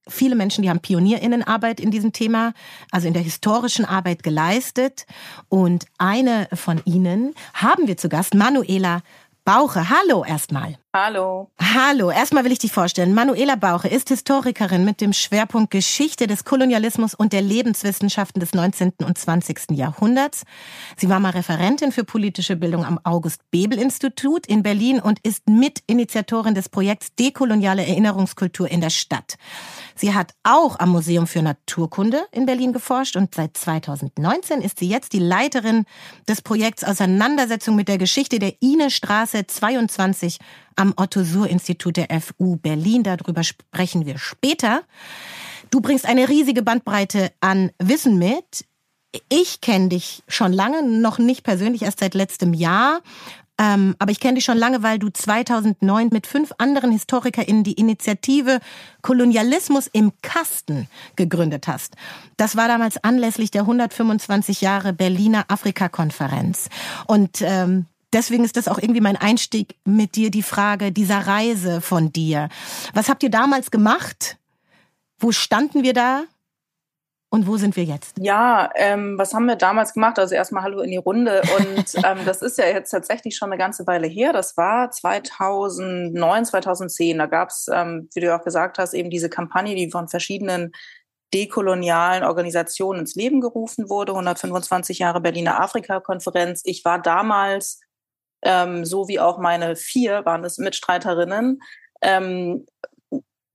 viele 0.06 0.34
Menschen, 0.34 0.60
die 0.60 0.68
haben 0.68 0.80
Pionierinnenarbeit 0.80 1.80
in 1.80 1.90
diesem 1.90 2.12
Thema, 2.12 2.52
also 2.90 3.08
in 3.08 3.14
der 3.14 3.22
historischen 3.22 3.86
Arbeit 3.86 4.22
geleistet. 4.22 5.06
Und 5.48 5.86
eine 5.96 6.48
von 6.52 6.82
ihnen 6.84 7.34
haben 7.54 7.86
wir 7.86 7.96
zu 7.96 8.10
Gast, 8.10 8.34
Manuela 8.34 9.00
Bauche. 9.44 9.90
Hallo 9.90 10.24
erstmal. 10.24 10.78
Hallo. 10.96 11.50
Hallo, 11.58 12.12
erstmal 12.12 12.44
will 12.44 12.52
ich 12.52 12.60
dich 12.60 12.70
vorstellen. 12.70 13.14
Manuela 13.14 13.56
Bauche 13.56 13.88
ist 13.88 14.10
Historikerin 14.10 14.84
mit 14.84 15.00
dem 15.00 15.12
Schwerpunkt 15.12 15.72
Geschichte 15.72 16.28
des 16.28 16.44
Kolonialismus 16.44 17.14
und 17.14 17.32
der 17.32 17.42
Lebenswissenschaften 17.42 18.38
des 18.38 18.54
19. 18.54 18.92
und 19.04 19.18
20. 19.18 19.72
Jahrhunderts. 19.72 20.44
Sie 20.96 21.08
war 21.08 21.18
mal 21.18 21.30
Referentin 21.30 21.90
für 21.90 22.04
politische 22.04 22.54
Bildung 22.54 22.84
am 22.84 23.00
August-Bebel-Institut 23.02 24.46
in 24.46 24.62
Berlin 24.62 25.00
und 25.00 25.18
ist 25.24 25.48
Mitinitiatorin 25.48 26.54
des 26.54 26.68
Projekts 26.68 27.12
Dekoloniale 27.16 27.84
Erinnerungskultur 27.84 28.70
in 28.70 28.80
der 28.80 28.90
Stadt. 28.90 29.34
Sie 29.96 30.14
hat 30.14 30.32
auch 30.44 30.78
am 30.78 30.90
Museum 30.90 31.26
für 31.26 31.42
Naturkunde 31.42 32.24
in 32.30 32.46
Berlin 32.46 32.72
geforscht 32.72 33.16
und 33.16 33.34
seit 33.34 33.56
2019 33.56 34.60
ist 34.60 34.78
sie 34.78 34.88
jetzt 34.88 35.12
die 35.12 35.18
Leiterin 35.18 35.86
des 36.28 36.40
Projekts 36.40 36.84
Auseinandersetzung 36.84 37.74
mit 37.74 37.88
der 37.88 37.98
Geschichte 37.98 38.38
der 38.38 38.54
Ine 38.60 38.90
Straße 38.90 39.44
22 39.44 40.38
am 40.76 40.94
Otto-Suhr-Institut 40.96 41.96
der 41.96 42.08
FU 42.20 42.56
Berlin. 42.56 43.02
Darüber 43.02 43.42
sprechen 43.42 44.06
wir 44.06 44.18
später. 44.18 44.82
Du 45.70 45.80
bringst 45.80 46.06
eine 46.06 46.28
riesige 46.28 46.62
Bandbreite 46.62 47.32
an 47.40 47.70
Wissen 47.78 48.18
mit. 48.18 48.64
Ich 49.28 49.60
kenne 49.60 49.88
dich 49.88 50.22
schon 50.28 50.52
lange, 50.52 50.82
noch 50.82 51.18
nicht 51.18 51.44
persönlich, 51.44 51.82
erst 51.82 52.00
seit 52.00 52.14
letztem 52.14 52.52
Jahr. 52.52 53.00
Ähm, 53.56 53.94
aber 54.00 54.10
ich 54.10 54.18
kenne 54.18 54.34
dich 54.34 54.44
schon 54.44 54.58
lange, 54.58 54.82
weil 54.82 54.98
du 54.98 55.10
2009 55.10 56.08
mit 56.10 56.26
fünf 56.26 56.52
anderen 56.58 56.90
HistorikerInnen 56.90 57.62
die 57.62 57.74
Initiative 57.74 58.58
Kolonialismus 59.02 59.86
im 59.86 60.12
Kasten 60.22 60.88
gegründet 61.14 61.68
hast. 61.68 61.94
Das 62.36 62.56
war 62.56 62.66
damals 62.66 63.02
anlässlich 63.04 63.52
der 63.52 63.62
125 63.62 64.60
Jahre 64.60 64.92
Berliner 64.92 65.44
Afrika-Konferenz. 65.48 66.68
Und 67.06 67.42
ähm, 67.42 67.86
deswegen 68.14 68.44
ist 68.44 68.56
das 68.56 68.68
auch 68.68 68.78
irgendwie 68.78 69.00
mein 69.00 69.16
Einstieg 69.16 69.76
mit 69.84 70.16
dir, 70.16 70.30
die 70.30 70.42
Frage 70.42 70.92
dieser 70.92 71.26
Reise 71.26 71.80
von 71.80 72.12
dir. 72.12 72.48
Was 72.94 73.08
habt 73.08 73.22
ihr 73.22 73.30
damals 73.30 73.70
gemacht? 73.70 74.38
Wo 75.18 75.32
standen 75.32 75.82
wir 75.82 75.92
da? 75.92 76.24
Und 77.34 77.48
wo 77.48 77.56
sind 77.56 77.74
wir 77.74 77.82
jetzt? 77.82 78.16
Ja, 78.20 78.70
ähm, 78.76 79.18
was 79.18 79.34
haben 79.34 79.46
wir 79.46 79.56
damals 79.56 79.92
gemacht? 79.92 80.20
Also 80.20 80.36
erstmal 80.36 80.62
Hallo 80.62 80.82
in 80.82 80.92
die 80.92 80.98
Runde. 80.98 81.42
Und 81.58 81.84
ähm, 82.04 82.18
das 82.24 82.42
ist 82.42 82.58
ja 82.58 82.66
jetzt 82.66 82.90
tatsächlich 82.90 83.36
schon 83.36 83.50
eine 83.50 83.58
ganze 83.58 83.88
Weile 83.88 84.06
her. 84.06 84.32
Das 84.32 84.56
war 84.56 84.92
2009, 84.92 86.44
2010. 86.44 87.18
Da 87.18 87.26
gab 87.26 87.48
es, 87.48 87.66
ähm, 87.72 88.08
wie 88.14 88.20
du 88.20 88.32
auch 88.32 88.44
gesagt 88.44 88.78
hast, 88.78 88.94
eben 88.94 89.10
diese 89.10 89.28
Kampagne, 89.28 89.74
die 89.74 89.90
von 89.90 90.06
verschiedenen 90.06 90.70
dekolonialen 91.34 92.22
Organisationen 92.22 93.00
ins 93.00 93.16
Leben 93.16 93.40
gerufen 93.40 93.90
wurde. 93.90 94.12
125 94.12 95.00
Jahre 95.00 95.20
Berliner 95.20 95.60
Afrika-Konferenz. 95.60 96.62
Ich 96.64 96.84
war 96.84 97.02
damals, 97.02 97.80
ähm, 98.44 98.84
so 98.84 99.08
wie 99.08 99.20
auch 99.20 99.38
meine 99.38 99.76
vier, 99.76 100.24
waren 100.24 100.44
es 100.44 100.58
Mitstreiterinnen, 100.58 101.60
ähm, 102.02 102.66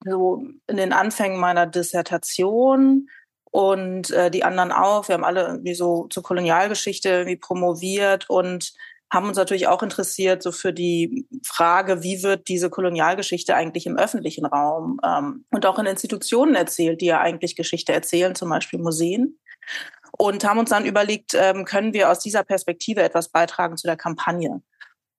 so 0.06 0.43
in 0.67 0.78
den 0.78 0.93
Anfängen 0.93 1.39
meiner 1.39 1.67
Dissertation 1.67 3.10
und 3.52 4.12
äh, 4.12 4.32
die 4.32 4.43
anderen 4.43 4.71
auch. 4.71 5.08
Wir 5.08 5.15
haben 5.15 5.23
alle 5.23 5.47
irgendwie 5.47 5.73
so 5.73 6.08
zur 6.10 6.23
Kolonialgeschichte 6.23 7.10
irgendwie 7.10 7.38
promoviert 7.38 8.30
und 8.30 8.73
haben 9.12 9.28
uns 9.28 9.38
natürlich 9.38 9.67
auch 9.67 9.82
interessiert 9.82 10.43
so 10.43 10.52
für 10.52 10.71
die 10.71 11.28
Frage, 11.43 12.04
wie 12.04 12.21
wird 12.21 12.47
diese 12.47 12.69
Kolonialgeschichte 12.69 13.56
eigentlich 13.56 13.88
im 13.88 13.97
öffentlichen 13.97 14.45
Raum 14.45 14.99
ähm, 15.04 15.45
und 15.49 15.65
auch 15.65 15.80
in 15.80 15.88
Institutionen 15.88 16.56
erzählt, 16.56 17.02
die 17.02 17.08
ja 17.08 17.19
eigentlich 17.19 17.56
Geschichte 17.56 17.91
erzählen, 17.91 18.36
zum 18.36 18.49
Beispiel 18.49 18.80
Museen. 18.80 19.39
Und 20.17 20.43
haben 20.43 20.60
uns 20.60 20.69
dann 20.69 20.86
überlegt, 20.86 21.34
ähm, 21.34 21.65
können 21.65 21.93
wir 21.93 22.12
aus 22.12 22.19
dieser 22.19 22.43
Perspektive 22.43 23.02
etwas 23.02 23.30
beitragen 23.30 23.78
zu 23.78 23.88
der 23.88 23.97
Kampagne? 23.97 24.62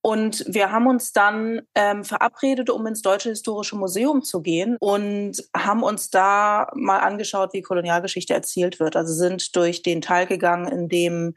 Und 0.03 0.45
wir 0.49 0.73
haben 0.73 0.87
uns 0.87 1.13
dann 1.13 1.63
ähm, 1.75 2.05
verabredet, 2.05 2.71
um 2.71 2.87
ins 2.87 3.03
Deutsche 3.03 3.29
Historische 3.29 3.77
Museum 3.77 4.23
zu 4.23 4.41
gehen 4.41 4.77
und 4.81 5.45
haben 5.55 5.83
uns 5.83 6.11
da 6.11 6.71
mal 6.75 7.01
angeschaut, 7.01 7.53
wie 7.53 7.63
Kolonialgeschichte 7.63 8.33
erzählt 8.33 8.81
wird. 8.81 8.97
Also 8.97 9.13
sind 9.13 9.55
durch 9.57 9.83
den 9.83 10.01
Teil 10.01 10.27
gegangen, 10.27 10.69
in 10.69 10.89
dem 10.89 11.35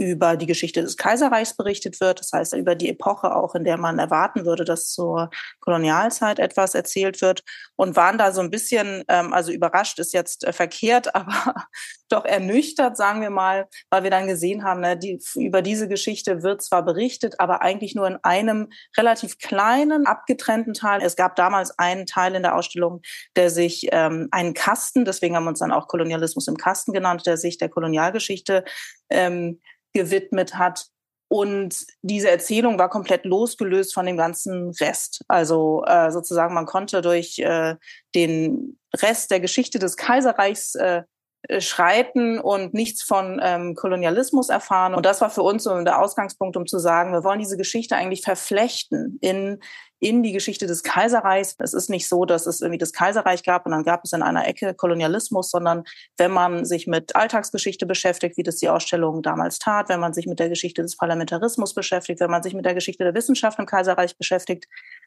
über 0.00 0.38
die 0.38 0.46
Geschichte 0.46 0.80
des 0.80 0.96
Kaiserreichs 0.96 1.54
berichtet 1.54 2.00
wird, 2.00 2.20
das 2.20 2.32
heißt 2.32 2.54
über 2.54 2.74
die 2.74 2.88
Epoche 2.88 3.36
auch, 3.36 3.54
in 3.54 3.64
der 3.64 3.76
man 3.76 3.98
erwarten 3.98 4.46
würde, 4.46 4.64
dass 4.64 4.90
zur 4.90 5.28
Kolonialzeit 5.60 6.38
etwas 6.38 6.74
erzählt 6.74 7.20
wird 7.20 7.44
und 7.76 7.96
waren 7.96 8.16
da 8.16 8.32
so 8.32 8.40
ein 8.40 8.48
bisschen, 8.50 9.04
ähm, 9.08 9.34
also 9.34 9.52
überrascht 9.52 9.98
ist 9.98 10.14
jetzt 10.14 10.44
äh, 10.44 10.54
verkehrt, 10.54 11.14
aber 11.14 11.66
doch 12.08 12.24
ernüchtert, 12.24 12.96
sagen 12.96 13.20
wir 13.20 13.28
mal, 13.28 13.68
weil 13.90 14.02
wir 14.02 14.10
dann 14.10 14.26
gesehen 14.26 14.64
haben, 14.64 14.80
ne, 14.80 14.96
die, 14.96 15.20
über 15.34 15.60
diese 15.60 15.86
Geschichte 15.86 16.42
wird 16.42 16.62
zwar 16.62 16.82
berichtet, 16.82 17.38
aber 17.38 17.60
eigentlich 17.60 17.94
nur 17.94 18.06
in 18.06 18.16
einem 18.22 18.70
relativ 18.96 19.36
kleinen, 19.38 20.06
abgetrennten 20.06 20.72
Teil. 20.72 21.02
Es 21.02 21.14
gab 21.14 21.36
damals 21.36 21.78
einen 21.78 22.06
Teil 22.06 22.34
in 22.34 22.42
der 22.42 22.56
Ausstellung, 22.56 23.02
der 23.36 23.50
sich 23.50 23.88
ähm, 23.92 24.28
einen 24.30 24.54
Kasten, 24.54 25.04
deswegen 25.04 25.36
haben 25.36 25.44
wir 25.44 25.50
uns 25.50 25.60
dann 25.60 25.72
auch 25.72 25.88
Kolonialismus 25.88 26.48
im 26.48 26.56
Kasten 26.56 26.94
genannt, 26.94 27.26
der 27.26 27.36
sich 27.36 27.58
der 27.58 27.68
Kolonialgeschichte 27.68 28.64
ähm, 29.10 29.60
gewidmet 29.92 30.56
hat. 30.56 30.86
Und 31.28 31.86
diese 32.02 32.28
Erzählung 32.28 32.78
war 32.78 32.90
komplett 32.90 33.24
losgelöst 33.24 33.94
von 33.94 34.04
dem 34.06 34.16
ganzen 34.16 34.70
Rest. 34.80 35.24
Also 35.28 35.84
äh, 35.86 36.10
sozusagen, 36.10 36.54
man 36.54 36.66
konnte 36.66 37.02
durch 37.02 37.38
äh, 37.38 37.76
den 38.16 38.78
Rest 38.96 39.30
der 39.30 39.38
Geschichte 39.38 39.78
des 39.78 39.96
Kaiserreichs 39.96 40.74
äh, 40.74 41.02
äh, 41.48 41.60
schreiten 41.62 42.38
und 42.38 42.74
nichts 42.74 43.02
von 43.02 43.40
ähm, 43.42 43.74
Kolonialismus 43.74 44.50
erfahren. 44.50 44.94
Und 44.94 45.06
das 45.06 45.22
war 45.22 45.30
für 45.30 45.42
uns 45.42 45.64
so 45.64 45.80
der 45.82 46.02
Ausgangspunkt, 46.02 46.56
um 46.56 46.66
zu 46.66 46.78
sagen, 46.78 47.12
wir 47.12 47.24
wollen 47.24 47.38
diese 47.38 47.56
Geschichte 47.56 47.96
eigentlich 47.96 48.20
verflechten 48.20 49.18
in, 49.22 49.58
in 50.00 50.22
die 50.22 50.32
Geschichte 50.32 50.66
des 50.66 50.82
Kaiserreichs. 50.82 51.54
Es 51.58 51.74
ist 51.74 51.90
nicht 51.90 52.08
so, 52.08 52.24
dass 52.24 52.46
es 52.46 52.60
irgendwie 52.60 52.78
das 52.78 52.92
Kaiserreich 52.92 53.42
gab 53.42 53.66
und 53.66 53.72
dann 53.72 53.84
gab 53.84 54.02
es 54.04 54.12
in 54.12 54.22
einer 54.22 54.48
Ecke 54.48 54.74
Kolonialismus, 54.74 55.50
sondern 55.50 55.84
wenn 56.16 56.30
man 56.30 56.64
sich 56.64 56.86
mit 56.86 57.14
Alltagsgeschichte 57.14 57.86
beschäftigt, 57.86 58.38
wie 58.38 58.42
das 58.42 58.56
die 58.56 58.70
Ausstellung 58.70 59.22
damals 59.22 59.58
tat, 59.58 59.90
wenn 59.90 60.00
man 60.00 60.14
sich 60.14 60.26
mit 60.26 60.40
der 60.40 60.48
Geschichte 60.48 60.82
des 60.82 60.96
Parlamentarismus 60.96 61.74
beschäftigt, 61.74 62.20
wenn 62.20 62.30
man 62.30 62.42
sich 62.42 62.54
mit 62.54 62.64
der 62.64 62.74
Geschichte 62.74 63.04
der 63.04 63.14
Wissenschaft 63.14 63.58
im 63.58 63.66
Kaiserreich 63.66 64.16
beschäftigt, 64.16 64.66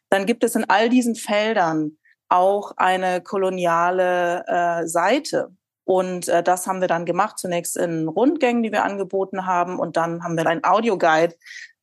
dann 0.09 0.27
gibt 0.27 0.43
es 0.43 0.55
in 0.55 0.69
all 0.69 0.89
diesen 0.89 1.15
Feldern 1.15 1.97
auch 2.29 2.73
eine 2.77 3.21
koloniale 3.21 4.45
äh, 4.47 4.87
Seite. 4.87 5.55
Und 5.85 6.29
äh, 6.29 6.43
das 6.43 6.67
haben 6.67 6.81
wir 6.81 6.87
dann 6.87 7.05
gemacht, 7.05 7.39
zunächst 7.39 7.77
in 7.77 8.07
Rundgängen, 8.07 8.63
die 8.63 8.71
wir 8.71 8.83
angeboten 8.83 9.45
haben. 9.45 9.79
Und 9.79 9.97
dann 9.97 10.23
haben 10.23 10.37
wir 10.37 10.45
einen 10.47 10.63
Audioguide 10.63 11.35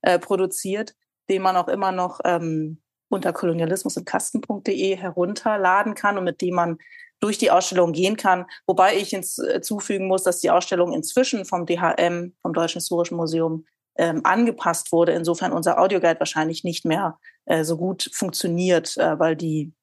äh, 0.03 0.19
produziert, 0.19 0.95
den 1.29 1.43
man 1.43 1.57
auch 1.57 1.69
immer 1.69 1.93
noch 1.93 2.21
ähm, 2.25 2.81
unter 3.11 3.33
kolonialismusimkasten.de 3.33 4.97
herunterladen 4.97 5.95
kann 5.95 6.17
und 6.17 6.25
mit 6.25 6.41
dem 6.41 6.55
man 6.55 6.79
durch 7.21 7.37
die 7.37 7.51
Ausstellung 7.51 7.93
gehen 7.93 8.17
kann. 8.17 8.47
Wobei 8.67 8.97
ich 8.97 9.11
hinzufügen 9.11 10.05
äh, 10.05 10.09
muss, 10.09 10.23
dass 10.23 10.41
die 10.41 10.51
Ausstellung 10.51 10.95
inzwischen 10.95 11.45
vom 11.45 11.67
DHM, 11.67 12.35
vom 12.41 12.55
Deutschen 12.55 12.79
Historischen 12.79 13.17
Museum, 13.17 13.67
ähm, 13.97 14.23
angepasst 14.25 14.93
wurde. 14.93 15.13
Insofern 15.13 15.53
unser 15.53 15.79
Audioguide 15.79 16.21
wahrscheinlich 16.21 16.65
nicht 16.65 16.87
mehr 16.87 17.19
äh, 17.45 17.65
so 17.65 17.77
gut 17.77 18.09
funktioniert, 18.15 18.97
äh, 18.97 19.19
weil 19.19 19.37
die 19.37 19.75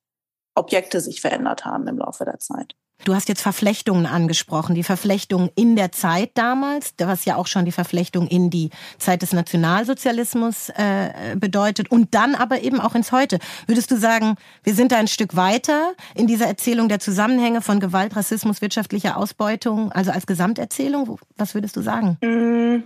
Objekte 0.56 1.02
sich 1.02 1.22
verändert 1.22 1.66
haben 1.66 1.88
im 1.88 2.00
Laufe 2.00 2.26
der 2.26 2.40
Zeit. 2.40 2.76
Du 3.04 3.14
hast 3.14 3.30
jetzt 3.30 3.42
Verflechtungen 3.42 4.06
angesprochen, 4.06 4.76
die 4.76 4.84
Verflechtung 4.84 5.50
in 5.56 5.76
der 5.76 5.92
Zeit 5.92 6.32
damals, 6.34 6.94
was 6.98 7.26
ja 7.26 7.36
auch 7.36 7.48
schon 7.48 7.64
die 7.64 7.72
Verflechtung 7.72 8.28
in 8.28 8.50
die 8.50 8.70
Zeit 8.98 9.22
des 9.22 9.34
Nationalsozialismus 9.34 10.70
äh, 10.70 11.36
bedeutet 11.36 11.90
und 11.92 12.14
dann 12.16 12.36
aber 12.36 12.62
eben 12.62 12.80
auch 12.80 12.96
ins 12.96 13.12
Heute. 13.12 13.40
Würdest 13.68 13.92
du 13.92 13.98
sagen, 13.98 14.36
wir 14.64 14.74
sind 14.74 14.92
da 14.92 14.98
ein 14.98 15.08
Stück 15.08 15.36
weiter 15.36 15.94
in 16.16 16.28
dieser 16.28 16.48
Erzählung 16.48 16.90
der 16.90 17.00
Zusammenhänge 17.00 17.62
von 17.62 17.80
Gewalt, 17.80 18.16
Rassismus, 18.16 18.62
wirtschaftlicher 18.62 19.16
Ausbeutung, 19.16 19.92
also 19.92 20.12
als 20.12 20.26
Gesamterzählung? 20.26 21.20
Was 21.38 21.54
würdest 21.54 21.76
du 21.76 21.82
sagen? 21.82 22.18
Mm, 22.22 22.84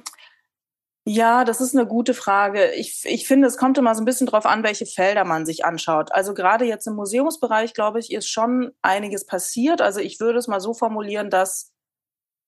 ja, 1.14 1.44
das 1.44 1.60
ist 1.60 1.76
eine 1.76 1.86
gute 1.86 2.14
Frage. 2.14 2.72
Ich, 2.72 3.02
ich 3.04 3.28
finde, 3.28 3.48
es 3.48 3.58
kommt 3.58 3.78
immer 3.78 3.94
so 3.96 4.02
ein 4.02 4.06
bisschen 4.06 4.28
drauf 4.28 4.46
an, 4.46 4.64
welche 4.64 4.86
Felder 4.86 5.26
man 5.26 5.46
sich 5.46 5.66
anschaut. 5.66 6.12
Also 6.14 6.34
gerade 6.34 6.64
jetzt 6.64 6.88
im 6.88 6.96
Museumsbereich, 6.96 7.74
glaube 7.74 8.00
ich, 8.00 8.14
ist 8.14 8.30
schon 8.30 8.72
einiges 8.82 9.26
passiert. 9.26 9.82
Also 9.82 10.00
ich 10.00 10.22
würde 10.22 10.40
es 10.40 10.48
mal 10.48 10.62
so 10.62 10.74
formulieren, 10.74 11.30
dass 11.30 11.74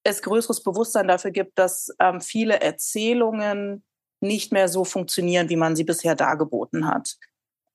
es 0.05 0.21
größeres 0.21 0.63
Bewusstsein 0.63 1.09
dafür 1.09 1.31
gibt, 1.31 1.59
dass 1.59 1.93
ähm, 1.99 2.21
viele 2.21 2.61
Erzählungen 2.61 3.83
nicht 4.21 4.53
mehr 4.53 4.69
so 4.69 4.85
funktionieren, 4.85 5.49
wie 5.49 5.57
man 5.57 5.75
sie 5.75 5.83
bisher 5.83 6.15
dargeboten 6.15 6.87
hat. 6.87 7.17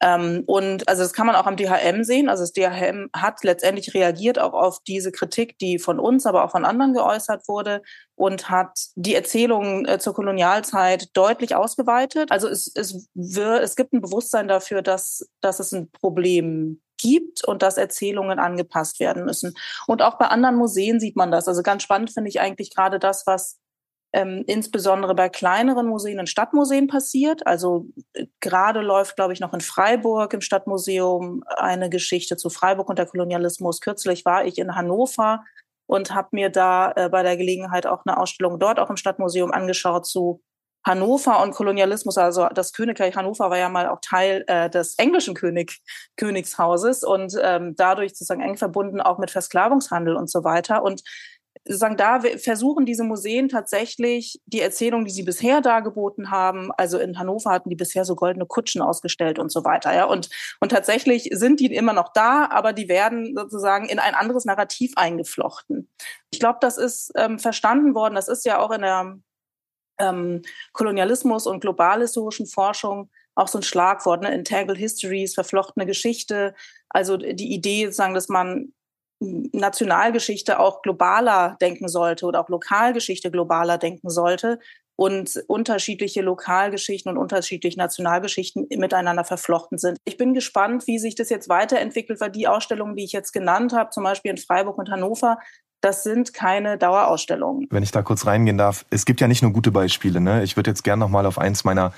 Ähm, 0.00 0.44
und 0.46 0.88
also 0.88 1.02
das 1.02 1.12
kann 1.12 1.26
man 1.26 1.37
auch 1.37 1.46
am 1.46 1.56
DHM 1.56 2.04
sehen. 2.04 2.28
Also 2.28 2.42
das 2.42 2.52
DHM 2.52 3.08
hat 3.12 3.42
letztendlich 3.42 3.94
reagiert 3.94 4.38
auch 4.38 4.52
auf 4.52 4.78
diese 4.87 5.11
Kritik, 5.11 5.58
die 5.58 5.78
von 5.78 5.98
uns, 5.98 6.26
aber 6.26 6.44
auch 6.44 6.50
von 6.52 6.64
anderen 6.64 6.94
geäußert 6.94 7.48
wurde 7.48 7.82
und 8.14 8.48
hat 8.50 8.78
die 8.94 9.14
Erzählungen 9.14 9.87
äh, 9.87 9.98
zur 9.98 10.14
Kolonialzeit 10.14 11.16
deutlich 11.16 11.56
ausgeweitet. 11.56 12.30
Also 12.30 12.48
es, 12.48 12.70
es, 12.74 13.08
wird, 13.14 13.62
es 13.62 13.76
gibt 13.76 13.92
ein 13.92 14.00
Bewusstsein 14.00 14.48
dafür, 14.48 14.82
dass, 14.82 15.28
dass 15.40 15.58
es 15.58 15.72
ein 15.72 15.90
Problem 15.90 16.80
gibt 17.00 17.44
und 17.44 17.62
dass 17.62 17.76
Erzählungen 17.76 18.38
angepasst 18.38 19.00
werden 19.00 19.24
müssen. 19.24 19.54
Und 19.87 20.02
auch 20.02 20.18
bei 20.18 20.26
anderen 20.26 20.56
Museen 20.56 21.00
sieht 21.00 21.16
man 21.16 21.30
das. 21.30 21.48
Also 21.48 21.62
ganz 21.62 21.82
spannend 21.82 22.12
finde 22.12 22.28
ich 22.28 22.40
eigentlich 22.40 22.74
gerade 22.74 22.98
das, 22.98 23.26
was 23.26 23.58
ähm, 24.12 24.44
insbesondere 24.47 25.14
bei 25.14 25.29
kleineren 25.29 25.87
Museen 25.87 26.18
und 26.18 26.29
Stadtmuseen 26.29 26.87
passiert. 26.87 27.47
Also 27.47 27.87
äh, 28.14 28.27
gerade 28.40 28.81
läuft, 28.81 29.16
glaube 29.16 29.33
ich, 29.33 29.40
noch 29.40 29.53
in 29.53 29.61
Freiburg 29.61 30.33
im 30.33 30.40
Stadtmuseum 30.40 31.42
eine 31.57 31.90
Geschichte 31.90 32.37
zu 32.37 32.51
Freiburg 32.51 32.88
und 32.88 32.99
der 32.99 33.07
Kolonialismus. 33.07 33.81
Kürzlich 33.81 34.25
war 34.25 34.44
ich 34.44 34.59
in 34.59 34.75
Hannover 34.75 35.44
und 35.87 36.14
habe 36.14 36.29
mir 36.33 36.51
da 36.51 36.92
äh, 36.97 37.09
bei 37.09 37.23
der 37.23 37.37
Gelegenheit 37.37 37.87
auch 37.87 38.03
eine 38.07 38.18
Ausstellung 38.18 38.59
dort 38.59 38.79
auch 38.79 38.90
im 38.90 38.97
Stadtmuseum 38.97 39.51
angeschaut 39.53 40.07
zu 40.07 40.42
Hannover 40.87 41.42
und 41.42 41.53
Kolonialismus. 41.53 42.16
Also 42.16 42.49
das 42.55 42.73
Königreich 42.73 43.16
Hannover 43.16 43.51
war 43.51 43.59
ja 43.59 43.68
mal 43.68 43.88
auch 43.88 44.01
Teil 44.01 44.44
äh, 44.47 44.71
des 44.71 44.94
englischen 44.99 45.35
König, 45.35 45.81
Königshauses 46.16 47.05
und 47.05 47.35
ähm, 47.42 47.75
dadurch 47.77 48.12
sozusagen 48.12 48.40
eng 48.40 48.57
verbunden 48.57 49.01
auch 49.01 49.19
mit 49.19 49.31
Versklavungshandel 49.31 50.17
und 50.17 50.31
so 50.31 50.44
weiter. 50.44 50.83
Und 50.83 51.02
sagen, 51.77 51.96
da 51.96 52.21
versuchen 52.21 52.87
diese 52.87 53.04
Museen 53.04 53.48
tatsächlich 53.48 54.40
die 54.46 54.60
Erzählung, 54.60 55.04
die 55.04 55.10
sie 55.10 55.23
bisher 55.23 55.60
dargeboten 55.60 56.31
haben. 56.31 56.71
Also 56.77 56.98
in 56.98 57.19
Hannover 57.19 57.50
hatten 57.50 57.69
die 57.69 57.77
bisher 57.77 58.04
so 58.04 58.14
goldene 58.16 58.46
Kutschen 58.46 58.81
ausgestellt 58.81 59.38
und 59.38 59.52
so 59.52 59.64
weiter. 59.64 59.94
Ja, 59.94 60.06
und, 60.06 60.31
und 60.60 60.71
tatsächlich 60.71 61.29
sind 61.33 61.60
die 61.60 61.75
immer 61.75 61.92
noch 61.92 62.12
da, 62.12 62.48
aber 62.50 62.73
die 62.73 62.88
werden 62.88 63.35
sozusagen 63.37 63.87
in 63.87 63.98
ein 63.98 64.14
anderes 64.14 64.44
Narrativ 64.44 64.92
eingeflochten. 64.96 65.90
Ich 66.31 66.40
glaube, 66.40 66.58
das 66.60 66.79
ist 66.79 67.12
ähm, 67.16 67.38
verstanden 67.38 67.94
worden. 67.94 68.14
Das 68.14 68.29
ist 68.29 68.44
ja 68.44 68.58
auch 68.58 68.71
in 68.71 68.83
der 68.83 69.19
ähm, 69.98 70.42
Kolonialismus 70.73 71.46
und 71.46 71.60
globalhistorischen 71.60 72.46
Forschung 72.46 73.10
auch 73.35 73.48
so 73.48 73.58
ein 73.58 73.62
Schlagwort, 73.62 74.23
ne? 74.23 74.31
Entangled 74.31 74.79
Histories, 74.79 75.35
verflochtene 75.35 75.87
Geschichte. 75.87 76.54
Also 76.88 77.16
die 77.16 77.52
Idee, 77.52 77.85
sozusagen, 77.85 78.14
dass 78.14 78.29
man 78.29 78.73
Nationalgeschichte 79.21 80.60
auch 80.60 80.83
globaler 80.83 81.56
denken 81.60 81.88
sollte 81.88 82.27
oder 82.27 82.40
auch 82.40 82.48
Lokalgeschichte 82.48 83.31
globaler 83.31 83.79
denken 83.79 84.10
sollte 84.10 84.58
und 84.96 85.42
unterschiedliche 85.46 86.23
Lokalgeschichten 86.23 87.12
und 87.12 87.19
unterschiedliche 87.19 87.79
Nationalgeschichten 87.79 88.66
miteinander 88.77 89.25
verflochten 89.25 89.79
sind. 89.79 89.98
Ich 90.04 90.16
bin 90.16 90.35
gespannt, 90.35 90.88
wie 90.88 90.98
sich 90.98 91.14
das 91.14 91.31
jetzt 91.31 91.48
weiterentwickelt, 91.48 92.21
weil 92.21 92.31
die 92.31 92.48
Ausstellungen, 92.48 92.96
die 92.96 93.04
ich 93.04 93.12
jetzt 93.12 93.33
genannt 93.33 93.73
habe, 93.73 93.90
zum 93.90 94.02
Beispiel 94.02 94.33
in 94.33 94.38
Freiburg 94.38 94.77
und 94.77 94.90
Hannover, 94.90 95.38
das 95.81 96.02
sind 96.02 96.35
keine 96.35 96.79
Dauerausstellungen. 96.79 97.69
Wenn 97.71 97.85
ich 97.85 97.92
da 97.92 98.02
kurz 98.02 98.27
reingehen 98.27 98.58
darf, 98.58 98.85
es 98.90 99.04
gibt 99.04 99.21
ja 99.21 99.29
nicht 99.29 99.42
nur 99.42 99.52
gute 99.52 99.71
Beispiele. 99.71 100.21
Ne? 100.21 100.42
Ich 100.42 100.56
würde 100.56 100.71
jetzt 100.71 100.83
gerne 100.83 101.00
noch 101.00 101.08
mal 101.08 101.27
auf 101.27 101.38
eins 101.38 101.62
meiner 101.62 101.92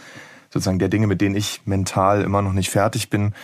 sozusagen 0.53 0.79
der 0.79 0.89
Dinge, 0.89 1.07
mit 1.07 1.21
denen 1.21 1.37
ich 1.37 1.63
mental 1.65 2.23
immer 2.23 2.43
noch 2.43 2.53
nicht 2.53 2.71
fertig 2.71 3.09
bin. 3.09 3.35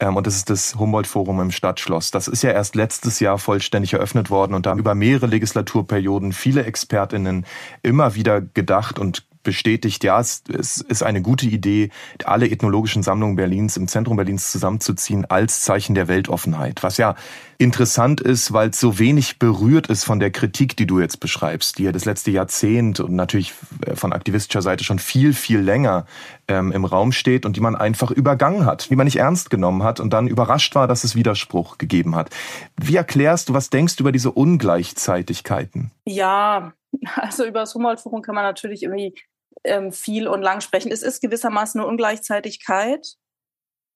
Ähm, 0.00 0.16
und 0.16 0.26
das 0.26 0.36
ist 0.36 0.50
das 0.50 0.76
Humboldt-Forum 0.76 1.40
im 1.40 1.50
Stadtschloss. 1.50 2.10
Das 2.10 2.26
ist 2.26 2.42
ja 2.42 2.50
erst 2.50 2.74
letztes 2.74 3.20
Jahr 3.20 3.38
vollständig 3.38 3.92
eröffnet 3.92 4.30
worden 4.30 4.54
und 4.54 4.66
da 4.66 4.70
haben 4.70 4.78
über 4.78 4.94
mehrere 4.94 5.26
Legislaturperioden 5.26 6.32
viele 6.32 6.64
ExpertInnen 6.64 7.44
immer 7.82 8.14
wieder 8.14 8.40
gedacht 8.40 8.98
und 8.98 9.24
bestätigt, 9.44 10.02
ja, 10.02 10.18
es, 10.18 10.42
es 10.48 10.80
ist 10.80 11.02
eine 11.02 11.22
gute 11.22 11.46
Idee, 11.46 11.90
alle 12.24 12.48
ethnologischen 12.48 13.02
Sammlungen 13.02 13.36
Berlins 13.36 13.76
im 13.76 13.86
Zentrum 13.86 14.16
Berlins 14.16 14.50
zusammenzuziehen 14.50 15.24
als 15.26 15.60
Zeichen 15.60 15.94
der 15.94 16.08
Weltoffenheit. 16.08 16.82
Was 16.82 16.96
ja 16.96 17.14
interessant 17.58 18.20
ist, 18.20 18.52
weil 18.52 18.70
es 18.70 18.80
so 18.80 18.98
wenig 18.98 19.38
berührt 19.38 19.88
ist 19.88 20.04
von 20.04 20.20
der 20.20 20.30
Kritik, 20.30 20.76
die 20.76 20.86
du 20.86 21.00
jetzt 21.00 21.20
beschreibst, 21.20 21.78
die 21.78 21.84
ja 21.84 21.92
das 21.92 22.04
letzte 22.04 22.30
Jahrzehnt 22.30 23.00
und 23.00 23.14
natürlich 23.14 23.54
äh, 23.86 23.94
von 23.96 24.12
aktivistischer 24.12 24.62
Seite 24.62 24.84
schon 24.84 24.98
viel, 24.98 25.32
viel 25.32 25.60
länger 25.60 26.06
ähm, 26.48 26.72
im 26.72 26.84
Raum 26.84 27.12
steht 27.12 27.46
und 27.46 27.56
die 27.56 27.60
man 27.60 27.76
einfach 27.76 28.10
übergangen 28.10 28.66
hat, 28.66 28.90
die 28.90 28.96
man 28.96 29.06
nicht 29.06 29.16
ernst 29.16 29.50
genommen 29.50 29.82
hat 29.82 30.00
und 30.00 30.12
dann 30.12 30.26
überrascht 30.28 30.74
war, 30.74 30.88
dass 30.88 31.04
es 31.04 31.14
Widerspruch 31.14 31.78
gegeben 31.78 32.16
hat. 32.16 32.30
Wie 32.76 32.96
erklärst 32.96 33.48
du, 33.48 33.54
was 33.54 33.70
denkst 33.70 33.96
du 33.96 34.02
über 34.02 34.12
diese 34.12 34.30
Ungleichzeitigkeiten? 34.30 35.90
Ja, 36.04 36.72
also 37.16 37.44
über 37.44 37.60
das 37.60 37.74
Humboldt-Forum 37.74 38.22
kann 38.22 38.34
man 38.34 38.44
natürlich 38.44 38.82
irgendwie 38.82 39.14
ähm, 39.62 39.92
viel 39.92 40.26
und 40.26 40.42
lang 40.42 40.60
sprechen. 40.60 40.90
Es 40.90 41.02
ist 41.02 41.20
gewissermaßen 41.20 41.80
eine 41.80 41.88
Ungleichzeitigkeit. 41.88 43.16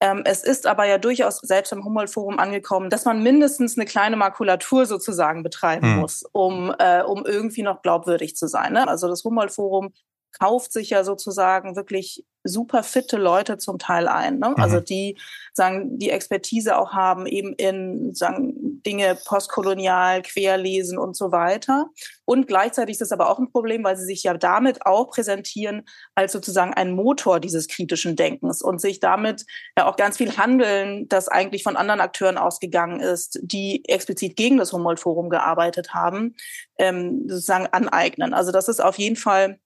Ähm, 0.00 0.22
es 0.24 0.44
ist 0.44 0.66
aber 0.66 0.84
ja 0.84 0.98
durchaus 0.98 1.38
selbst 1.38 1.72
im 1.72 1.84
Humboldt-Forum 1.84 2.38
angekommen, 2.38 2.88
dass 2.88 3.04
man 3.04 3.22
mindestens 3.22 3.76
eine 3.76 3.84
kleine 3.84 4.16
Makulatur 4.16 4.86
sozusagen 4.86 5.42
betreiben 5.42 5.94
mhm. 5.94 6.00
muss, 6.00 6.22
um, 6.32 6.72
äh, 6.78 7.02
um 7.02 7.26
irgendwie 7.26 7.62
noch 7.62 7.82
glaubwürdig 7.82 8.36
zu 8.36 8.46
sein. 8.46 8.74
Ne? 8.74 8.86
Also 8.86 9.09
das 9.09 9.24
Humboldt-Forum 9.24 9.92
kauft 10.33 10.72
sich 10.72 10.91
ja 10.91 11.05
sozusagen 11.05 11.76
wirklich 11.76 12.24
super 12.45 12.83
fitte 12.83 13.16
Leute 13.16 13.59
zum 13.59 13.79
Teil 13.79 14.09
ein. 14.09 14.39
Ne? 14.39 14.47
Also 14.47 14.57
mhm. 14.57 14.68
Also 14.68 14.81
die 14.81 15.18
sagen, 15.55 15.99
die 15.99 16.11
Expertise 16.11 16.79
auch 16.79 16.93
haben, 16.93 17.26
eben 17.26 17.55
in 17.55 18.14
sagen, 18.14 18.83
Dinge 18.85 19.16
postkolonial, 19.24 20.22
querlesen 20.22 20.99
und 20.99 21.16
so 21.16 21.33
weiter. 21.33 21.87
Und 22.26 22.47
gleichzeitig 22.47 22.93
ist 22.93 23.01
das 23.01 23.12
aber 23.12 23.31
auch 23.31 23.39
ein 23.39 23.51
Problem, 23.51 23.83
weil 23.83 23.97
sie 23.97 24.05
sich 24.05 24.22
ja 24.22 24.35
damit 24.35 24.85
auch 24.85 25.11
präsentieren 25.11 25.85
als 26.14 26.33
sozusagen 26.33 26.74
ein 26.74 26.93
Motor 26.93 27.41
dieses 27.41 27.66
kritischen 27.66 28.14
Denkens 28.14 28.61
und 28.61 28.81
sich 28.81 29.01
damit 29.01 29.47
ja 29.76 29.87
auch 29.87 29.97
ganz 29.97 30.18
viel 30.18 30.37
Handeln, 30.37 31.09
das 31.09 31.29
eigentlich 31.29 31.62
von 31.62 31.76
anderen 31.76 32.01
Akteuren 32.01 32.37
ausgegangen 32.37 33.01
ist, 33.01 33.39
die 33.43 33.89
explizit 33.89 34.37
gegen 34.37 34.59
das 34.59 34.72
Humboldt-Forum 34.72 35.31
gearbeitet 35.31 35.95
haben, 35.95 36.37
ähm, 36.79 37.24
sozusagen 37.26 37.66
aneignen. 37.68 38.35
Also 38.35 38.53
das 38.53 38.68
ist 38.68 38.81
auf 38.81 38.99
jeden 38.99 39.16
Fall 39.16 39.59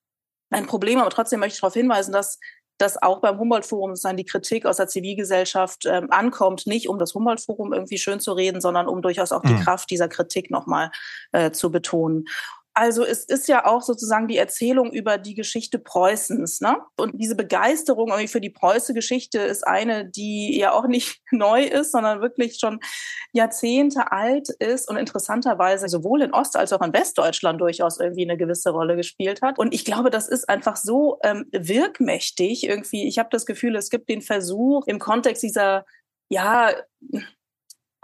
ein 0.52 0.66
Problem, 0.66 0.98
aber 0.98 1.10
trotzdem 1.10 1.40
möchte 1.40 1.54
ich 1.54 1.60
darauf 1.60 1.74
hinweisen, 1.74 2.12
dass 2.12 2.38
dass 2.78 3.00
auch 3.00 3.20
beim 3.20 3.38
Humboldt-Forum 3.38 3.94
dann 4.02 4.16
die 4.16 4.24
Kritik 4.24 4.66
aus 4.66 4.78
der 4.78 4.88
Zivilgesellschaft 4.88 5.86
ähm, 5.86 6.10
ankommt, 6.10 6.66
nicht 6.66 6.88
um 6.88 6.98
das 6.98 7.14
Humboldt-Forum 7.14 7.72
irgendwie 7.72 7.98
schön 7.98 8.18
zu 8.18 8.32
reden, 8.32 8.60
sondern 8.60 8.88
um 8.88 9.02
durchaus 9.02 9.30
auch 9.30 9.42
die 9.42 9.54
mhm. 9.54 9.60
Kraft 9.60 9.90
dieser 9.90 10.08
Kritik 10.08 10.50
nochmal 10.50 10.90
äh, 11.30 11.52
zu 11.52 11.70
betonen. 11.70 12.24
Also 12.74 13.04
es 13.04 13.24
ist 13.24 13.48
ja 13.48 13.66
auch 13.66 13.82
sozusagen 13.82 14.28
die 14.28 14.38
Erzählung 14.38 14.92
über 14.92 15.18
die 15.18 15.34
Geschichte 15.34 15.78
Preußens. 15.78 16.60
Ne? 16.60 16.76
Und 16.96 17.20
diese 17.20 17.34
Begeisterung 17.34 18.08
irgendwie 18.08 18.28
für 18.28 18.40
die 18.40 18.50
Preuße-Geschichte 18.50 19.40
ist 19.40 19.66
eine, 19.66 20.08
die 20.08 20.58
ja 20.58 20.72
auch 20.72 20.86
nicht 20.86 21.20
neu 21.30 21.64
ist, 21.64 21.92
sondern 21.92 22.22
wirklich 22.22 22.58
schon 22.58 22.80
Jahrzehnte 23.32 24.10
alt 24.12 24.48
ist 24.58 24.88
und 24.88 24.96
interessanterweise 24.96 25.88
sowohl 25.88 26.22
in 26.22 26.32
Ost- 26.32 26.56
als 26.56 26.72
auch 26.72 26.80
in 26.80 26.92
Westdeutschland 26.92 27.60
durchaus 27.60 28.00
irgendwie 28.00 28.24
eine 28.24 28.38
gewisse 28.38 28.70
Rolle 28.70 28.96
gespielt 28.96 29.42
hat. 29.42 29.58
Und 29.58 29.74
ich 29.74 29.84
glaube, 29.84 30.10
das 30.10 30.28
ist 30.28 30.48
einfach 30.48 30.76
so 30.76 31.18
ähm, 31.22 31.46
wirkmächtig 31.52 32.64
irgendwie. 32.64 33.06
Ich 33.06 33.18
habe 33.18 33.28
das 33.30 33.44
Gefühl, 33.44 33.76
es 33.76 33.90
gibt 33.90 34.08
den 34.08 34.22
Versuch 34.22 34.86
im 34.86 34.98
Kontext 34.98 35.42
dieser 35.42 35.84
ja, 36.32 36.72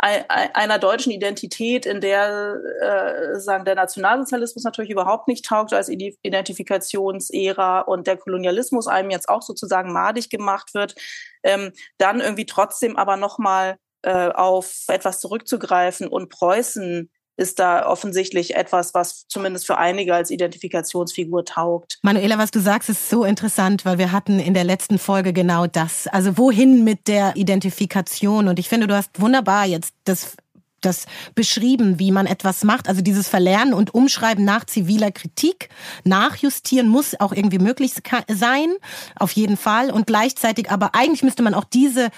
einer 0.00 0.78
deutschen 0.78 1.10
Identität, 1.10 1.84
in 1.84 2.00
der 2.00 2.54
äh, 2.80 3.40
sagen 3.40 3.64
der 3.64 3.74
Nationalsozialismus 3.74 4.62
natürlich 4.62 4.92
überhaupt 4.92 5.26
nicht 5.26 5.44
taugt 5.44 5.72
als 5.72 5.88
Identifikationsära 5.88 7.80
und 7.80 8.06
der 8.06 8.16
Kolonialismus 8.16 8.86
einem 8.86 9.10
jetzt 9.10 9.28
auch 9.28 9.42
sozusagen 9.42 9.92
madig 9.92 10.30
gemacht 10.30 10.72
wird, 10.72 10.94
ähm, 11.42 11.72
dann 11.98 12.20
irgendwie 12.20 12.46
trotzdem 12.46 12.96
aber 12.96 13.16
nochmal 13.16 13.76
äh, 14.02 14.28
auf 14.28 14.84
etwas 14.86 15.18
zurückzugreifen 15.18 16.06
und 16.06 16.28
Preußen 16.28 17.10
ist 17.38 17.60
da 17.60 17.86
offensichtlich 17.86 18.56
etwas, 18.56 18.94
was 18.94 19.26
zumindest 19.28 19.66
für 19.66 19.78
einige 19.78 20.14
als 20.14 20.30
Identifikationsfigur 20.30 21.44
taugt. 21.44 21.98
Manuela, 22.02 22.36
was 22.36 22.50
du 22.50 22.60
sagst, 22.60 22.90
ist 22.90 23.08
so 23.08 23.24
interessant, 23.24 23.84
weil 23.84 23.96
wir 23.96 24.10
hatten 24.10 24.40
in 24.40 24.54
der 24.54 24.64
letzten 24.64 24.98
Folge 24.98 25.32
genau 25.32 25.66
das. 25.66 26.08
Also 26.08 26.36
wohin 26.36 26.82
mit 26.82 27.06
der 27.06 27.36
Identifikation? 27.36 28.48
Und 28.48 28.58
ich 28.58 28.68
finde, 28.68 28.88
du 28.88 28.96
hast 28.96 29.20
wunderbar 29.20 29.66
jetzt 29.66 29.94
das 30.04 30.36
das 30.80 31.06
beschrieben, 31.34 31.98
wie 31.98 32.12
man 32.12 32.26
etwas 32.26 32.64
macht. 32.64 32.88
Also 32.88 33.02
dieses 33.02 33.28
Verlernen 33.28 33.74
und 33.74 33.94
Umschreiben 33.94 34.44
nach 34.44 34.64
ziviler 34.64 35.10
Kritik, 35.10 35.70
nachjustieren 36.04 36.88
muss 36.88 37.18
auch 37.18 37.32
irgendwie 37.32 37.58
möglich 37.58 37.94
sein, 38.28 38.74
auf 39.16 39.32
jeden 39.32 39.56
Fall. 39.56 39.90
Und 39.90 40.06
gleichzeitig 40.06 40.70
aber 40.70 40.94
eigentlich 40.94 41.22
müsste 41.22 41.42
man 41.42 41.54
auch 41.54 41.64
diese 41.64 42.10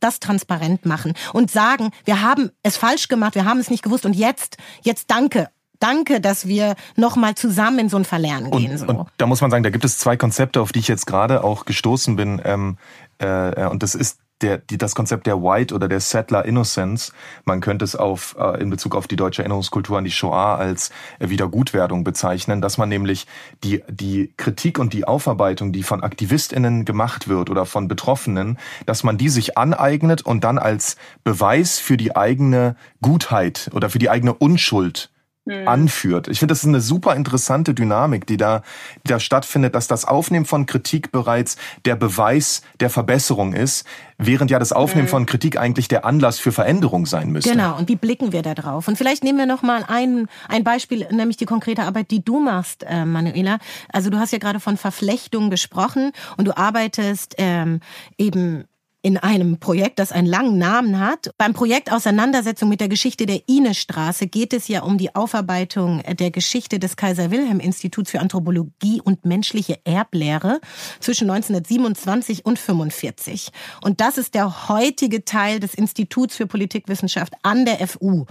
das 0.00 0.20
transparent 0.20 0.86
machen 0.86 1.14
und 1.32 1.50
sagen, 1.50 1.90
wir 2.04 2.22
haben 2.22 2.50
es 2.62 2.76
falsch 2.76 3.08
gemacht, 3.08 3.34
wir 3.34 3.44
haben 3.44 3.60
es 3.60 3.70
nicht 3.70 3.82
gewusst 3.82 4.06
und 4.06 4.14
jetzt, 4.14 4.56
jetzt 4.82 5.10
danke. 5.10 5.48
Danke, 5.80 6.20
dass 6.20 6.46
wir 6.46 6.76
nochmal 6.96 7.34
zusammen 7.34 7.80
in 7.80 7.88
so 7.88 7.98
ein 7.98 8.04
Verlernen 8.04 8.50
und, 8.50 8.62
gehen. 8.62 8.78
So. 8.78 8.86
Und 8.86 9.08
da 9.18 9.26
muss 9.26 9.40
man 9.40 9.50
sagen, 9.50 9.64
da 9.64 9.70
gibt 9.70 9.84
es 9.84 9.98
zwei 9.98 10.16
Konzepte, 10.16 10.60
auf 10.60 10.72
die 10.72 10.78
ich 10.78 10.88
jetzt 10.88 11.06
gerade 11.06 11.44
auch 11.44 11.66
gestoßen 11.66 12.16
bin. 12.16 12.40
Ähm, 12.44 12.78
äh, 13.18 13.66
und 13.66 13.82
das 13.82 13.94
ist 13.94 14.18
der, 14.44 14.58
die, 14.58 14.78
das 14.78 14.94
Konzept 14.94 15.26
der 15.26 15.42
White 15.42 15.74
oder 15.74 15.88
der 15.88 16.00
Settler 16.00 16.44
Innocence. 16.44 17.12
Man 17.44 17.60
könnte 17.60 17.84
es 17.84 17.96
auf, 17.96 18.36
äh, 18.38 18.60
in 18.60 18.68
Bezug 18.68 18.94
auf 18.94 19.08
die 19.08 19.16
deutsche 19.16 19.42
Erinnerungskultur 19.42 19.98
an 19.98 20.04
die 20.04 20.10
Shoah 20.10 20.56
als 20.56 20.90
äh, 21.18 21.30
Wiedergutwerdung 21.30 22.04
bezeichnen, 22.04 22.60
dass 22.60 22.76
man 22.76 22.88
nämlich 22.88 23.26
die, 23.64 23.82
die 23.88 24.32
Kritik 24.36 24.78
und 24.78 24.92
die 24.92 25.06
Aufarbeitung, 25.06 25.72
die 25.72 25.82
von 25.82 26.02
AktivistInnen 26.02 26.84
gemacht 26.84 27.26
wird 27.28 27.48
oder 27.48 27.64
von 27.64 27.88
Betroffenen, 27.88 28.58
dass 28.84 29.02
man 29.02 29.16
die 29.16 29.30
sich 29.30 29.56
aneignet 29.56 30.22
und 30.22 30.44
dann 30.44 30.58
als 30.58 30.96
Beweis 31.24 31.78
für 31.78 31.96
die 31.96 32.14
eigene 32.14 32.76
Gutheit 33.00 33.70
oder 33.72 33.88
für 33.88 33.98
die 33.98 34.10
eigene 34.10 34.34
Unschuld 34.34 35.10
mhm. 35.44 35.68
anführt. 35.68 36.28
Ich 36.28 36.38
finde, 36.38 36.52
das 36.52 36.62
ist 36.62 36.68
eine 36.68 36.80
super 36.80 37.14
interessante 37.14 37.74
Dynamik, 37.74 38.26
die 38.26 38.36
da, 38.36 38.62
die 39.04 39.08
da 39.08 39.20
stattfindet, 39.20 39.74
dass 39.74 39.86
das 39.86 40.04
Aufnehmen 40.04 40.44
von 40.44 40.66
Kritik 40.66 41.12
bereits 41.12 41.56
der 41.84 41.96
Beweis 41.96 42.62
der 42.80 42.90
Verbesserung 42.90 43.52
ist, 43.52 43.86
während 44.18 44.50
ja 44.50 44.58
das 44.58 44.72
Aufnehmen 44.72 45.06
mhm. 45.06 45.10
von 45.10 45.26
Kritik 45.26 45.58
eigentlich 45.58 45.88
der 45.88 46.04
Anlass 46.04 46.38
für 46.38 46.52
Veränderung 46.52 47.06
sein 47.06 47.30
müsste. 47.30 47.50
Genau, 47.50 47.76
und 47.76 47.88
wie 47.88 47.96
blicken 47.96 48.32
wir 48.32 48.42
da 48.42 48.54
drauf? 48.54 48.88
Und 48.88 48.96
vielleicht 48.96 49.24
nehmen 49.24 49.38
wir 49.38 49.46
noch 49.46 49.62
mal 49.62 49.84
ein, 49.88 50.28
ein 50.48 50.64
Beispiel, 50.64 51.06
nämlich 51.10 51.36
die 51.36 51.46
konkrete 51.46 51.82
Arbeit, 51.82 52.10
die 52.10 52.24
du 52.24 52.40
machst, 52.40 52.84
äh, 52.84 53.04
Manuela. 53.04 53.58
Also 53.92 54.10
du 54.10 54.18
hast 54.18 54.32
ja 54.32 54.38
gerade 54.38 54.60
von 54.60 54.76
Verflechtung 54.76 55.50
gesprochen 55.50 56.12
und 56.36 56.46
du 56.46 56.56
arbeitest 56.56 57.34
ähm, 57.38 57.80
eben 58.18 58.64
in 59.04 59.18
einem 59.18 59.58
Projekt, 59.58 59.98
das 59.98 60.12
einen 60.12 60.26
langen 60.26 60.56
Namen 60.56 60.98
hat. 60.98 61.30
Beim 61.36 61.52
Projekt 61.52 61.92
Auseinandersetzung 61.92 62.70
mit 62.70 62.80
der 62.80 62.88
Geschichte 62.88 63.26
der 63.26 63.42
Inestraße 63.46 64.26
geht 64.26 64.54
es 64.54 64.66
ja 64.66 64.82
um 64.82 64.96
die 64.96 65.14
Aufarbeitung 65.14 66.02
der 66.08 66.30
Geschichte 66.30 66.78
des 66.78 66.96
Kaiser 66.96 67.30
Wilhelm 67.30 67.60
Instituts 67.60 68.10
für 68.10 68.20
Anthropologie 68.20 69.02
und 69.04 69.26
menschliche 69.26 69.78
Erblehre 69.84 70.58
zwischen 71.00 71.28
1927 71.28 72.46
und 72.46 72.58
45. 72.58 73.50
Und 73.82 74.00
das 74.00 74.16
ist 74.16 74.34
der 74.34 74.70
heutige 74.70 75.26
Teil 75.26 75.60
des 75.60 75.74
Instituts 75.74 76.34
für 76.34 76.46
Politikwissenschaft 76.46 77.34
an 77.42 77.66
der 77.66 77.86
FU. 77.86 78.24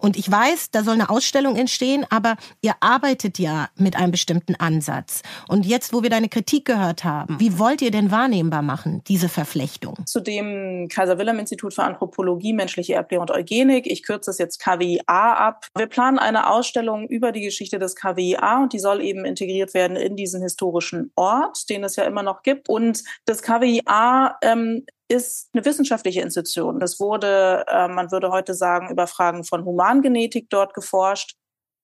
Und 0.00 0.16
ich 0.16 0.28
weiß, 0.28 0.72
da 0.72 0.82
soll 0.82 0.94
eine 0.94 1.08
Ausstellung 1.08 1.54
entstehen, 1.54 2.04
aber 2.10 2.34
ihr 2.62 2.74
arbeitet 2.80 3.38
ja 3.38 3.68
mit 3.76 3.94
einem 3.94 4.10
bestimmten 4.10 4.56
Ansatz. 4.56 5.22
Und 5.46 5.66
jetzt, 5.66 5.92
wo 5.92 6.02
wir 6.02 6.10
deine 6.10 6.28
Kritik 6.28 6.64
gehört 6.64 7.04
haben, 7.04 7.38
wie 7.38 7.60
wollt 7.60 7.80
ihr 7.80 7.92
denn 7.92 8.10
wahrnehmbar 8.10 8.62
machen, 8.62 9.02
diese 9.06 9.28
Verflechtung? 9.28 9.96
Zu 10.16 10.22
dem 10.22 10.88
Kaiser 10.88 11.18
Wilhelm 11.18 11.38
Institut 11.38 11.74
für 11.74 11.82
Anthropologie, 11.82 12.54
menschliche 12.54 12.94
Erblehrung 12.94 13.28
und 13.28 13.36
Eugenik. 13.36 13.86
Ich 13.86 14.02
kürze 14.02 14.30
es 14.30 14.38
jetzt 14.38 14.60
KWIA 14.60 15.02
ab. 15.34 15.66
Wir 15.76 15.88
planen 15.88 16.18
eine 16.18 16.48
Ausstellung 16.48 17.06
über 17.06 17.32
die 17.32 17.42
Geschichte 17.42 17.78
des 17.78 17.94
KWIA 17.96 18.62
und 18.62 18.72
die 18.72 18.78
soll 18.78 19.02
eben 19.02 19.26
integriert 19.26 19.74
werden 19.74 19.94
in 19.98 20.16
diesen 20.16 20.40
historischen 20.40 21.12
Ort, 21.16 21.68
den 21.68 21.84
es 21.84 21.96
ja 21.96 22.04
immer 22.04 22.22
noch 22.22 22.42
gibt. 22.42 22.70
Und 22.70 23.04
das 23.26 23.42
KWIA 23.42 24.38
ähm, 24.40 24.86
ist 25.08 25.50
eine 25.52 25.66
wissenschaftliche 25.66 26.22
Institution. 26.22 26.80
Es 26.80 26.98
wurde, 26.98 27.66
äh, 27.68 27.86
man 27.86 28.10
würde 28.10 28.30
heute 28.30 28.54
sagen, 28.54 28.88
über 28.90 29.06
Fragen 29.06 29.44
von 29.44 29.66
Humangenetik 29.66 30.48
dort 30.48 30.72
geforscht. 30.72 31.36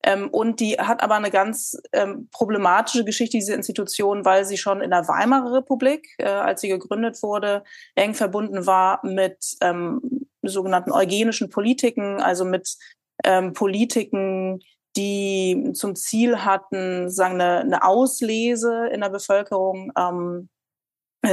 Ähm, 0.05 0.29
und 0.31 0.61
die 0.61 0.79
hat 0.79 1.03
aber 1.03 1.15
eine 1.15 1.31
ganz 1.31 1.81
ähm, 1.93 2.29
problematische 2.33 3.05
Geschichte, 3.05 3.37
diese 3.37 3.55
Institution, 3.55 4.25
weil 4.25 4.45
sie 4.45 4.57
schon 4.57 4.81
in 4.81 4.91
der 4.91 5.07
Weimarer 5.07 5.53
Republik, 5.53 6.15
äh, 6.19 6.27
als 6.27 6.61
sie 6.61 6.69
gegründet 6.69 7.23
wurde, 7.23 7.63
eng 7.95 8.15
verbunden 8.15 8.67
war 8.67 9.01
mit 9.05 9.57
ähm, 9.61 10.27
sogenannten 10.43 10.91
eugenischen 10.91 11.51
Politiken, 11.51 12.21
also 12.21 12.45
mit 12.45 12.77
ähm, 13.25 13.53
Politiken, 13.53 14.61
die 14.97 15.71
zum 15.75 15.95
Ziel 15.95 16.45
hatten, 16.45 17.09
sagen 17.09 17.41
eine, 17.41 17.61
eine 17.61 17.85
Auslese 17.85 18.89
in 18.89 19.01
der 19.01 19.09
Bevölkerung 19.09 19.93
ähm, 19.97 20.49
äh, 20.49 20.52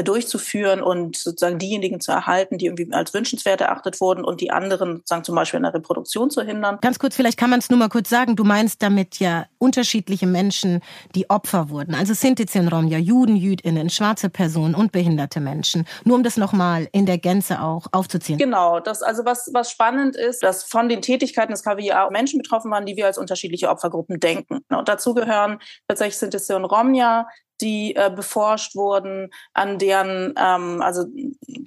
durchzuführen 0.03 0.81
und 0.81 1.17
sozusagen 1.17 1.57
diejenigen 1.57 1.99
zu 1.99 2.11
erhalten, 2.11 2.59
die 2.59 2.67
irgendwie 2.67 2.93
als 2.93 3.13
wünschenswert 3.13 3.61
erachtet 3.61 3.99
wurden 3.99 4.23
und 4.23 4.39
die 4.39 4.51
anderen 4.51 4.97
sozusagen 4.97 5.23
zum 5.23 5.35
Beispiel 5.35 5.57
in 5.57 5.63
der 5.63 5.73
Reproduktion 5.73 6.29
zu 6.29 6.43
hindern. 6.43 6.77
Ganz 6.81 6.99
kurz, 6.99 7.15
vielleicht 7.15 7.37
kann 7.39 7.49
man 7.49 7.59
es 7.59 7.69
nur 7.69 7.79
mal 7.79 7.89
kurz 7.89 8.07
sagen. 8.09 8.35
Du 8.35 8.43
meinst 8.43 8.83
damit 8.83 9.19
ja 9.19 9.47
unterschiedliche 9.57 10.27
Menschen, 10.27 10.81
die 11.15 11.29
Opfer 11.29 11.69
wurden. 11.69 11.95
Also 11.95 12.13
Sinti, 12.13 12.45
Romja, 12.59 12.99
Juden, 12.99 13.35
Jüdinnen, 13.35 13.89
schwarze 13.89 14.29
Personen 14.29 14.75
und 14.75 14.91
behinderte 14.91 15.39
Menschen. 15.39 15.85
Nur 16.03 16.17
um 16.17 16.23
das 16.23 16.37
nochmal 16.37 16.87
in 16.91 17.07
der 17.07 17.17
Gänze 17.17 17.61
auch 17.61 17.87
aufzuziehen. 17.91 18.37
Genau. 18.37 18.79
Das, 18.79 19.01
also 19.01 19.25
was, 19.25 19.49
was 19.53 19.71
spannend 19.71 20.15
ist, 20.15 20.43
dass 20.43 20.63
von 20.63 20.87
den 20.87 21.01
Tätigkeiten 21.01 21.51
des 21.51 21.63
KWA 21.63 22.09
Menschen 22.11 22.39
betroffen 22.39 22.69
waren, 22.69 22.85
die 22.85 22.95
wir 22.95 23.07
als 23.07 23.17
unterschiedliche 23.17 23.69
Opfergruppen 23.69 24.19
denken. 24.19 24.59
Und 24.69 24.87
dazu 24.87 25.15
gehören 25.15 25.59
tatsächlich 25.87 26.17
Sinti, 26.17 26.37
Romja, 26.53 27.27
die 27.61 27.95
äh, 27.95 28.11
beforscht 28.13 28.75
wurden, 28.75 29.29
an 29.53 29.77
deren, 29.77 30.33
ähm, 30.37 30.81
also 30.81 31.05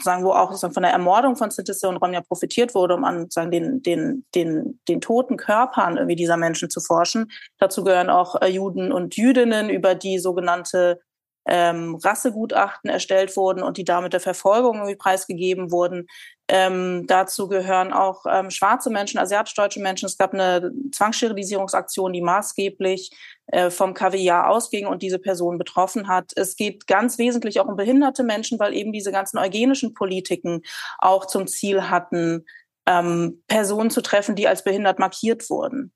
sagen, 0.03 0.25
wo 0.25 0.31
auch 0.31 0.51
sozusagen 0.51 0.75
von 0.75 0.83
der 0.83 0.93
Ermordung 0.93 1.37
von 1.37 1.51
Sintis 1.51 1.83
und 1.85 1.97
Romja 1.97 2.21
profitiert 2.21 2.75
wurde, 2.75 2.95
um 2.95 3.05
an 3.05 3.31
sagen, 3.31 3.51
den, 3.51 3.83
den, 3.83 4.25
den, 4.35 4.81
den 4.89 5.01
toten 5.01 5.37
Körpern 5.37 5.97
irgendwie 5.97 6.17
dieser 6.17 6.37
Menschen 6.37 6.71
zu 6.71 6.81
forschen. 6.81 7.31
Dazu 7.59 7.85
gehören 7.85 8.11
auch 8.11 8.41
äh, 8.41 8.49
Juden 8.49 8.93
und 8.93 9.17
Jüdinnen, 9.17 9.71
über 9.71 9.95
die 9.95 10.19
sogenannte 10.19 11.01
ähm, 11.47 11.97
Rassegutachten 11.97 12.89
erstellt 12.89 13.37
wurden 13.37 13.63
und 13.63 13.77
die 13.77 13.85
damit 13.85 14.13
der 14.13 14.21
Verfolgung 14.21 14.77
irgendwie 14.77 14.97
preisgegeben 14.97 15.73
wurden. 15.73 16.07
Ähm, 16.49 17.07
dazu 17.07 17.49
gehören 17.49 17.93
auch 17.93 18.25
ähm, 18.31 18.51
schwarze 18.51 18.91
Menschen, 18.91 19.19
asiatisch-deutsche 19.19 19.81
Menschen. 19.81 20.07
Es 20.07 20.19
gab 20.19 20.35
eine 20.35 20.73
Zwangssterilisierungsaktion, 20.93 22.13
die 22.13 22.21
maßgeblich 22.21 23.11
äh, 23.53 23.71
vom 23.71 23.95
KWA 23.95 24.49
ausging 24.49 24.87
und 24.87 25.03
diese 25.03 25.19
Person 25.19 25.59
betroffen 25.59 26.09
hat. 26.09 26.33
Es 26.37 26.57
geht 26.57 26.87
ganz 26.87 27.19
wesentlich 27.19 27.61
auch 27.61 27.67
um 27.67 27.77
behinderte 27.77 28.25
Menschen, 28.25 28.59
weil 28.59 28.75
eben 28.75 28.93
diese 28.93 29.13
ganzen 29.13 29.39
eugenischen 29.39 29.95
Politiken 29.95 30.63
auch 30.99 31.27
zum 31.27 31.47
Ziel 31.47 31.89
hatten, 31.89 32.45
ähm, 32.87 33.43
Personen 33.47 33.91
zu 33.91 34.01
treffen, 34.01 34.35
die 34.35 34.49
als 34.49 34.65
behindert 34.65 34.99
markiert 34.99 35.49
wurden 35.51 35.93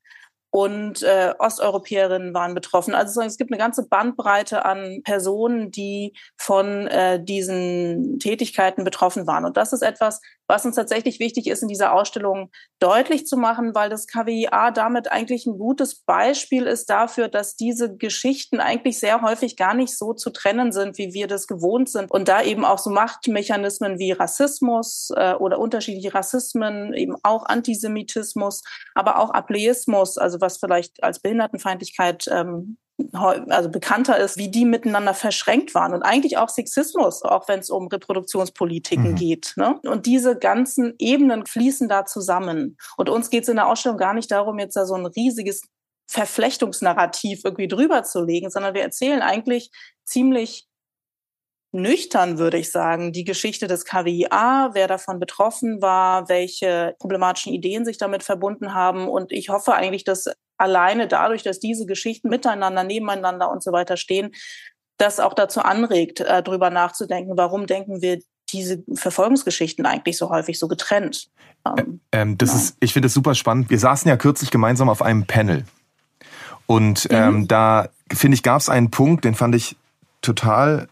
und 0.49 1.03
äh, 1.03 1.33
Osteuropäerinnen 1.37 2.33
waren 2.33 2.55
betroffen. 2.55 2.95
Also 2.95 3.21
es 3.21 3.37
gibt 3.37 3.51
eine 3.51 3.59
ganze 3.59 3.87
Bandbreite 3.87 4.65
an 4.65 5.01
Personen, 5.03 5.71
die 5.71 6.13
von 6.37 6.87
äh, 6.87 7.23
diesen 7.23 8.19
Tätigkeiten 8.19 8.83
betroffen 8.83 9.27
waren. 9.27 9.45
Und 9.45 9.57
das 9.57 9.73
ist 9.73 9.81
etwas, 9.81 10.21
was 10.47 10.65
uns 10.65 10.75
tatsächlich 10.75 11.19
wichtig 11.19 11.47
ist, 11.47 11.61
in 11.61 11.67
dieser 11.67 11.93
Ausstellung 11.93 12.51
deutlich 12.79 13.27
zu 13.27 13.37
machen, 13.37 13.75
weil 13.75 13.89
das 13.89 14.07
KWIA 14.07 14.71
damit 14.71 15.11
eigentlich 15.11 15.45
ein 15.45 15.57
gutes 15.57 15.95
Beispiel 15.95 16.63
ist 16.63 16.89
dafür, 16.89 17.27
dass 17.27 17.55
diese 17.55 17.95
Geschichten 17.95 18.59
eigentlich 18.59 18.99
sehr 18.99 19.21
häufig 19.21 19.57
gar 19.57 19.73
nicht 19.73 19.95
so 19.97 20.13
zu 20.13 20.29
trennen 20.29 20.71
sind, 20.71 20.97
wie 20.97 21.13
wir 21.13 21.27
das 21.27 21.47
gewohnt 21.47 21.89
sind. 21.89 22.09
Und 22.11 22.27
da 22.27 22.41
eben 22.41 22.65
auch 22.65 22.79
so 22.79 22.89
Machtmechanismen 22.89 23.99
wie 23.99 24.11
Rassismus 24.11 25.09
äh, 25.15 25.33
oder 25.33 25.59
unterschiedliche 25.59 26.13
Rassismen, 26.13 26.93
eben 26.93 27.15
auch 27.23 27.45
Antisemitismus, 27.45 28.63
aber 28.95 29.19
auch 29.19 29.31
Ableismus, 29.31 30.17
also 30.17 30.39
was 30.41 30.57
vielleicht 30.57 31.03
als 31.03 31.19
Behindertenfeindlichkeit 31.19 32.25
ähm, 32.31 32.77
also 33.13 33.69
bekannter 33.69 34.17
ist, 34.17 34.37
wie 34.37 34.49
die 34.49 34.65
miteinander 34.65 35.13
verschränkt 35.13 35.75
waren 35.75 35.93
und 35.93 36.01
eigentlich 36.01 36.37
auch 36.37 36.49
Sexismus, 36.49 37.21
auch 37.21 37.47
wenn 37.47 37.59
es 37.59 37.69
um 37.69 37.87
Reproduktionspolitiken 37.87 39.11
mhm. 39.11 39.15
geht. 39.15 39.53
Ne? 39.55 39.79
Und 39.83 40.05
diese 40.07 40.37
ganzen 40.37 40.95
Ebenen 40.97 41.45
fließen 41.45 41.87
da 41.89 42.05
zusammen. 42.05 42.77
Und 42.97 43.09
uns 43.09 43.29
geht 43.29 43.43
es 43.43 43.49
in 43.49 43.57
der 43.57 43.67
Ausstellung 43.67 43.97
gar 43.97 44.13
nicht 44.13 44.31
darum, 44.31 44.57
jetzt 44.57 44.75
da 44.75 44.85
so 44.85 44.95
ein 44.95 45.05
riesiges 45.05 45.61
Verflechtungsnarrativ 46.09 47.41
irgendwie 47.43 47.67
drüber 47.67 48.03
zu 48.03 48.23
legen, 48.23 48.49
sondern 48.49 48.73
wir 48.73 48.81
erzählen 48.81 49.21
eigentlich 49.21 49.71
ziemlich 50.05 50.67
nüchtern, 51.73 52.39
würde 52.39 52.57
ich 52.57 52.71
sagen, 52.71 53.11
die 53.11 53.25
Geschichte 53.25 53.67
des 53.67 53.85
KWIA, 53.85 54.71
wer 54.73 54.87
davon 54.87 55.19
betroffen 55.19 55.81
war, 55.81 56.29
welche 56.29 56.95
problematischen 56.99 57.53
Ideen 57.53 57.85
sich 57.85 57.97
damit 57.97 58.23
verbunden 58.23 58.73
haben. 58.73 59.07
Und 59.07 59.31
ich 59.31 59.49
hoffe 59.49 59.73
eigentlich, 59.73 60.05
dass 60.05 60.29
alleine 60.57 61.07
dadurch, 61.07 61.43
dass 61.43 61.59
diese 61.59 61.85
Geschichten 61.85 62.29
miteinander, 62.29 62.83
nebeneinander 62.83 63.49
und 63.51 63.63
so 63.63 63.71
weiter 63.71 63.97
stehen, 63.97 64.31
das 64.97 65.19
auch 65.19 65.33
dazu 65.33 65.61
anregt, 65.61 66.19
äh, 66.21 66.41
darüber 66.41 66.69
nachzudenken, 66.69 67.37
warum 67.37 67.67
denken 67.67 68.01
wir 68.01 68.19
diese 68.51 68.83
Verfolgungsgeschichten 68.93 69.85
eigentlich 69.85 70.17
so 70.17 70.29
häufig 70.29 70.57
so 70.57 70.67
getrennt. 70.67 71.27
Ähm, 71.65 71.99
ähm, 72.11 72.37
das 72.37 72.51
ja. 72.51 72.55
ist, 72.55 72.77
ich 72.79 72.93
finde 72.93 73.07
es 73.07 73.13
super 73.13 73.35
spannend. 73.35 73.69
Wir 73.69 73.79
saßen 73.79 74.07
ja 74.07 74.17
kürzlich 74.17 74.51
gemeinsam 74.51 74.89
auf 74.89 75.01
einem 75.01 75.25
Panel. 75.25 75.65
Und 76.65 77.07
ähm, 77.11 77.41
mhm. 77.41 77.47
da, 77.47 77.89
finde 78.11 78.35
ich, 78.35 78.43
gab 78.43 78.59
es 78.61 78.69
einen 78.69 78.89
Punkt, 78.89 79.25
den 79.25 79.35
fand 79.35 79.55
ich 79.55 79.75
total 80.21 80.87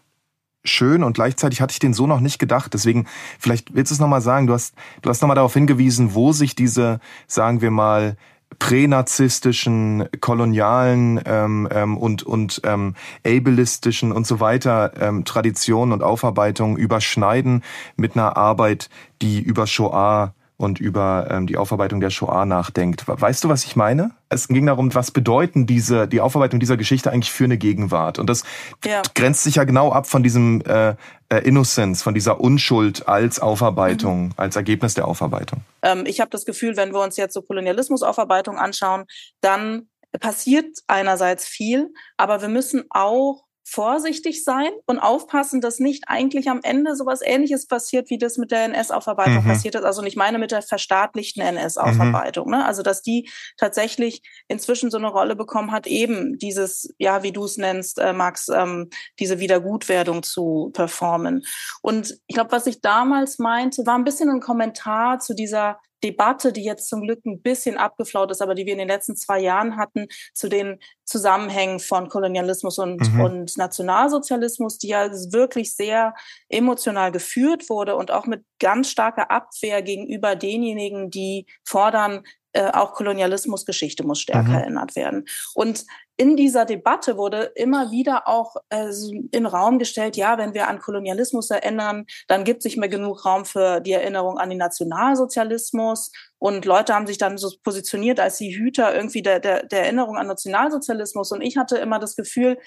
schön 0.64 1.02
und 1.02 1.14
gleichzeitig 1.14 1.60
hatte 1.60 1.72
ich 1.72 1.78
den 1.78 1.94
so 1.94 2.06
noch 2.06 2.20
nicht 2.20 2.38
gedacht. 2.38 2.74
Deswegen, 2.74 3.06
vielleicht 3.38 3.74
willst 3.74 3.90
du 3.90 3.94
es 3.94 4.00
nochmal 4.00 4.20
sagen, 4.20 4.46
du 4.46 4.52
hast, 4.52 4.74
du 5.02 5.10
hast 5.10 5.22
nochmal 5.22 5.36
darauf 5.36 5.54
hingewiesen, 5.54 6.14
wo 6.14 6.32
sich 6.32 6.54
diese, 6.54 7.00
sagen 7.26 7.60
wir 7.60 7.70
mal, 7.70 8.16
pränazistischen, 8.58 10.08
kolonialen 10.20 11.20
ähm, 11.26 11.68
ähm, 11.70 11.96
und, 11.96 12.22
und 12.22 12.60
ähm, 12.64 12.94
ableistischen 13.24 14.12
und 14.12 14.26
so 14.26 14.40
weiter 14.40 14.92
ähm, 15.00 15.24
Traditionen 15.24 15.92
und 15.92 16.02
Aufarbeitungen 16.02 16.76
überschneiden 16.76 17.62
mit 17.96 18.16
einer 18.16 18.36
Arbeit, 18.36 18.88
die 19.20 19.40
über 19.40 19.66
Shoah 19.66 20.34
und 20.58 20.80
über 20.80 21.28
ähm, 21.30 21.46
die 21.46 21.56
Aufarbeitung 21.56 22.00
der 22.00 22.10
Shoah 22.10 22.46
nachdenkt. 22.46 23.04
Weißt 23.06 23.44
du, 23.44 23.48
was 23.48 23.64
ich 23.64 23.76
meine? 23.76 24.12
Es 24.28 24.48
ging 24.48 24.64
darum, 24.66 24.94
was 24.94 25.10
bedeuten 25.10 25.66
diese 25.66 26.08
die 26.08 26.20
Aufarbeitung 26.20 26.60
dieser 26.60 26.76
Geschichte 26.76 27.10
eigentlich 27.12 27.32
für 27.32 27.44
eine 27.44 27.58
Gegenwart? 27.58 28.18
Und 28.18 28.30
das 28.30 28.42
ja. 28.84 29.02
grenzt 29.14 29.44
sich 29.44 29.56
ja 29.56 29.64
genau 29.64 29.92
ab 29.92 30.06
von 30.06 30.22
diesem 30.22 30.62
äh, 30.62 30.94
äh, 31.28 31.38
Innocence, 31.44 32.02
von 32.02 32.14
dieser 32.14 32.40
Unschuld 32.40 33.06
als 33.06 33.38
Aufarbeitung, 33.38 34.26
mhm. 34.26 34.32
als 34.36 34.56
Ergebnis 34.56 34.94
der 34.94 35.06
Aufarbeitung. 35.06 35.60
Ähm, 35.82 36.04
ich 36.06 36.20
habe 36.20 36.30
das 36.30 36.44
Gefühl, 36.44 36.76
wenn 36.76 36.92
wir 36.92 37.00
uns 37.00 37.16
jetzt 37.16 37.34
so 37.34 37.42
Kolonialismusaufarbeitung 37.42 38.56
anschauen, 38.56 39.04
dann 39.42 39.88
passiert 40.20 40.78
einerseits 40.86 41.46
viel, 41.46 41.92
aber 42.16 42.40
wir 42.40 42.48
müssen 42.48 42.84
auch 42.90 43.45
vorsichtig 43.68 44.44
sein 44.44 44.70
und 44.86 45.00
aufpassen, 45.00 45.60
dass 45.60 45.80
nicht 45.80 46.04
eigentlich 46.06 46.48
am 46.48 46.60
Ende 46.62 46.94
sowas 46.94 47.20
ähnliches 47.20 47.66
passiert, 47.66 48.10
wie 48.10 48.16
das 48.16 48.38
mit 48.38 48.52
der 48.52 48.64
NS-Aufarbeitung 48.64 49.42
mhm. 49.42 49.48
passiert 49.48 49.74
ist. 49.74 49.82
Also 49.82 50.02
nicht 50.02 50.16
meine 50.16 50.38
mit 50.38 50.52
der 50.52 50.62
verstaatlichten 50.62 51.42
NS-Aufarbeitung. 51.42 52.46
Mhm. 52.46 52.52
Ne? 52.52 52.64
Also 52.64 52.84
dass 52.84 53.02
die 53.02 53.28
tatsächlich 53.56 54.22
inzwischen 54.46 54.92
so 54.92 54.98
eine 54.98 55.08
Rolle 55.08 55.34
bekommen 55.34 55.72
hat, 55.72 55.88
eben 55.88 56.38
dieses, 56.38 56.94
ja, 56.98 57.24
wie 57.24 57.32
du 57.32 57.44
es 57.44 57.56
nennst, 57.56 57.98
äh, 57.98 58.12
Max, 58.12 58.48
ähm, 58.48 58.88
diese 59.18 59.40
Wiedergutwerdung 59.40 60.22
zu 60.22 60.70
performen. 60.72 61.44
Und 61.82 62.16
ich 62.28 62.36
glaube, 62.36 62.52
was 62.52 62.68
ich 62.68 62.80
damals 62.82 63.40
meinte, 63.40 63.84
war 63.84 63.98
ein 63.98 64.04
bisschen 64.04 64.30
ein 64.30 64.40
Kommentar 64.40 65.18
zu 65.18 65.34
dieser 65.34 65.80
Debatte, 66.06 66.52
die 66.52 66.62
jetzt 66.62 66.88
zum 66.88 67.02
Glück 67.02 67.24
ein 67.26 67.42
bisschen 67.42 67.76
abgeflaut 67.76 68.30
ist, 68.30 68.40
aber 68.40 68.54
die 68.54 68.64
wir 68.64 68.72
in 68.72 68.78
den 68.78 68.88
letzten 68.88 69.16
zwei 69.16 69.40
Jahren 69.40 69.76
hatten, 69.76 70.06
zu 70.34 70.48
den 70.48 70.78
Zusammenhängen 71.04 71.80
von 71.80 72.08
Kolonialismus 72.08 72.78
und, 72.78 73.12
mhm. 73.12 73.20
und 73.20 73.56
Nationalsozialismus, 73.56 74.78
die 74.78 74.88
ja 74.88 75.10
wirklich 75.10 75.74
sehr 75.74 76.14
emotional 76.48 77.10
geführt 77.10 77.68
wurde 77.68 77.96
und 77.96 78.10
auch 78.10 78.26
mit 78.26 78.44
ganz 78.60 78.90
starker 78.90 79.30
Abwehr 79.30 79.82
gegenüber 79.82 80.36
denjenigen, 80.36 81.10
die 81.10 81.46
fordern, 81.64 82.22
äh, 82.52 82.70
auch 82.70 82.94
Kolonialismusgeschichte 82.94 84.04
muss 84.04 84.20
stärker 84.20 84.48
mhm. 84.48 84.54
erinnert 84.54 84.96
werden. 84.96 85.24
Und 85.54 85.84
in 86.18 86.36
dieser 86.36 86.64
Debatte 86.64 87.18
wurde 87.18 87.52
immer 87.56 87.90
wieder 87.90 88.26
auch 88.26 88.56
äh, 88.70 88.90
in 89.32 89.44
Raum 89.44 89.78
gestellt, 89.78 90.16
ja, 90.16 90.38
wenn 90.38 90.54
wir 90.54 90.66
an 90.68 90.78
Kolonialismus 90.78 91.50
erinnern, 91.50 92.06
dann 92.26 92.44
gibt 92.44 92.60
es 92.60 92.64
nicht 92.64 92.78
mehr 92.78 92.88
genug 92.88 93.24
Raum 93.26 93.44
für 93.44 93.80
die 93.80 93.92
Erinnerung 93.92 94.38
an 94.38 94.48
den 94.48 94.58
Nationalsozialismus. 94.58 96.10
Und 96.38 96.64
Leute 96.64 96.94
haben 96.94 97.06
sich 97.06 97.18
dann 97.18 97.36
so 97.36 97.50
positioniert 97.62 98.18
als 98.18 98.38
die 98.38 98.56
Hüter 98.56 98.94
irgendwie 98.94 99.22
der, 99.22 99.40
der, 99.40 99.66
der 99.66 99.84
Erinnerung 99.84 100.16
an 100.16 100.26
Nationalsozialismus. 100.26 101.32
Und 101.32 101.42
ich 101.42 101.58
hatte 101.58 101.76
immer 101.76 101.98
das 101.98 102.16
Gefühl, 102.16 102.58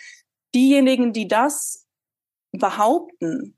diejenigen, 0.54 1.12
die 1.12 1.28
das 1.28 1.88
behaupten, 2.52 3.58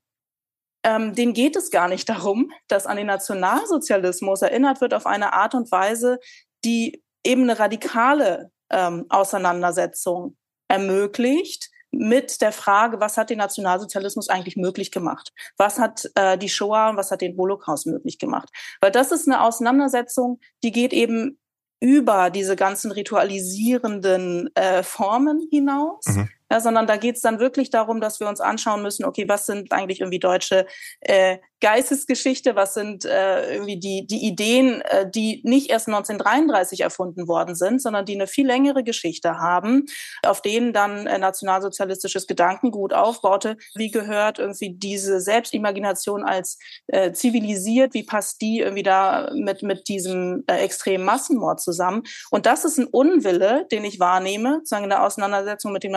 ähm, 0.84 1.14
denen 1.16 1.34
geht 1.34 1.56
es 1.56 1.70
gar 1.70 1.90
nicht 1.90 2.08
darum, 2.08 2.52
dass 2.68 2.88
an 2.88 2.98
den 2.98 3.08
Nationalsozialismus 3.08 4.42
erinnert 4.42 4.80
wird 4.82 4.94
auf 4.94 5.06
eine 5.06 5.34
Art 5.34 5.54
und 5.54 5.72
Weise, 5.72 6.20
die 6.64 7.04
eben 7.24 7.44
eine 7.44 7.60
radikale 7.60 8.52
ähm, 8.72 9.06
Auseinandersetzung 9.10 10.38
ermöglicht 10.68 11.70
mit 11.92 12.42
der 12.42 12.54
Frage, 12.54 13.00
was 13.00 13.18
hat 13.18 13.30
den 13.30 13.40
Nationalsozialismus 13.40 14.30
eigentlich 14.30 14.56
möglich 14.56 14.92
gemacht? 14.92 15.34
Was 15.58 15.78
hat 15.78 16.10
äh, 16.16 16.38
die 16.38 16.50
Shoah 16.50 16.90
und 16.90 16.98
was 16.98 17.12
hat 17.12 17.22
den 17.22 17.36
Holocaust 17.38 17.86
möglich 17.86 18.18
gemacht? 18.18 18.50
Weil 18.80 18.92
das 18.92 19.12
ist 19.12 19.28
eine 19.28 19.44
Auseinandersetzung, 19.44 20.40
die 20.64 20.72
geht 20.72 20.94
eben 20.94 21.38
über 21.82 22.30
diese 22.30 22.56
ganzen 22.56 22.92
ritualisierenden 22.92 24.50
äh, 24.56 24.84
Formen 24.84 25.48
hinaus. 25.52 26.06
Mhm 26.06 26.30
ja, 26.52 26.60
sondern 26.60 26.86
da 26.86 26.98
geht 26.98 27.16
es 27.16 27.22
dann 27.22 27.40
wirklich 27.40 27.70
darum, 27.70 28.02
dass 28.02 28.20
wir 28.20 28.28
uns 28.28 28.42
anschauen 28.42 28.82
müssen, 28.82 29.06
okay, 29.06 29.24
was 29.30 29.46
sind 29.46 29.72
eigentlich 29.72 30.02
irgendwie 30.02 30.20
deutsche 30.20 30.66
äh, 31.00 31.38
Geistesgeschichte, 31.62 32.56
was 32.56 32.74
sind 32.74 33.06
äh, 33.06 33.54
irgendwie 33.54 33.80
die, 33.80 34.06
die 34.08 34.26
Ideen, 34.26 34.82
äh, 34.82 35.10
die 35.10 35.42
nicht 35.46 35.70
erst 35.70 35.88
1933 35.88 36.82
erfunden 36.82 37.28
worden 37.28 37.56
sind, 37.56 37.82
sondern 37.82 38.04
die 38.04 38.16
eine 38.16 38.28
viel 38.28 38.48
längere 38.48 38.84
Geschichte 38.84 39.38
haben, 39.38 39.86
auf 40.26 40.42
denen 40.42 40.74
dann 40.74 41.08
äh, 41.08 41.20
nationalsozialistisches 41.20 42.28
Gedankengut 42.28 42.94
aufbaute. 42.94 43.58
Wie 43.76 43.92
gehört 43.92 44.40
irgendwie 44.40 44.74
diese 44.74 45.22
Selbstimagination 45.22 46.24
als 46.24 46.58
äh, 46.88 47.14
zivilisiert, 47.14 47.94
wie 47.94 48.04
passt 48.04 48.42
die 48.42 48.60
irgendwie 48.60 48.84
da 48.84 49.32
mit, 49.34 49.62
mit 49.62 49.88
diesem 49.88 50.44
äh, 50.48 50.58
extremen 50.58 51.06
Massenmord 51.06 51.62
zusammen? 51.62 52.04
Und 52.32 52.48
das 52.48 52.66
ist 52.66 52.80
ein 52.80 52.88
Unwille, 52.88 53.68
den 53.72 53.86
ich 53.86 54.00
wahrnehme, 54.00 54.56
sozusagen 54.56 54.86
in 54.86 54.90
der 54.90 55.04
Auseinandersetzung 55.04 55.72
mit 55.72 55.84
dem 55.84 55.92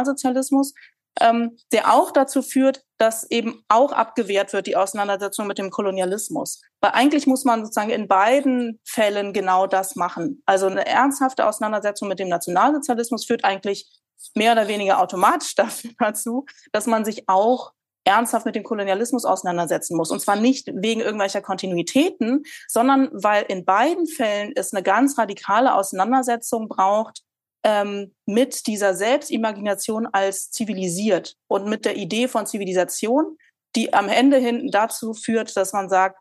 Nationalsozialismus, 0.00 0.74
ähm, 1.20 1.56
der 1.72 1.92
auch 1.92 2.12
dazu 2.12 2.42
führt, 2.42 2.82
dass 2.98 3.30
eben 3.30 3.62
auch 3.68 3.92
abgewehrt 3.92 4.52
wird, 4.52 4.66
die 4.66 4.76
Auseinandersetzung 4.76 5.46
mit 5.46 5.58
dem 5.58 5.70
Kolonialismus. 5.70 6.60
Weil 6.80 6.92
eigentlich 6.92 7.26
muss 7.26 7.44
man 7.44 7.64
sozusagen 7.64 7.90
in 7.90 8.08
beiden 8.08 8.80
Fällen 8.84 9.32
genau 9.32 9.66
das 9.66 9.96
machen. 9.96 10.42
Also 10.46 10.66
eine 10.66 10.86
ernsthafte 10.86 11.46
Auseinandersetzung 11.46 12.08
mit 12.08 12.18
dem 12.18 12.28
Nationalsozialismus 12.28 13.26
führt 13.26 13.44
eigentlich 13.44 13.88
mehr 14.34 14.52
oder 14.52 14.68
weniger 14.68 15.00
automatisch 15.00 15.54
dazu, 15.98 16.46
dass 16.72 16.86
man 16.86 17.04
sich 17.04 17.28
auch 17.28 17.72
ernsthaft 18.04 18.46
mit 18.46 18.54
dem 18.54 18.64
Kolonialismus 18.64 19.24
auseinandersetzen 19.24 19.96
muss. 19.96 20.10
Und 20.10 20.20
zwar 20.20 20.36
nicht 20.36 20.68
wegen 20.74 21.00
irgendwelcher 21.00 21.42
Kontinuitäten, 21.42 22.44
sondern 22.66 23.10
weil 23.12 23.44
in 23.48 23.64
beiden 23.64 24.06
Fällen 24.06 24.52
es 24.56 24.72
eine 24.72 24.82
ganz 24.82 25.18
radikale 25.18 25.74
Auseinandersetzung 25.74 26.68
braucht 26.68 27.22
ähm, 27.64 28.14
mit 28.26 28.66
dieser 28.66 28.94
Selbstimagination 28.94 30.06
als 30.06 30.50
zivilisiert 30.50 31.36
und 31.48 31.66
mit 31.66 31.84
der 31.84 31.96
Idee 31.96 32.28
von 32.28 32.46
Zivilisation, 32.46 33.36
die 33.76 33.92
am 33.92 34.08
Ende 34.08 34.38
hinten 34.38 34.70
dazu 34.70 35.14
führt, 35.14 35.56
dass 35.56 35.72
man 35.72 35.88
sagt, 35.88 36.16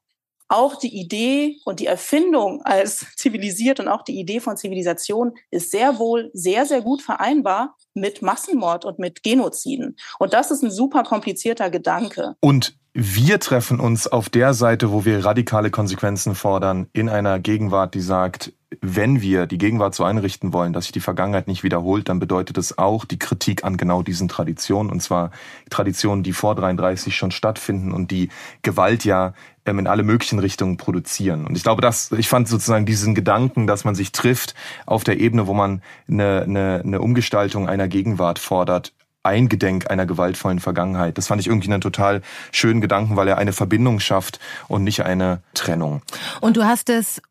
auch 0.49 0.75
die 0.75 0.99
Idee 0.99 1.57
und 1.63 1.79
die 1.79 1.85
Erfindung 1.85 2.61
als 2.63 3.05
zivilisiert 3.15 3.79
und 3.79 3.87
auch 3.87 4.01
die 4.01 4.19
Idee 4.19 4.39
von 4.39 4.57
Zivilisation 4.57 5.33
ist 5.51 5.71
sehr 5.71 5.99
wohl 5.99 6.31
sehr, 6.33 6.65
sehr 6.65 6.81
gut 6.81 7.01
vereinbar 7.01 7.77
mit 7.93 8.21
Massenmord 8.21 8.83
und 8.83 8.99
mit 8.99 9.23
Genoziden. 9.23 9.95
Und 10.17 10.33
das 10.33 10.51
ist 10.51 10.63
ein 10.63 10.71
super 10.71 11.03
komplizierter 11.03 11.69
Gedanke. 11.69 12.35
Und 12.41 12.75
wir 12.93 13.39
treffen 13.39 13.79
uns 13.79 14.07
auf 14.07 14.29
der 14.29 14.53
Seite, 14.53 14.91
wo 14.91 15.05
wir 15.05 15.23
radikale 15.23 15.69
Konsequenzen 15.69 16.33
fordern, 16.33 16.87
in 16.91 17.07
einer 17.07 17.39
Gegenwart, 17.39 17.93
die 17.93 18.01
sagt, 18.01 18.53
wenn 18.81 19.21
wir 19.21 19.47
die 19.47 19.57
Gegenwart 19.57 19.95
so 19.95 20.03
einrichten 20.03 20.53
wollen, 20.53 20.73
dass 20.73 20.85
sich 20.85 20.91
die 20.91 20.99
Vergangenheit 20.99 21.47
nicht 21.47 21.63
wiederholt, 21.63 22.09
dann 22.09 22.19
bedeutet 22.19 22.57
es 22.57 22.77
auch 22.77 23.05
die 23.05 23.17
Kritik 23.17 23.63
an 23.63 23.77
genau 23.77 24.03
diesen 24.03 24.27
Traditionen, 24.27 24.91
und 24.91 25.01
zwar 25.01 25.31
Traditionen, 25.69 26.23
die 26.23 26.33
vor 26.33 26.55
33 26.55 27.15
schon 27.15 27.31
stattfinden 27.31 27.91
und 27.91 28.11
die 28.11 28.29
Gewalt 28.61 29.05
ja 29.05 29.33
ähm, 29.65 29.79
in 29.79 29.87
alle 29.87 30.03
möglichen 30.03 30.39
Richtungen 30.39 30.77
produzieren. 30.77 31.47
Und 31.47 31.55
ich 31.57 31.63
glaube, 31.63 31.81
dass 31.81 32.11
ich 32.11 32.29
fand 32.29 32.47
sozusagen 32.47 32.85
diesen 32.85 33.15
Gedanken, 33.15 33.65
dass 33.65 33.85
man 33.85 33.95
sich 33.95 34.11
trifft 34.11 34.53
auf 34.85 35.03
der 35.03 35.19
Ebene, 35.19 35.47
wo 35.47 35.53
man 35.53 35.81
eine, 36.07 36.43
eine, 36.43 36.81
eine 36.83 37.01
Umgestaltung 37.01 37.67
einer 37.67 37.87
Gegenwart 37.87 38.39
fordert, 38.39 38.93
eingedenk 39.23 39.89
einer 39.89 40.05
gewaltvollen 40.05 40.59
Vergangenheit. 40.59 41.17
Das 41.17 41.27
fand 41.27 41.41
ich 41.41 41.47
irgendwie 41.47 41.71
einen 41.71 41.81
total 41.81 42.21
schönen 42.51 42.81
Gedanken, 42.81 43.15
weil 43.15 43.27
er 43.27 43.37
eine 43.37 43.53
Verbindung 43.53 43.99
schafft 43.99 44.39
und 44.67 44.83
nicht 44.83 45.03
eine 45.03 45.41
Trennung. 45.53 46.01
Und 46.41 46.57
du 46.57 46.63
hast 46.63 46.89
es 46.89 47.21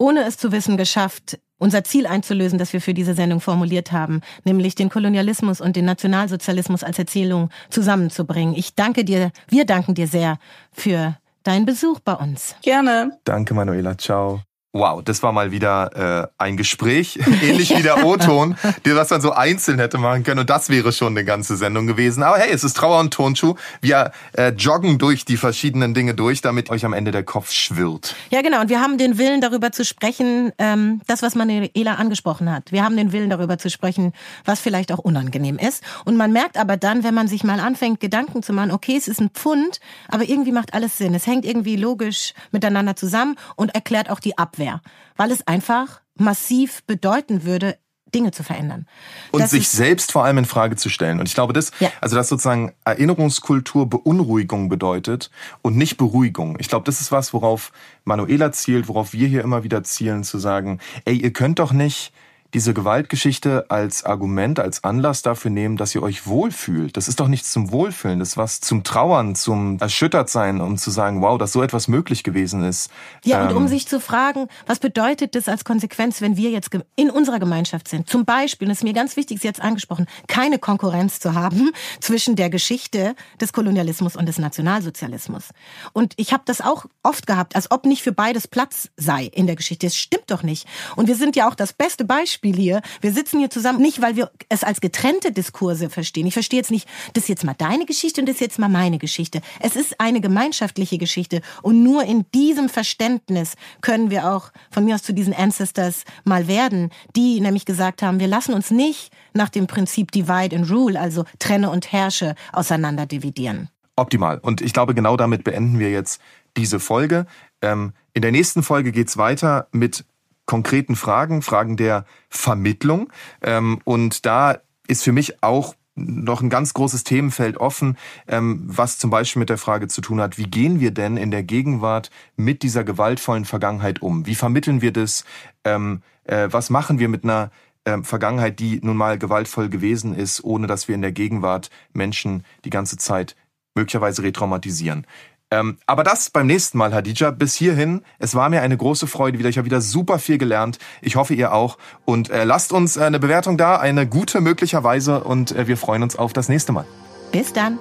ohne 0.00 0.24
es 0.24 0.38
zu 0.38 0.50
wissen, 0.50 0.78
geschafft, 0.78 1.38
unser 1.58 1.84
Ziel 1.84 2.06
einzulösen, 2.06 2.58
das 2.58 2.72
wir 2.72 2.80
für 2.80 2.94
diese 2.94 3.14
Sendung 3.14 3.40
formuliert 3.40 3.92
haben, 3.92 4.22
nämlich 4.44 4.74
den 4.74 4.88
Kolonialismus 4.88 5.60
und 5.60 5.76
den 5.76 5.84
Nationalsozialismus 5.84 6.82
als 6.82 6.98
Erzählung 6.98 7.50
zusammenzubringen. 7.68 8.54
Ich 8.54 8.74
danke 8.74 9.04
dir, 9.04 9.30
wir 9.48 9.66
danken 9.66 9.94
dir 9.94 10.08
sehr 10.08 10.38
für 10.72 11.16
deinen 11.42 11.66
Besuch 11.66 12.00
bei 12.00 12.14
uns. 12.14 12.56
Gerne. 12.62 13.18
Danke, 13.24 13.52
Manuela. 13.52 13.96
Ciao. 13.98 14.40
Wow, 14.72 15.02
das 15.02 15.20
war 15.24 15.32
mal 15.32 15.50
wieder 15.50 16.28
äh, 16.28 16.28
ein 16.38 16.56
Gespräch, 16.56 17.18
ähnlich 17.42 17.76
wie 17.76 17.82
der 17.82 18.06
O-Ton, 18.06 18.56
was 18.84 19.10
man 19.10 19.20
so 19.20 19.32
einzeln 19.32 19.80
hätte 19.80 19.98
machen 19.98 20.22
können. 20.22 20.38
Und 20.38 20.48
das 20.48 20.68
wäre 20.68 20.92
schon 20.92 21.08
eine 21.08 21.24
ganze 21.24 21.56
Sendung 21.56 21.88
gewesen. 21.88 22.22
Aber 22.22 22.38
hey, 22.38 22.52
es 22.52 22.62
ist 22.62 22.76
Trauer 22.76 23.00
und 23.00 23.12
Tonschuh. 23.12 23.56
Wir 23.80 24.12
äh, 24.34 24.50
joggen 24.50 24.98
durch 24.98 25.24
die 25.24 25.36
verschiedenen 25.36 25.92
Dinge 25.92 26.14
durch, 26.14 26.40
damit 26.40 26.70
euch 26.70 26.84
am 26.84 26.92
Ende 26.92 27.10
der 27.10 27.24
Kopf 27.24 27.50
schwirrt. 27.50 28.14
Ja, 28.30 28.42
genau. 28.42 28.60
Und 28.60 28.68
wir 28.68 28.80
haben 28.80 28.96
den 28.96 29.18
Willen, 29.18 29.40
darüber 29.40 29.72
zu 29.72 29.84
sprechen, 29.84 30.52
ähm, 30.58 31.00
das, 31.08 31.22
was 31.22 31.34
Manuela 31.34 31.94
angesprochen 31.94 32.48
hat. 32.48 32.70
Wir 32.70 32.84
haben 32.84 32.96
den 32.96 33.10
Willen, 33.10 33.30
darüber 33.30 33.58
zu 33.58 33.70
sprechen, 33.70 34.12
was 34.44 34.60
vielleicht 34.60 34.92
auch 34.92 34.98
unangenehm 34.98 35.58
ist. 35.58 35.82
Und 36.04 36.16
man 36.16 36.32
merkt 36.32 36.56
aber 36.56 36.76
dann, 36.76 37.02
wenn 37.02 37.14
man 37.14 37.26
sich 37.26 37.42
mal 37.42 37.58
anfängt, 37.58 37.98
Gedanken 37.98 38.44
zu 38.44 38.52
machen, 38.52 38.70
okay, 38.70 38.96
es 38.96 39.08
ist 39.08 39.20
ein 39.20 39.30
Pfund, 39.30 39.80
aber 40.06 40.28
irgendwie 40.28 40.52
macht 40.52 40.74
alles 40.74 40.96
Sinn. 40.96 41.12
Es 41.12 41.26
hängt 41.26 41.44
irgendwie 41.44 41.74
logisch 41.74 42.34
miteinander 42.52 42.94
zusammen 42.94 43.36
und 43.56 43.74
erklärt 43.74 44.10
auch 44.10 44.20
die 44.20 44.38
Abwehr. 44.38 44.59
Abwehr, 44.60 44.82
weil 45.16 45.30
es 45.30 45.46
einfach 45.46 46.00
massiv 46.16 46.82
bedeuten 46.86 47.44
würde, 47.44 47.78
Dinge 48.14 48.32
zu 48.32 48.42
verändern. 48.42 48.86
Und 49.30 49.40
das 49.40 49.50
sich 49.50 49.68
selbst 49.68 50.10
vor 50.10 50.24
allem 50.24 50.38
in 50.38 50.44
Frage 50.44 50.74
zu 50.74 50.88
stellen. 50.88 51.20
Und 51.20 51.28
ich 51.28 51.34
glaube, 51.34 51.52
das, 51.52 51.70
ja. 51.78 51.90
also 52.00 52.16
dass 52.16 52.28
sozusagen 52.28 52.74
Erinnerungskultur 52.84 53.88
Beunruhigung 53.88 54.68
bedeutet 54.68 55.30
und 55.62 55.76
nicht 55.76 55.96
Beruhigung. 55.96 56.56
Ich 56.58 56.68
glaube, 56.68 56.84
das 56.86 57.00
ist 57.00 57.12
was, 57.12 57.32
worauf 57.32 57.72
Manuela 58.04 58.50
zielt, 58.50 58.88
worauf 58.88 59.12
wir 59.12 59.28
hier 59.28 59.42
immer 59.42 59.62
wieder 59.62 59.84
zielen, 59.84 60.24
zu 60.24 60.38
sagen, 60.38 60.80
ey, 61.04 61.16
ihr 61.16 61.32
könnt 61.32 61.60
doch 61.60 61.72
nicht 61.72 62.12
diese 62.54 62.74
Gewaltgeschichte 62.74 63.66
als 63.68 64.04
Argument, 64.04 64.58
als 64.58 64.82
Anlass 64.82 65.22
dafür 65.22 65.50
nehmen, 65.50 65.76
dass 65.76 65.94
ihr 65.94 66.02
euch 66.02 66.26
wohlfühlt. 66.26 66.96
Das 66.96 67.08
ist 67.08 67.20
doch 67.20 67.28
nichts 67.28 67.52
zum 67.52 67.70
Wohlfühlen, 67.70 68.18
das 68.18 68.30
ist 68.30 68.36
was 68.36 68.60
zum 68.60 68.82
Trauern, 68.82 69.34
zum 69.34 69.78
Erschüttertsein, 69.78 70.60
um 70.60 70.76
zu 70.76 70.90
sagen, 70.90 71.22
wow, 71.22 71.38
dass 71.38 71.52
so 71.52 71.62
etwas 71.62 71.88
möglich 71.88 72.24
gewesen 72.24 72.64
ist. 72.64 72.90
Ja, 73.24 73.44
und 73.46 73.54
um 73.54 73.62
ähm, 73.64 73.68
sich 73.68 73.86
zu 73.86 74.00
fragen, 74.00 74.48
was 74.66 74.80
bedeutet 74.80 75.34
das 75.34 75.48
als 75.48 75.64
Konsequenz, 75.64 76.20
wenn 76.20 76.36
wir 76.36 76.50
jetzt 76.50 76.70
in 76.96 77.10
unserer 77.10 77.38
Gemeinschaft 77.38 77.88
sind? 77.88 78.08
Zum 78.08 78.24
Beispiel, 78.24 78.66
und 78.66 78.70
das 78.70 78.78
ist 78.78 78.84
mir 78.84 78.94
ganz 78.94 79.16
wichtig, 79.16 79.40
Sie 79.40 79.46
jetzt 79.46 79.62
angesprochen, 79.62 80.06
keine 80.26 80.58
Konkurrenz 80.58 81.20
zu 81.20 81.34
haben 81.34 81.70
zwischen 82.00 82.36
der 82.36 82.50
Geschichte 82.50 83.14
des 83.40 83.52
Kolonialismus 83.52 84.16
und 84.16 84.26
des 84.26 84.38
Nationalsozialismus. 84.38 85.50
Und 85.92 86.14
ich 86.16 86.32
habe 86.32 86.42
das 86.46 86.60
auch 86.60 86.86
oft 87.02 87.26
gehabt, 87.26 87.54
als 87.54 87.70
ob 87.70 87.86
nicht 87.86 88.02
für 88.02 88.12
beides 88.12 88.48
Platz 88.48 88.90
sei 88.96 89.26
in 89.26 89.46
der 89.46 89.56
Geschichte. 89.56 89.86
Das 89.86 89.96
stimmt 89.96 90.30
doch 90.30 90.42
nicht. 90.42 90.66
Und 90.96 91.06
wir 91.06 91.16
sind 91.16 91.36
ja 91.36 91.48
auch 91.48 91.54
das 91.54 91.72
beste 91.72 92.04
Beispiel 92.04 92.39
Beispiel 92.40 92.56
hier. 92.56 92.80
Wir 93.02 93.12
sitzen 93.12 93.38
hier 93.38 93.50
zusammen, 93.50 93.82
nicht 93.82 94.00
weil 94.00 94.16
wir 94.16 94.30
es 94.48 94.64
als 94.64 94.80
getrennte 94.80 95.30
Diskurse 95.30 95.90
verstehen. 95.90 96.26
Ich 96.26 96.32
verstehe 96.32 96.58
jetzt 96.58 96.70
nicht, 96.70 96.88
das 97.12 97.24
ist 97.24 97.28
jetzt 97.28 97.44
mal 97.44 97.54
deine 97.56 97.84
Geschichte 97.84 98.22
und 98.22 98.26
das 98.26 98.36
ist 98.36 98.40
jetzt 98.40 98.58
mal 98.58 98.70
meine 98.70 98.96
Geschichte. 98.96 99.42
Es 99.60 99.76
ist 99.76 100.00
eine 100.00 100.22
gemeinschaftliche 100.22 100.96
Geschichte 100.96 101.42
und 101.60 101.82
nur 101.82 102.04
in 102.04 102.24
diesem 102.34 102.70
Verständnis 102.70 103.56
können 103.82 104.10
wir 104.10 104.32
auch 104.32 104.52
von 104.70 104.86
mir 104.86 104.94
aus 104.94 105.02
zu 105.02 105.12
diesen 105.12 105.34
Ancestors 105.34 106.04
mal 106.24 106.48
werden, 106.48 106.90
die 107.14 107.40
nämlich 107.40 107.66
gesagt 107.66 108.02
haben, 108.02 108.20
wir 108.20 108.28
lassen 108.28 108.54
uns 108.54 108.70
nicht 108.70 109.12
nach 109.34 109.50
dem 109.50 109.66
Prinzip 109.66 110.10
Divide 110.10 110.56
and 110.56 110.70
Rule, 110.70 110.98
also 110.98 111.24
trenne 111.38 111.68
und 111.68 111.92
herrsche, 111.92 112.34
auseinander 112.52 113.04
dividieren. 113.04 113.68
Optimal. 113.96 114.38
Und 114.38 114.62
ich 114.62 114.72
glaube, 114.72 114.94
genau 114.94 115.18
damit 115.18 115.44
beenden 115.44 115.78
wir 115.78 115.90
jetzt 115.90 116.22
diese 116.56 116.80
Folge. 116.80 117.26
Ähm, 117.60 117.92
in 118.14 118.22
der 118.22 118.32
nächsten 118.32 118.62
Folge 118.62 118.92
geht's 118.92 119.18
weiter 119.18 119.68
mit 119.72 120.04
konkreten 120.50 120.96
Fragen, 120.96 121.42
Fragen 121.42 121.76
der 121.76 122.04
Vermittlung. 122.28 123.12
Ähm, 123.40 123.78
und 123.84 124.26
da 124.26 124.58
ist 124.88 125.04
für 125.04 125.12
mich 125.12 125.44
auch 125.44 125.76
noch 125.94 126.42
ein 126.42 126.50
ganz 126.50 126.74
großes 126.74 127.04
Themenfeld 127.04 127.56
offen, 127.56 127.96
ähm, 128.26 128.64
was 128.66 128.98
zum 128.98 129.10
Beispiel 129.10 129.38
mit 129.38 129.48
der 129.48 129.58
Frage 129.58 129.86
zu 129.86 130.00
tun 130.00 130.20
hat, 130.20 130.38
wie 130.38 130.50
gehen 130.50 130.80
wir 130.80 130.90
denn 130.90 131.16
in 131.16 131.30
der 131.30 131.44
Gegenwart 131.44 132.10
mit 132.34 132.64
dieser 132.64 132.82
gewaltvollen 132.82 133.44
Vergangenheit 133.44 134.02
um? 134.02 134.26
Wie 134.26 134.34
vermitteln 134.34 134.82
wir 134.82 134.92
das? 134.92 135.24
Ähm, 135.64 136.02
äh, 136.24 136.48
was 136.50 136.68
machen 136.68 136.98
wir 136.98 137.08
mit 137.08 137.22
einer 137.22 137.52
ähm, 137.84 138.02
Vergangenheit, 138.02 138.58
die 138.58 138.80
nun 138.82 138.96
mal 138.96 139.18
gewaltvoll 139.18 139.68
gewesen 139.68 140.16
ist, 140.16 140.42
ohne 140.42 140.66
dass 140.66 140.88
wir 140.88 140.96
in 140.96 141.02
der 141.02 141.12
Gegenwart 141.12 141.70
Menschen 141.92 142.44
die 142.64 142.70
ganze 142.70 142.96
Zeit 142.96 143.36
möglicherweise 143.76 144.24
retraumatisieren? 144.24 145.06
Ähm, 145.52 145.78
aber 145.86 146.04
das 146.04 146.30
beim 146.30 146.46
nächsten 146.46 146.78
Mal, 146.78 146.94
Hadija. 146.94 147.32
Bis 147.32 147.56
hierhin, 147.56 148.02
es 148.18 148.34
war 148.34 148.48
mir 148.48 148.62
eine 148.62 148.76
große 148.76 149.06
Freude 149.06 149.38
wieder. 149.38 149.48
Ich 149.48 149.58
habe 149.58 149.66
wieder 149.66 149.80
super 149.80 150.18
viel 150.18 150.38
gelernt. 150.38 150.78
Ich 151.02 151.16
hoffe, 151.16 151.34
ihr 151.34 151.52
auch. 151.52 151.76
Und 152.04 152.30
äh, 152.30 152.44
lasst 152.44 152.72
uns 152.72 152.96
äh, 152.96 153.02
eine 153.02 153.18
Bewertung 153.18 153.58
da, 153.58 153.76
eine 153.76 154.06
gute 154.06 154.40
möglicherweise. 154.40 155.24
Und 155.24 155.52
äh, 155.52 155.66
wir 155.66 155.76
freuen 155.76 156.04
uns 156.04 156.14
auf 156.14 156.32
das 156.32 156.48
nächste 156.48 156.72
Mal. 156.72 156.84
Bis 157.32 157.52
dann. 157.52 157.78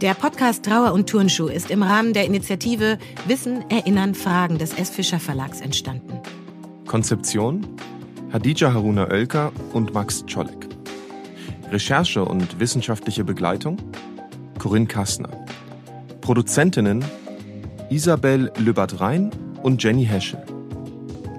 Der 0.00 0.14
Podcast 0.14 0.64
Trauer 0.64 0.92
und 0.92 1.08
Turnschuh 1.08 1.48
ist 1.48 1.70
im 1.70 1.82
Rahmen 1.82 2.12
der 2.12 2.26
Initiative 2.26 2.98
Wissen, 3.26 3.68
Erinnern, 3.70 4.14
Fragen 4.14 4.58
des 4.58 4.74
S. 4.74 4.90
Fischer 4.90 5.18
Verlags 5.18 5.60
entstanden. 5.60 6.20
Konzeption 6.86 7.66
Hadija 8.32 8.72
Haruna 8.72 9.08
Oelker 9.08 9.52
und 9.72 9.94
Max 9.94 10.24
Czolek. 10.26 10.68
Recherche 11.70 12.24
und 12.24 12.60
wissenschaftliche 12.60 13.24
Begleitung 13.24 13.78
Corinne 14.58 14.86
Kastner. 14.86 15.30
Produzentinnen 16.20 17.04
Isabel 17.90 18.52
Lübbert-Rhein 18.58 19.30
und 19.62 19.82
Jenny 19.82 20.04
Heschel. 20.04 20.42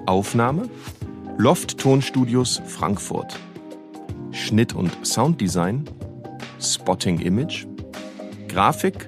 Aufnahme 0.06 0.68
Loft 1.36 1.78
Tonstudios 1.78 2.62
Frankfurt. 2.66 3.38
Schnitt 4.32 4.74
und 4.74 4.90
Sounddesign 5.06 5.84
Spotting 6.60 7.20
Image. 7.20 7.66
Grafik 8.48 9.06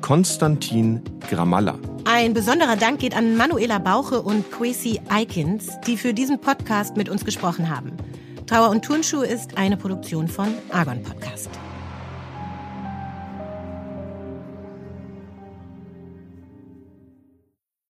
Konstantin 0.00 1.02
Gramalla. 1.30 1.78
Ein 2.04 2.32
besonderer 2.32 2.76
Dank 2.76 3.00
geht 3.00 3.16
an 3.16 3.36
Manuela 3.36 3.78
Bauche 3.78 4.22
und 4.22 4.50
Quasi 4.50 5.00
Eikins, 5.08 5.78
die 5.86 5.96
für 5.96 6.14
diesen 6.14 6.40
Podcast 6.40 6.96
mit 6.96 7.08
uns 7.08 7.24
gesprochen 7.24 7.68
haben. 7.68 7.92
Trauer 8.46 8.70
und 8.70 8.84
Turnschuh 8.84 9.20
ist 9.20 9.58
eine 9.58 9.76
Produktion 9.76 10.26
von 10.26 10.48
Argon 10.70 11.02
Podcast. 11.02 11.50